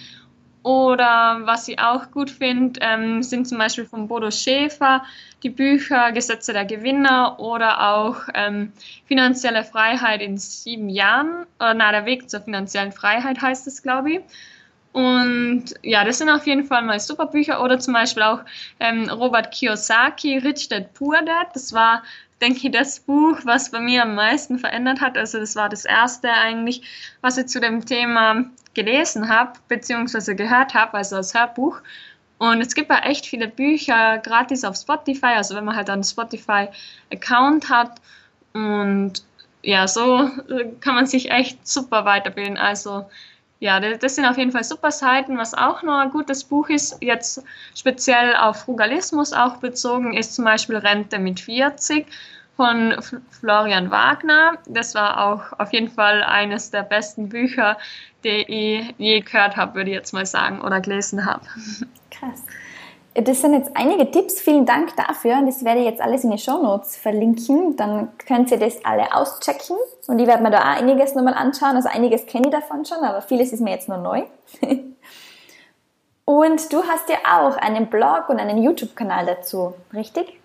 Oder 0.62 1.40
was 1.44 1.66
ich 1.66 1.78
auch 1.80 2.10
gut 2.12 2.30
finde, 2.30 2.78
ähm, 2.82 3.22
sind 3.22 3.48
zum 3.48 3.58
Beispiel 3.58 3.84
von 3.84 4.06
Bodo 4.06 4.30
Schäfer 4.30 5.02
die 5.42 5.50
Bücher 5.50 6.12
Gesetze 6.12 6.52
der 6.52 6.64
Gewinner 6.64 7.40
oder 7.40 7.94
auch 7.94 8.16
ähm, 8.34 8.72
Finanzielle 9.06 9.64
Freiheit 9.64 10.22
in 10.22 10.38
sieben 10.38 10.88
Jahren. 10.88 11.46
Oder 11.58 11.74
na, 11.74 11.90
der 11.90 12.06
Weg 12.06 12.30
zur 12.30 12.40
finanziellen 12.40 12.92
Freiheit 12.92 13.42
heißt 13.42 13.66
es, 13.66 13.82
glaube 13.82 14.12
ich. 14.12 14.20
Und 14.92 15.64
ja, 15.82 16.04
das 16.04 16.18
sind 16.18 16.28
auf 16.28 16.46
jeden 16.46 16.64
Fall 16.64 16.82
mal 16.82 17.00
super 17.00 17.26
Bücher. 17.26 17.62
Oder 17.62 17.78
zum 17.78 17.94
Beispiel 17.94 18.22
auch 18.22 18.40
ähm, 18.78 19.08
Robert 19.08 19.50
Kiyosaki, 19.50 20.38
Rich 20.38 20.68
Dad 20.68 20.94
Poor 20.94 21.22
Dad. 21.22 21.48
Das 21.54 21.72
war, 21.72 22.02
denke 22.43 22.66
ich, 22.66 22.72
das 22.72 23.01
Buch, 23.01 23.38
was 23.45 23.70
bei 23.70 23.80
mir 23.80 24.03
am 24.03 24.14
meisten 24.14 24.59
verändert 24.59 25.01
hat. 25.01 25.16
Also 25.16 25.38
das 25.38 25.57
war 25.57 25.68
das 25.68 25.84
erste 25.84 26.30
eigentlich, 26.30 26.82
was 27.20 27.38
ich 27.38 27.47
zu 27.47 27.61
dem 27.61 27.86
Thema 27.86 28.45
gelesen 28.74 29.28
habe, 29.28 29.53
beziehungsweise 29.68 30.34
gehört 30.34 30.74
habe, 30.74 30.95
also 30.95 31.16
als 31.16 31.34
Hörbuch. 31.34 31.80
Und 32.38 32.61
es 32.61 32.74
gibt 32.74 32.90
ja 32.90 32.99
echt 32.99 33.26
viele 33.26 33.47
Bücher 33.49 34.18
gratis 34.18 34.64
auf 34.64 34.76
Spotify, 34.76 35.34
also 35.36 35.55
wenn 35.55 35.64
man 35.64 35.76
halt 35.76 35.88
einen 35.88 36.03
Spotify-Account 36.03 37.70
hat. 37.70 38.01
Und 38.53 39.22
ja, 39.62 39.86
so 39.86 40.28
kann 40.80 40.97
man 40.97 41.07
sich 41.07 41.30
echt 41.30 41.66
super 41.66 42.05
weiterbilden. 42.05 42.57
Also 42.57 43.09
ja, 43.62 43.78
das 43.78 44.16
sind 44.16 44.26
auf 44.26 44.38
jeden 44.38 44.50
Fall 44.50 44.64
super 44.64 44.90
Seiten. 44.90 45.38
Was 45.38 45.54
auch 45.54 45.84
noch 45.84 46.00
ein 46.00 46.10
gutes 46.10 46.42
Buch 46.42 46.68
ist, 46.68 46.98
jetzt 47.00 47.44
speziell 47.76 48.34
auf 48.34 48.62
Frugalismus 48.62 49.32
auch 49.32 49.58
bezogen, 49.58 50.14
ist 50.14 50.34
zum 50.34 50.44
Beispiel 50.44 50.78
Rente 50.78 51.20
mit 51.20 51.38
40 51.38 52.08
von 52.56 52.96
Florian 53.30 53.92
Wagner. 53.92 54.58
Das 54.66 54.96
war 54.96 55.24
auch 55.24 55.60
auf 55.60 55.72
jeden 55.72 55.88
Fall 55.88 56.24
eines 56.24 56.72
der 56.72 56.82
besten 56.82 57.28
Bücher, 57.28 57.78
die 58.24 58.80
ich 58.80 58.94
je 58.98 59.20
gehört 59.20 59.56
habe, 59.56 59.76
würde 59.76 59.90
ich 59.90 59.96
jetzt 59.96 60.12
mal 60.12 60.26
sagen, 60.26 60.60
oder 60.60 60.80
gelesen 60.80 61.24
habe. 61.24 61.46
Krass. 62.10 62.42
Das 63.14 63.42
sind 63.42 63.52
jetzt 63.52 63.76
einige 63.76 64.10
Tipps. 64.10 64.40
Vielen 64.40 64.64
Dank 64.64 64.96
dafür. 64.96 65.42
Das 65.44 65.64
werde 65.64 65.80
ich 65.80 65.86
jetzt 65.86 66.00
alles 66.00 66.24
in 66.24 66.30
die 66.30 66.38
Show 66.38 66.62
Notes 66.62 66.96
verlinken. 66.96 67.76
Dann 67.76 68.08
könnt 68.18 68.50
ihr 68.50 68.58
das 68.58 68.82
alle 68.84 69.14
auschecken. 69.14 69.76
Und 70.06 70.18
ich 70.18 70.26
werde 70.26 70.42
mir 70.42 70.50
da 70.50 70.60
auch 70.60 70.78
einiges 70.78 71.14
nochmal 71.14 71.34
anschauen. 71.34 71.76
Also 71.76 71.90
einiges 71.90 72.24
kenne 72.24 72.48
ich 72.48 72.52
davon 72.52 72.86
schon, 72.86 72.98
aber 72.98 73.20
vieles 73.20 73.52
ist 73.52 73.60
mir 73.60 73.72
jetzt 73.72 73.88
nur 73.88 73.98
neu. 73.98 74.22
und 76.24 76.72
du 76.72 76.82
hast 76.84 77.10
ja 77.10 77.18
auch 77.38 77.56
einen 77.58 77.88
Blog 77.88 78.30
und 78.30 78.38
einen 78.38 78.62
YouTube-Kanal 78.62 79.26
dazu, 79.26 79.74
richtig? 79.92 80.38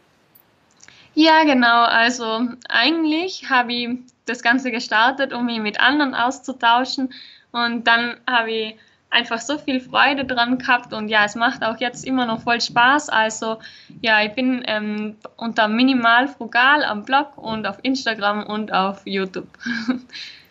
Ja, 1.13 1.45
genau. 1.45 1.83
Also 1.83 2.41
eigentlich 2.67 3.49
habe 3.49 3.73
ich 3.73 3.89
das 4.25 4.43
Ganze 4.43 4.71
gestartet, 4.71 5.31
um 5.31 5.45
mich 5.45 5.59
mit 5.59 5.79
anderen 5.79 6.13
auszutauschen. 6.13 7.13
Und 7.53 7.87
dann 7.87 8.17
habe 8.27 8.51
ich 8.51 8.75
einfach 9.17 9.39
so 9.39 9.57
viel 9.57 9.79
Freude 9.79 10.25
dran 10.25 10.57
gehabt 10.57 10.93
und 10.93 11.09
ja, 11.09 11.25
es 11.25 11.35
macht 11.35 11.63
auch 11.63 11.77
jetzt 11.77 12.05
immer 12.05 12.25
noch 12.25 12.41
voll 12.41 12.61
Spaß. 12.61 13.09
Also 13.09 13.57
ja, 14.01 14.21
ich 14.21 14.33
bin 14.33 14.63
ähm, 14.67 15.15
unter 15.35 15.67
minimal 15.67 16.27
frugal 16.27 16.83
am 16.83 17.03
Blog 17.03 17.37
und 17.37 17.65
auf 17.65 17.77
Instagram 17.81 18.45
und 18.45 18.73
auf 18.73 19.01
YouTube. 19.05 19.47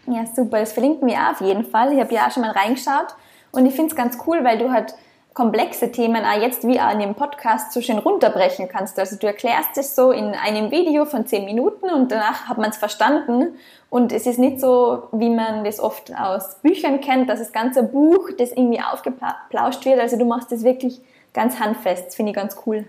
Ja, 0.09 0.25
super. 0.25 0.61
Das 0.61 0.73
verlinken 0.73 1.09
wir 1.09 1.19
auf 1.31 1.41
jeden 1.41 1.65
Fall. 1.65 1.93
Ich 1.93 1.99
habe 1.99 2.15
ja 2.15 2.29
auch 2.29 2.31
schon 2.31 2.43
mal 2.43 2.53
reingeschaut 2.53 3.17
und 3.51 3.67
ich 3.67 3.75
finde 3.75 3.91
es 3.91 3.97
ganz 3.97 4.17
cool, 4.27 4.45
weil 4.45 4.57
du 4.57 4.71
halt 4.71 4.95
komplexe 5.37 5.93
Themen 5.93 6.25
auch 6.25 6.41
jetzt 6.41 6.67
wie 6.67 6.81
auch 6.81 6.91
in 6.91 6.99
dem 6.99 7.15
Podcast 7.15 7.71
so 7.71 7.83
schön 7.83 7.99
runterbrechen 7.99 8.69
kannst. 8.71 8.99
Also 8.99 9.17
du 9.17 9.27
erklärst 9.27 9.77
es 9.77 9.95
so 9.95 10.11
in 10.11 10.33
einem 10.33 10.71
Video 10.71 11.05
von 11.05 11.27
zehn 11.27 11.45
Minuten 11.45 11.91
und 11.91 12.11
danach 12.11 12.49
hat 12.49 12.57
man 12.57 12.71
es 12.71 12.79
verstanden. 12.79 13.55
Und 13.91 14.13
es 14.13 14.27
ist 14.27 14.39
nicht 14.39 14.61
so, 14.61 15.09
wie 15.13 15.29
man 15.29 15.63
das 15.63 15.79
oft 15.79 16.11
aus 16.17 16.57
Büchern 16.63 17.03
kennt, 17.03 17.29
dass 17.29 17.39
das 17.39 17.53
ganze 17.53 17.83
Buch, 17.83 18.31
das 18.39 18.51
irgendwie 18.51 18.81
aufgeplauscht 18.81 19.85
wird. 19.85 20.01
Also 20.01 20.17
du 20.17 20.25
machst 20.25 20.51
das 20.53 20.65
wirklich 20.65 21.03
ganz 21.35 21.61
handfest. 21.61 22.07
Das 22.07 22.15
finde 22.15 22.31
ich 22.31 22.37
ganz 22.37 22.57
cool. 22.65 22.87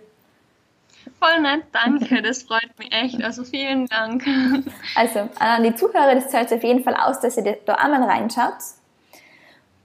Voll 1.20 1.42
nett, 1.42 1.64
danke, 1.74 2.22
das 2.22 2.44
freut 2.44 2.70
mich 2.80 2.94
echt. 2.94 3.22
Also 3.22 3.44
vielen 3.44 3.88
Dank. 3.88 4.24
Also 4.96 5.28
an 5.38 5.64
die 5.64 5.76
Zuhörer, 5.76 6.16
das 6.16 6.30
zahlt 6.30 6.54
auf 6.54 6.64
jeden 6.64 6.84
Fall 6.84 6.96
aus, 6.96 7.20
dass 7.20 7.36
ihr 7.36 7.58
da 7.66 7.74
einmal 7.74 8.04
reinschaut. 8.04 8.54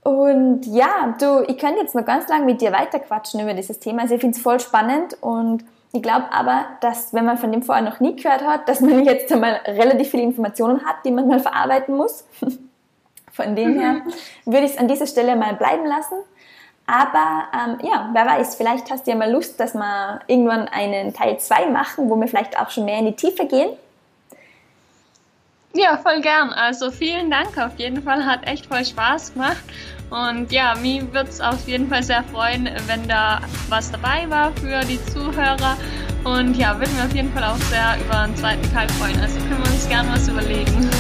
Und 0.03 0.67
ja, 0.67 1.15
du, 1.21 1.45
ich 1.47 1.59
könnte 1.59 1.81
jetzt 1.81 1.95
noch 1.95 2.05
ganz 2.05 2.29
lange 2.29 2.45
mit 2.45 2.61
dir 2.61 2.73
weiterquatschen 2.73 3.41
über 3.41 3.55
dieses 3.55 3.79
Thema. 3.79 4.03
Also 4.03 4.15
ich 4.15 4.21
finde 4.21 4.37
es 4.37 4.43
voll 4.43 4.59
spannend 4.59 5.17
und 5.21 5.65
ich 5.93 6.03
glaube 6.03 6.33
aber, 6.33 6.65
dass 6.81 7.13
wenn 7.13 7.25
man 7.25 7.39
von 7.39 7.53
dem 7.53 7.63
vorher 7.63 7.85
noch 7.85 8.01
nie 8.01 8.17
gehört 8.17 8.43
hat, 8.43 8.69
dass 8.69 8.81
man 8.81 9.05
jetzt 9.05 9.31
einmal 9.33 9.61
relativ 9.67 10.11
viele 10.11 10.25
Informationen 10.25 10.85
hat, 10.85 10.97
die 11.05 11.11
man 11.11 11.29
mal 11.29 11.41
verarbeiten 11.41 11.97
muss. 11.97 12.25
Von 13.33 13.57
dem 13.57 13.81
her 13.81 13.95
mhm. 13.95 14.13
würde 14.45 14.67
ich 14.67 14.73
es 14.73 14.79
an 14.79 14.89
dieser 14.89 15.07
Stelle 15.07 15.37
mal 15.37 15.55
bleiben 15.55 15.87
lassen. 15.87 16.17
Aber 16.87 17.45
ähm, 17.55 17.79
ja, 17.83 18.11
wer 18.13 18.27
weiß, 18.27 18.57
vielleicht 18.57 18.91
hast 18.91 19.07
du 19.07 19.13
ja 19.13 19.17
mal 19.17 19.31
Lust, 19.31 19.59
dass 19.59 19.73
wir 19.73 20.21
irgendwann 20.27 20.69
einen 20.69 21.15
Teil 21.15 21.39
2 21.39 21.69
machen, 21.69 22.11
wo 22.11 22.17
wir 22.17 22.29
vielleicht 22.29 22.61
auch 22.61 22.69
schon 22.69 22.85
mehr 22.85 22.99
in 22.99 23.07
die 23.07 23.17
Tiefe 23.17 23.47
gehen. 23.47 23.71
Ja, 25.75 25.97
voll 25.97 26.21
gern. 26.21 26.51
Also 26.51 26.91
vielen 26.91 27.31
Dank 27.31 27.57
auf 27.59 27.79
jeden 27.79 28.03
Fall. 28.03 28.25
Hat 28.25 28.47
echt 28.47 28.67
voll 28.67 28.85
Spaß 28.85 29.33
gemacht. 29.33 29.63
Und 30.11 30.53
ja, 30.53 30.75
mir 30.75 31.11
würde 31.15 31.31
es 31.31 31.41
auf 31.41 31.67
jeden 31.67 31.89
Fall 31.89 32.03
sehr 32.03 32.23
freuen, 32.25 32.69
wenn 32.87 33.09
da 33.09 33.41
was 33.71 33.91
dabei 33.91 34.29
war 34.29 34.53
für 34.57 34.81
die 34.85 35.03
Zuhörer. 35.07 35.79
Und 36.25 36.55
ja, 36.57 36.79
würden 36.79 36.95
wir 36.97 37.05
auf 37.05 37.15
jeden 37.15 37.33
Fall 37.33 37.45
auch 37.45 37.57
sehr 37.57 37.97
über 38.05 38.21
einen 38.21 38.37
zweiten 38.37 38.71
Teil 38.73 38.89
freuen. 38.91 39.19
Also 39.21 39.39
können 39.39 39.65
wir 39.65 39.73
uns 39.73 39.89
gerne 39.89 40.11
was 40.13 40.29
überlegen. 40.29 40.91